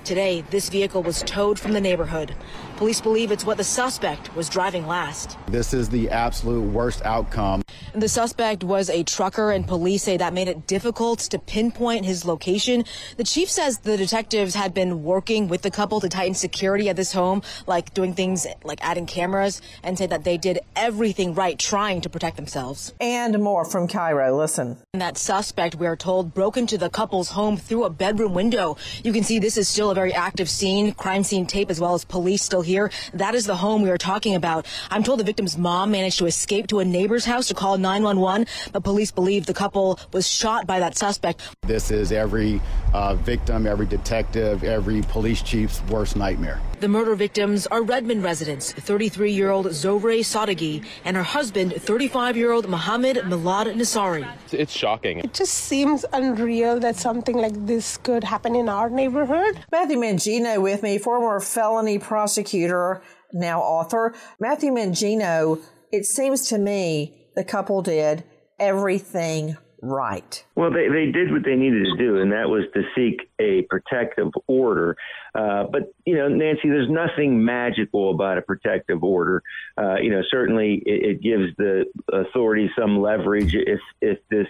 Today, 0.04 0.42
this 0.50 0.68
vehicle 0.70 1.02
was 1.02 1.22
towed 1.22 1.58
from 1.58 1.72
the 1.72 1.80
neighborhood. 1.80 2.34
Police 2.78 3.00
believe 3.00 3.32
it's 3.32 3.44
what 3.44 3.56
the 3.56 3.64
suspect 3.64 4.32
was 4.36 4.48
driving 4.48 4.86
last. 4.86 5.36
This 5.48 5.74
is 5.74 5.88
the 5.88 6.08
absolute 6.10 6.62
worst 6.62 7.04
outcome. 7.04 7.62
The 7.92 8.08
suspect 8.08 8.62
was 8.62 8.88
a 8.88 9.02
trucker, 9.02 9.50
and 9.50 9.66
police 9.66 10.04
say 10.04 10.16
that 10.16 10.32
made 10.32 10.46
it 10.46 10.68
difficult 10.68 11.18
to 11.18 11.40
pinpoint 11.40 12.04
his 12.04 12.24
location. 12.24 12.84
The 13.16 13.24
chief 13.24 13.50
says 13.50 13.78
the 13.78 13.96
detectives 13.96 14.54
had 14.54 14.74
been 14.74 15.02
working 15.02 15.48
with 15.48 15.62
the 15.62 15.72
couple 15.72 15.98
to 15.98 16.08
tighten 16.08 16.34
security 16.34 16.88
at 16.88 16.94
this 16.94 17.12
home, 17.12 17.42
like 17.66 17.94
doing 17.94 18.14
things 18.14 18.46
like 18.62 18.78
adding 18.80 19.06
cameras, 19.06 19.60
and 19.82 19.98
say 19.98 20.06
that 20.06 20.22
they 20.22 20.36
did 20.36 20.60
everything 20.76 21.34
right 21.34 21.58
trying 21.58 22.00
to 22.02 22.08
protect 22.08 22.36
themselves. 22.36 22.94
And 23.00 23.42
more 23.42 23.64
from 23.64 23.88
KIRO. 23.88 24.38
Listen. 24.38 24.76
And 24.92 25.02
that 25.02 25.18
suspect, 25.18 25.74
we 25.74 25.88
are 25.88 25.96
told, 25.96 26.32
broke 26.32 26.56
into 26.56 26.78
the 26.78 26.90
couple's 26.90 27.30
home 27.30 27.56
through 27.56 27.82
a 27.82 27.90
bedroom 27.90 28.34
window. 28.34 28.76
You 29.02 29.12
can 29.12 29.24
see 29.24 29.40
this 29.40 29.56
is 29.56 29.68
still 29.68 29.90
a 29.90 29.96
very 29.96 30.14
active 30.14 30.48
scene, 30.48 30.92
crime 30.92 31.24
scene 31.24 31.46
tape, 31.46 31.70
as 31.70 31.80
well 31.80 31.94
as 31.94 32.04
police 32.04 32.44
still 32.44 32.62
here. 32.68 32.90
That 33.14 33.34
is 33.34 33.46
the 33.46 33.56
home 33.56 33.82
we 33.82 33.90
are 33.90 33.98
talking 33.98 34.36
about. 34.36 34.66
I'm 34.90 35.02
told 35.02 35.18
the 35.18 35.24
victim's 35.24 35.58
mom 35.58 35.90
managed 35.90 36.18
to 36.18 36.26
escape 36.26 36.68
to 36.68 36.78
a 36.78 36.84
neighbor's 36.84 37.24
house 37.24 37.48
to 37.48 37.54
call 37.54 37.78
911, 37.78 38.46
but 38.72 38.84
police 38.84 39.10
believe 39.10 39.46
the 39.46 39.54
couple 39.54 39.98
was 40.12 40.28
shot 40.28 40.66
by 40.66 40.78
that 40.78 40.96
suspect. 40.96 41.40
This 41.62 41.90
is 41.90 42.12
every 42.12 42.60
uh, 42.92 43.14
victim, 43.14 43.66
every 43.66 43.86
detective, 43.86 44.62
every 44.62 45.02
police 45.02 45.42
chief's 45.42 45.80
worst 45.82 46.14
nightmare. 46.14 46.60
The 46.80 46.86
murder 46.86 47.16
victims 47.16 47.66
are 47.66 47.82
Redmond 47.82 48.22
residents, 48.22 48.72
33-year-old 48.72 49.66
Zohreh 49.66 50.20
Sadeghi 50.20 50.84
and 51.04 51.16
her 51.16 51.24
husband, 51.24 51.72
35-year-old 51.72 52.68
Mohammed 52.68 53.16
Milad 53.16 53.66
Nasari. 53.74 54.28
It's 54.52 54.72
shocking. 54.72 55.18
It 55.18 55.34
just 55.34 55.54
seems 55.54 56.04
unreal 56.12 56.78
that 56.78 56.94
something 56.94 57.36
like 57.36 57.66
this 57.66 57.96
could 57.96 58.22
happen 58.22 58.54
in 58.54 58.68
our 58.68 58.88
neighborhood. 58.88 59.58
Matthew 59.72 59.98
Mangino 59.98 60.62
with 60.62 60.84
me, 60.84 60.98
former 60.98 61.40
felony 61.40 61.98
prosecutor, 61.98 63.02
now 63.32 63.60
author. 63.60 64.14
Matthew 64.38 64.70
Mangino, 64.70 65.60
it 65.90 66.04
seems 66.04 66.48
to 66.50 66.58
me 66.58 67.26
the 67.34 67.42
couple 67.42 67.82
did 67.82 68.22
everything 68.60 69.56
right. 69.80 70.44
Well, 70.54 70.70
they, 70.70 70.88
they 70.88 71.10
did 71.10 71.32
what 71.32 71.44
they 71.44 71.54
needed 71.54 71.84
to 71.84 71.96
do, 71.96 72.20
and 72.20 72.32
that 72.32 72.48
was 72.48 72.64
to 72.74 72.82
seek 72.94 73.28
a 73.38 73.62
protective 73.62 74.32
order. 74.46 74.96
Uh, 75.34 75.64
but, 75.64 75.92
you 76.04 76.16
know, 76.16 76.28
Nancy, 76.28 76.68
there's 76.68 76.90
nothing 76.90 77.44
magical 77.44 78.10
about 78.10 78.38
a 78.38 78.42
protective 78.42 79.02
order. 79.02 79.42
Uh, 79.76 79.96
you 79.96 80.10
know, 80.10 80.22
certainly 80.30 80.82
it, 80.84 81.10
it, 81.10 81.22
gives 81.22 81.54
the 81.56 81.84
authorities 82.12 82.70
some 82.78 83.00
leverage 83.00 83.54
if, 83.54 83.80
if 84.00 84.18
this 84.30 84.46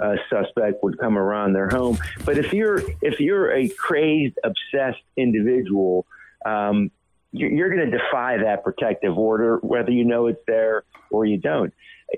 uh, 0.00 0.16
suspect 0.28 0.82
would 0.82 0.98
come 0.98 1.18
around 1.18 1.52
their 1.52 1.68
home. 1.68 1.98
But 2.24 2.38
if 2.38 2.52
you're 2.52 2.82
if 3.02 3.20
you're 3.20 3.52
a 3.52 3.68
crazed, 3.68 4.38
obsessed 4.44 5.02
individual, 5.16 6.06
um, 6.46 6.90
you're, 7.32 7.50
you're 7.50 7.74
going 7.74 7.90
to 7.90 7.98
defy 7.98 8.38
that 8.38 8.64
protective 8.64 9.16
order, 9.16 9.58
whether 9.58 9.90
you 9.90 10.04
know 10.04 10.26
it's 10.26 10.40
there 10.46 10.84
or 11.10 11.26
you 11.26 11.36
don't. 11.36 11.72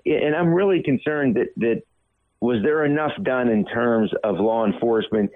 And 0.06 0.34
I'm 0.34 0.54
really 0.54 0.82
concerned 0.82 1.36
that 1.36 1.48
that 1.56 1.82
was 2.42 2.60
there 2.64 2.84
enough 2.84 3.12
done 3.22 3.48
in 3.48 3.64
terms 3.64 4.10
of 4.24 4.40
law 4.40 4.66
enforcement 4.66 5.30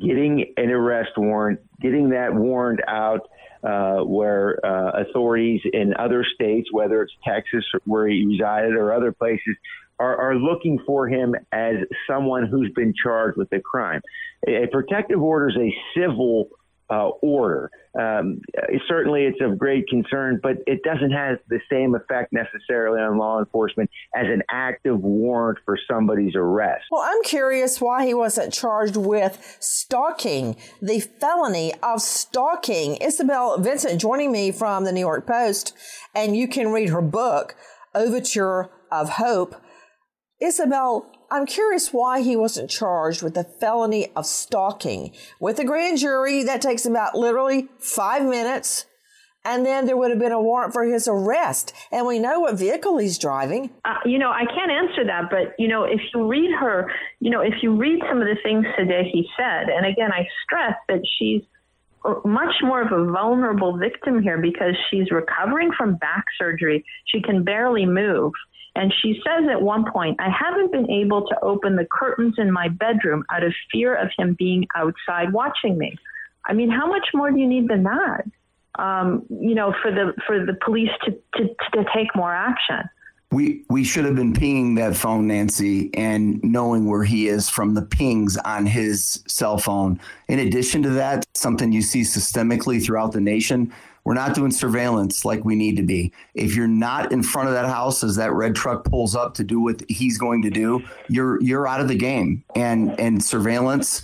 getting 0.00 0.52
an 0.56 0.70
arrest 0.70 1.12
warrant, 1.16 1.60
getting 1.80 2.10
that 2.10 2.34
warrant 2.34 2.80
out 2.88 3.28
uh, 3.62 3.98
where 3.98 4.58
uh, 4.66 5.02
authorities 5.02 5.60
in 5.72 5.94
other 5.96 6.26
states, 6.34 6.68
whether 6.72 7.00
it's 7.02 7.12
Texas 7.24 7.64
where 7.84 8.08
he 8.08 8.26
resided 8.26 8.72
or 8.72 8.92
other 8.92 9.12
places, 9.12 9.56
are, 10.00 10.16
are 10.16 10.34
looking 10.34 10.80
for 10.84 11.06
him 11.06 11.36
as 11.52 11.76
someone 12.10 12.48
who's 12.48 12.72
been 12.74 12.92
charged 13.00 13.38
with 13.38 13.52
a 13.52 13.60
crime. 13.60 14.00
A 14.48 14.66
protective 14.72 15.22
order 15.22 15.48
is 15.50 15.56
a 15.56 15.72
civil 15.96 16.48
uh, 16.90 17.08
order. 17.22 17.70
Um, 17.98 18.40
certainly, 18.88 19.24
it's 19.24 19.40
of 19.40 19.58
great 19.58 19.88
concern, 19.88 20.40
but 20.42 20.56
it 20.66 20.82
doesn't 20.82 21.10
have 21.10 21.38
the 21.48 21.60
same 21.70 21.94
effect 21.94 22.32
necessarily 22.32 23.00
on 23.00 23.18
law 23.18 23.38
enforcement 23.38 23.90
as 24.14 24.26
an 24.26 24.42
active 24.50 25.00
warrant 25.00 25.58
for 25.64 25.78
somebody's 25.90 26.34
arrest. 26.34 26.84
Well, 26.90 27.02
I'm 27.04 27.22
curious 27.22 27.80
why 27.80 28.06
he 28.06 28.14
wasn't 28.14 28.52
charged 28.52 28.96
with 28.96 29.56
stalking, 29.60 30.56
the 30.80 31.00
felony 31.00 31.72
of 31.82 32.00
stalking. 32.00 32.96
Isabel 32.96 33.58
Vincent 33.58 34.00
joining 34.00 34.32
me 34.32 34.52
from 34.52 34.84
the 34.84 34.92
New 34.92 35.00
York 35.00 35.26
Post, 35.26 35.74
and 36.14 36.36
you 36.36 36.48
can 36.48 36.72
read 36.72 36.90
her 36.90 37.02
book, 37.02 37.54
Overture 37.94 38.70
of 38.92 39.10
Hope. 39.10 39.56
Isabel, 40.40 41.10
I'm 41.30 41.44
curious 41.44 41.92
why 41.92 42.22
he 42.22 42.36
wasn't 42.36 42.70
charged 42.70 43.22
with 43.22 43.34
the 43.34 43.44
felony 43.44 44.10
of 44.16 44.24
stalking. 44.24 45.12
With 45.40 45.58
a 45.58 45.64
grand 45.64 45.98
jury, 45.98 46.42
that 46.44 46.62
takes 46.62 46.86
about 46.86 47.14
literally 47.14 47.68
five 47.78 48.22
minutes. 48.22 48.86
And 49.44 49.64
then 49.64 49.86
there 49.86 49.96
would 49.96 50.10
have 50.10 50.18
been 50.18 50.32
a 50.32 50.40
warrant 50.40 50.72
for 50.72 50.84
his 50.84 51.06
arrest. 51.06 51.74
And 51.92 52.06
we 52.06 52.18
know 52.18 52.40
what 52.40 52.58
vehicle 52.58 52.98
he's 52.98 53.18
driving. 53.18 53.70
Uh, 53.84 53.94
you 54.04 54.18
know, 54.18 54.30
I 54.30 54.44
can't 54.46 54.70
answer 54.70 55.04
that. 55.04 55.30
But, 55.30 55.54
you 55.58 55.68
know, 55.68 55.84
if 55.84 56.00
you 56.14 56.26
read 56.26 56.50
her, 56.58 56.90
you 57.20 57.30
know, 57.30 57.40
if 57.40 57.54
you 57.62 57.76
read 57.76 58.00
some 58.08 58.20
of 58.20 58.26
the 58.26 58.36
things 58.42 58.64
today 58.76 59.08
he 59.12 59.26
said, 59.36 59.68
and 59.68 59.86
again, 59.86 60.10
I 60.12 60.26
stress 60.44 60.74
that 60.88 61.02
she's 61.18 61.42
much 62.24 62.54
more 62.62 62.80
of 62.80 62.92
a 62.92 63.10
vulnerable 63.10 63.76
victim 63.76 64.22
here 64.22 64.38
because 64.38 64.74
she's 64.90 65.10
recovering 65.10 65.70
from 65.76 65.96
back 65.96 66.24
surgery. 66.38 66.84
She 67.06 67.20
can 67.20 67.44
barely 67.44 67.84
move. 67.84 68.32
And 68.78 68.94
she 69.02 69.20
says 69.26 69.48
at 69.50 69.60
one 69.60 69.90
point, 69.90 70.20
I 70.20 70.30
haven't 70.30 70.70
been 70.70 70.88
able 70.88 71.26
to 71.26 71.36
open 71.42 71.74
the 71.74 71.86
curtains 71.92 72.36
in 72.38 72.52
my 72.52 72.68
bedroom 72.68 73.24
out 73.32 73.42
of 73.42 73.52
fear 73.72 73.92
of 73.96 74.08
him 74.16 74.36
being 74.38 74.68
outside 74.76 75.32
watching 75.32 75.76
me. 75.76 75.96
I 76.46 76.52
mean, 76.52 76.70
how 76.70 76.86
much 76.86 77.08
more 77.12 77.32
do 77.32 77.40
you 77.40 77.48
need 77.48 77.68
than 77.68 77.82
that? 77.82 78.24
Um, 78.78 79.26
you 79.28 79.56
know, 79.56 79.74
for 79.82 79.90
the 79.90 80.14
for 80.24 80.46
the 80.46 80.56
police 80.64 80.90
to, 81.04 81.10
to, 81.10 81.48
to 81.74 81.84
take 81.92 82.14
more 82.14 82.32
action. 82.32 82.88
We 83.32 83.64
we 83.68 83.82
should 83.82 84.04
have 84.04 84.14
been 84.14 84.32
pinging 84.32 84.76
that 84.76 84.96
phone, 84.96 85.26
Nancy, 85.26 85.92
and 85.94 86.40
knowing 86.44 86.86
where 86.86 87.02
he 87.02 87.26
is 87.26 87.48
from 87.48 87.74
the 87.74 87.82
pings 87.82 88.36
on 88.38 88.64
his 88.64 89.24
cell 89.26 89.58
phone. 89.58 90.00
In 90.28 90.38
addition 90.38 90.84
to 90.84 90.90
that, 90.90 91.26
something 91.34 91.72
you 91.72 91.82
see 91.82 92.02
systemically 92.02 92.82
throughout 92.82 93.10
the 93.10 93.20
nation, 93.20 93.74
we're 94.08 94.14
not 94.14 94.34
doing 94.34 94.50
surveillance 94.50 95.26
like 95.26 95.44
we 95.44 95.54
need 95.54 95.76
to 95.76 95.82
be. 95.82 96.14
If 96.32 96.56
you're 96.56 96.66
not 96.66 97.12
in 97.12 97.22
front 97.22 97.48
of 97.48 97.54
that 97.54 97.66
house 97.66 98.02
as 98.02 98.16
that 98.16 98.32
red 98.32 98.56
truck 98.56 98.84
pulls 98.84 99.14
up 99.14 99.34
to 99.34 99.44
do 99.44 99.60
what 99.60 99.82
he's 99.86 100.16
going 100.16 100.40
to 100.42 100.50
do, 100.50 100.82
you're 101.08 101.38
you're 101.42 101.68
out 101.68 101.82
of 101.82 101.88
the 101.88 101.94
game. 101.94 102.42
And 102.56 102.98
and 102.98 103.22
surveillance 103.22 104.00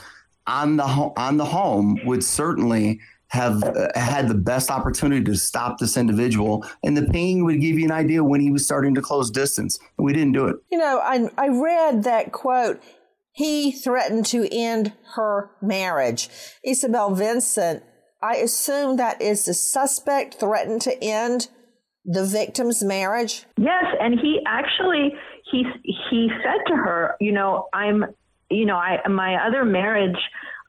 on 0.47 0.77
the 0.77 0.87
ho- 0.87 1.15
on 1.17 1.39
the 1.39 1.47
home 1.47 1.99
would 2.05 2.23
certainly 2.23 3.01
have 3.29 3.65
uh, 3.65 3.89
had 3.95 4.29
the 4.29 4.35
best 4.35 4.71
opportunity 4.71 5.25
to 5.25 5.37
stop 5.37 5.79
this 5.79 5.97
individual 5.97 6.67
and 6.83 6.99
the 6.99 7.05
ping 7.11 7.47
would 7.47 7.63
give 7.63 7.79
you 7.79 7.87
an 7.87 7.91
idea 7.91 8.23
when 8.23 8.43
he 8.43 8.51
was 8.51 8.63
starting 8.63 8.95
to 8.95 9.01
close 9.01 9.31
distance 9.31 9.79
and 9.97 10.05
we 10.05 10.13
didn't 10.13 10.33
do 10.33 10.47
it 10.47 10.55
you 10.71 10.79
know 10.79 11.01
i, 11.03 11.29
I 11.37 11.49
read 11.49 12.05
that 12.05 12.31
quote 12.31 12.81
he 13.33 13.73
threatened 13.73 14.27
to 14.27 14.47
end 14.53 14.93
her 15.15 15.51
marriage 15.61 16.29
isabel 16.63 17.13
vincent 17.13 17.83
I 18.25 18.37
assume 18.37 18.97
that 18.97 19.21
is 19.21 19.45
the 19.45 19.53
suspect 19.53 20.37
threatened 20.37 20.81
to 20.83 21.05
end 21.05 21.49
the 22.07 22.25
victim's 22.25 22.83
marriage. 22.83 23.45
Yes, 23.59 23.85
and 24.01 24.19
he 24.19 24.41
actually 24.47 25.13
he 25.51 25.65
he 26.11 26.31
said 26.43 26.65
to 26.69 26.75
her, 26.75 27.17
you 27.21 27.33
know, 27.33 27.69
I'm, 27.75 28.07
you 28.51 28.65
know, 28.65 28.77
I 28.77 29.07
my 29.09 29.47
other 29.47 29.67
marriage 29.67 30.17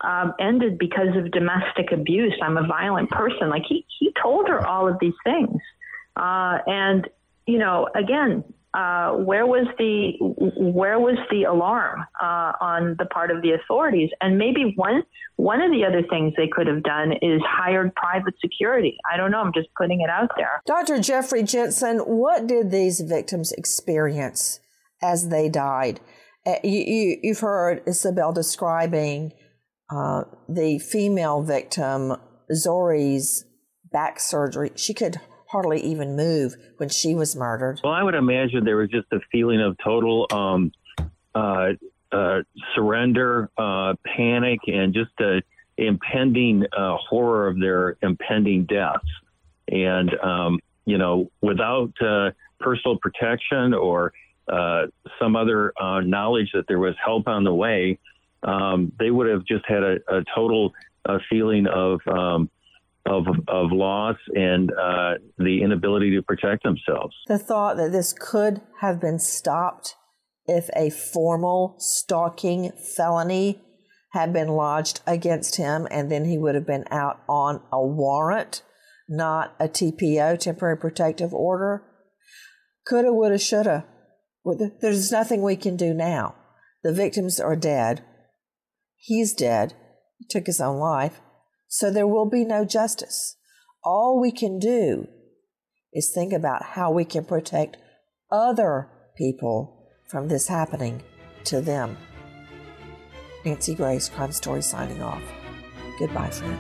um, 0.01 0.34
ended 0.38 0.78
because 0.78 1.16
of 1.16 1.32
domestic 1.32 1.93
abuse. 1.93 2.38
I'm 2.43 2.58
a 2.58 2.68
violent 2.68 3.10
person. 3.10 3.49
Like 3.49 3.64
he 3.68 3.86
he 3.99 4.12
told 4.22 4.49
her 4.49 4.68
all 4.68 4.89
of 4.89 4.97
these 4.99 5.16
things, 5.24 5.62
uh, 6.18 6.58
and 6.68 7.08
you 7.47 7.58
know, 7.58 7.88
again, 7.95 8.43
uh, 8.76 9.11
where 9.13 9.47
was 9.47 9.67
the 9.78 10.13
where 10.19 10.99
was 10.99 11.17
the 11.32 11.43
alarm 11.43 12.01
uh, 12.21 12.51
on 12.59 12.95
the 12.99 13.05
part 13.05 13.32
of 13.32 13.41
the 13.41 13.51
authorities? 13.51 14.09
And 14.19 14.38
maybe 14.38 14.73
one 14.76 15.03
one 15.38 15.61
of 15.61 15.71
the 15.71 15.86
other 15.86 16.03
things 16.09 16.34
they 16.36 16.49
could 16.51 16.67
have 16.67 16.84
done 16.84 17.13
is 17.21 17.41
hired 17.47 17.95
private 17.95 18.34
security. 18.41 18.97
I 19.11 19.17
don't 19.17 19.32
know. 19.32 19.39
I'm 19.39 19.53
just 19.53 19.69
putting 19.78 20.01
it 20.01 20.09
out 20.09 20.30
there. 20.38 20.61
Dr. 20.65 20.99
Jeffrey 20.99 21.43
Jentzen, 21.43 22.05
what 22.07 22.47
did 22.47 22.71
these 22.71 23.01
victims 23.01 23.51
experience 23.53 24.59
as 25.01 25.30
they 25.30 25.47
died? 25.47 26.01
Uh, 26.45 26.55
you, 26.63 27.17
you, 27.23 27.34
have 27.34 27.39
heard 27.39 27.82
Isabel 27.88 28.32
describing 28.32 29.34
uh, 29.89 30.23
the 30.47 30.80
female 30.80 31.41
victim, 31.41 32.15
Zohreh's 32.53 33.45
back 33.91 34.19
surgery. 34.19 34.71
She 34.76 34.93
could 34.93 35.19
hardly 35.56 35.80
even 35.80 36.18
move 36.18 36.53
when 36.78 36.89
she 36.89 37.16
was 37.16 37.34
murdered. 37.34 37.80
Well, 37.82 37.93
I 37.93 38.03
would 38.03 38.14
imagine 38.14 38.66
there 38.66 38.76
was 38.76 38.89
just 38.89 39.08
a 39.14 39.20
feeling 39.32 39.62
of 39.62 39.78
total 39.82 40.28
um, 40.30 40.74
uh, 41.34 41.70
uh, 42.12 42.39
surrender, 42.76 43.49
uh, 43.58 43.93
panic, 44.06 44.60
and 44.68 44.93
just 44.93 45.12
a 45.22 45.41
impending 45.78 46.66
uh, 46.78 46.97
horror 46.97 47.47
of 47.47 47.58
their 47.58 47.95
impending 48.01 48.66
deaths. 48.66 49.08
And, 49.70 50.14
um, 50.22 50.60
you 50.86 50.97
know, 50.97 51.32
without 51.41 51.93
uh, 52.01 52.32
personal 52.60 52.97
protection 52.97 53.74
or 53.74 54.12
uh, 54.49 54.88
some 55.20 55.38
other 55.38 55.72
knowledge 56.03 56.51
that 56.53 56.66
there 56.68 56.80
was 56.80 56.95
help 57.03 57.30
on 57.30 57.45
the 57.45 57.53
way, 57.53 57.97
um, 58.43 58.91
they 58.99 59.10
would 59.10 59.28
have 59.28 59.45
just 59.45 59.66
had 59.68 59.84
a, 59.84 59.95
a 60.10 60.24
total 60.36 60.74
feeling 61.30 61.66
of 61.68 62.01
um, 62.08 62.49
of, 63.06 63.28
of 63.47 63.72
loss 63.72 64.18
and 64.34 64.72
uh, 64.72 65.14
the 65.38 65.62
inability 65.64 66.16
to 66.16 66.22
protect 66.22 66.64
themselves. 66.64 67.16
The 67.28 67.38
thought 67.38 67.78
that 67.78 67.91
this 67.91 68.14
could 68.14 68.62
have 68.82 68.99
been 68.99 69.20
stopped 69.20 69.95
if 70.47 70.70
a 70.76 70.89
formal 70.89 71.76
stalking 71.80 72.72
felony 72.95 73.62
had 74.14 74.32
been 74.32 74.47
lodged 74.47 75.01
against 75.06 75.58
him 75.58 75.88
and 75.91 76.12
then 76.12 76.26
he 76.26 76.38
would 76.38 76.56
have 76.56 76.66
been 76.66 76.86
out 76.89 77.22
on 77.28 77.62
a 77.72 77.86
warrant, 77.86 78.64
not 79.10 79.56
a 79.60 79.68
TPO, 79.68 80.39
temporary 80.39 80.78
protective 80.78 81.34
order. 81.34 81.84
Coulda, 82.88 83.14
woulda, 83.14 83.38
shoulda. 83.38 83.86
There's 84.82 85.12
nothing 85.12 85.41
we 85.41 85.56
can 85.56 85.76
do 85.76 85.93
now. 85.93 86.36
The 86.84 86.93
victims 86.93 87.39
are 87.39 87.56
dead. 87.56 88.03
He's 88.95 89.34
dead. 89.34 89.74
He 90.18 90.26
took 90.30 90.45
his 90.45 90.62
own 90.62 90.78
life. 90.78 91.20
So 91.78 91.91
there 91.91 92.07
will 92.07 92.30
be 92.30 92.45
no 92.45 92.63
justice. 92.63 93.36
All 93.84 94.17
we 94.17 94.32
can 94.32 94.59
do 94.59 95.09
is 95.91 96.09
think 96.09 96.32
about 96.32 96.63
how 96.63 96.89
we 96.89 97.03
can 97.03 97.26
protect 97.26 97.76
other 98.32 98.89
people 99.17 99.89
from 100.07 100.30
this 100.30 100.47
happening 100.47 101.03
to 101.43 101.59
them. 101.59 101.97
Nancy 103.43 103.76
Grace, 103.76 104.07
Crime 104.07 104.32
Story, 104.32 104.61
signing 104.61 105.01
off. 105.01 105.21
Goodbye, 105.99 106.30
friend. 106.30 106.59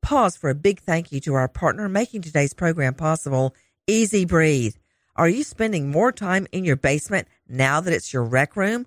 Pause 0.00 0.36
for 0.36 0.48
a 0.48 0.54
big 0.54 0.78
thank 0.78 1.10
you 1.10 1.18
to 1.22 1.34
our 1.34 1.48
partner 1.48 1.88
making 1.88 2.22
today's 2.22 2.54
program 2.54 2.94
possible, 2.94 3.52
EZ 3.88 4.26
Breathe. 4.26 4.76
Are 5.16 5.28
you 5.28 5.42
spending 5.42 5.90
more 5.90 6.12
time 6.12 6.46
in 6.52 6.64
your 6.64 6.76
basement 6.76 7.26
now 7.48 7.80
that 7.80 7.92
it's 7.92 8.12
your 8.12 8.22
rec 8.22 8.54
room, 8.54 8.86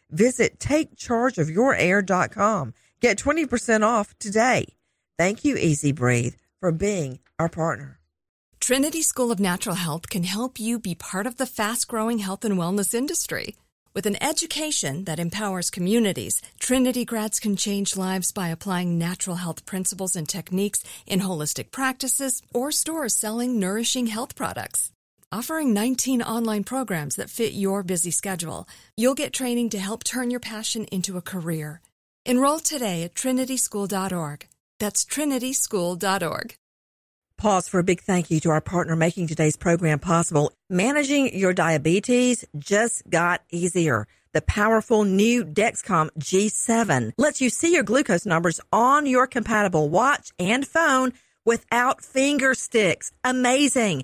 visit 0.11 0.59
takechargeofyourair.com. 0.59 2.73
Get 3.01 3.17
20% 3.17 3.83
off 3.83 4.17
today. 4.19 4.65
Thank 5.17 5.43
you, 5.43 5.57
EZ 5.57 5.93
Breathe, 5.93 6.35
for 6.59 6.71
being 6.71 7.19
our 7.39 7.49
partner. 7.49 7.99
Trinity 8.59 9.01
School 9.01 9.31
of 9.31 9.39
Natural 9.39 9.75
Health 9.75 10.09
can 10.09 10.23
help 10.23 10.59
you 10.59 10.77
be 10.77 10.93
part 10.93 11.25
of 11.25 11.37
the 11.37 11.47
fast 11.47 11.87
growing 11.87 12.19
health 12.19 12.45
and 12.45 12.57
wellness 12.57 12.93
industry. 12.93 13.55
With 13.93 14.05
an 14.05 14.21
education 14.23 15.03
that 15.05 15.19
empowers 15.19 15.69
communities, 15.69 16.41
Trinity 16.59 17.03
grads 17.03 17.39
can 17.39 17.57
change 17.57 17.97
lives 17.97 18.31
by 18.31 18.49
applying 18.49 18.97
natural 18.97 19.37
health 19.37 19.65
principles 19.65 20.15
and 20.15 20.29
techniques 20.29 20.83
in 21.05 21.21
holistic 21.21 21.71
practices 21.71 22.41
or 22.53 22.71
stores 22.71 23.15
selling 23.15 23.59
nourishing 23.59 24.07
health 24.07 24.35
products. 24.35 24.91
Offering 25.33 25.73
19 25.73 26.21
online 26.23 26.65
programs 26.65 27.15
that 27.15 27.29
fit 27.29 27.53
your 27.53 27.83
busy 27.83 28.11
schedule, 28.11 28.67
you'll 28.97 29.15
get 29.15 29.31
training 29.31 29.69
to 29.69 29.79
help 29.79 30.03
turn 30.03 30.29
your 30.29 30.41
passion 30.41 30.83
into 30.91 31.15
a 31.15 31.21
career. 31.21 31.79
Enroll 32.25 32.59
today 32.59 33.03
at 33.03 33.15
trinityschool.org. 33.15 34.47
That's 34.77 35.05
trinityschool.org. 35.05 36.55
Pause 37.37 37.67
for 37.69 37.79
a 37.79 37.83
big 37.83 38.01
thank 38.01 38.29
you 38.29 38.41
to 38.41 38.49
our 38.49 38.59
partner 38.59 38.97
making 38.97 39.27
today's 39.27 39.55
program 39.55 39.99
possible. 39.99 40.51
Managing 40.69 41.33
your 41.33 41.53
diabetes 41.53 42.43
just 42.57 43.09
got 43.09 43.41
easier. 43.49 44.07
The 44.33 44.41
powerful 44.41 45.05
new 45.05 45.45
Dexcom 45.45 46.09
G7 46.19 47.13
lets 47.17 47.39
you 47.39 47.49
see 47.49 47.73
your 47.73 47.83
glucose 47.83 48.25
numbers 48.25 48.59
on 48.73 49.05
your 49.05 49.27
compatible 49.27 49.87
watch 49.87 50.33
and 50.37 50.67
phone 50.67 51.13
without 51.45 52.03
finger 52.03 52.53
sticks. 52.53 53.13
Amazing. 53.23 54.03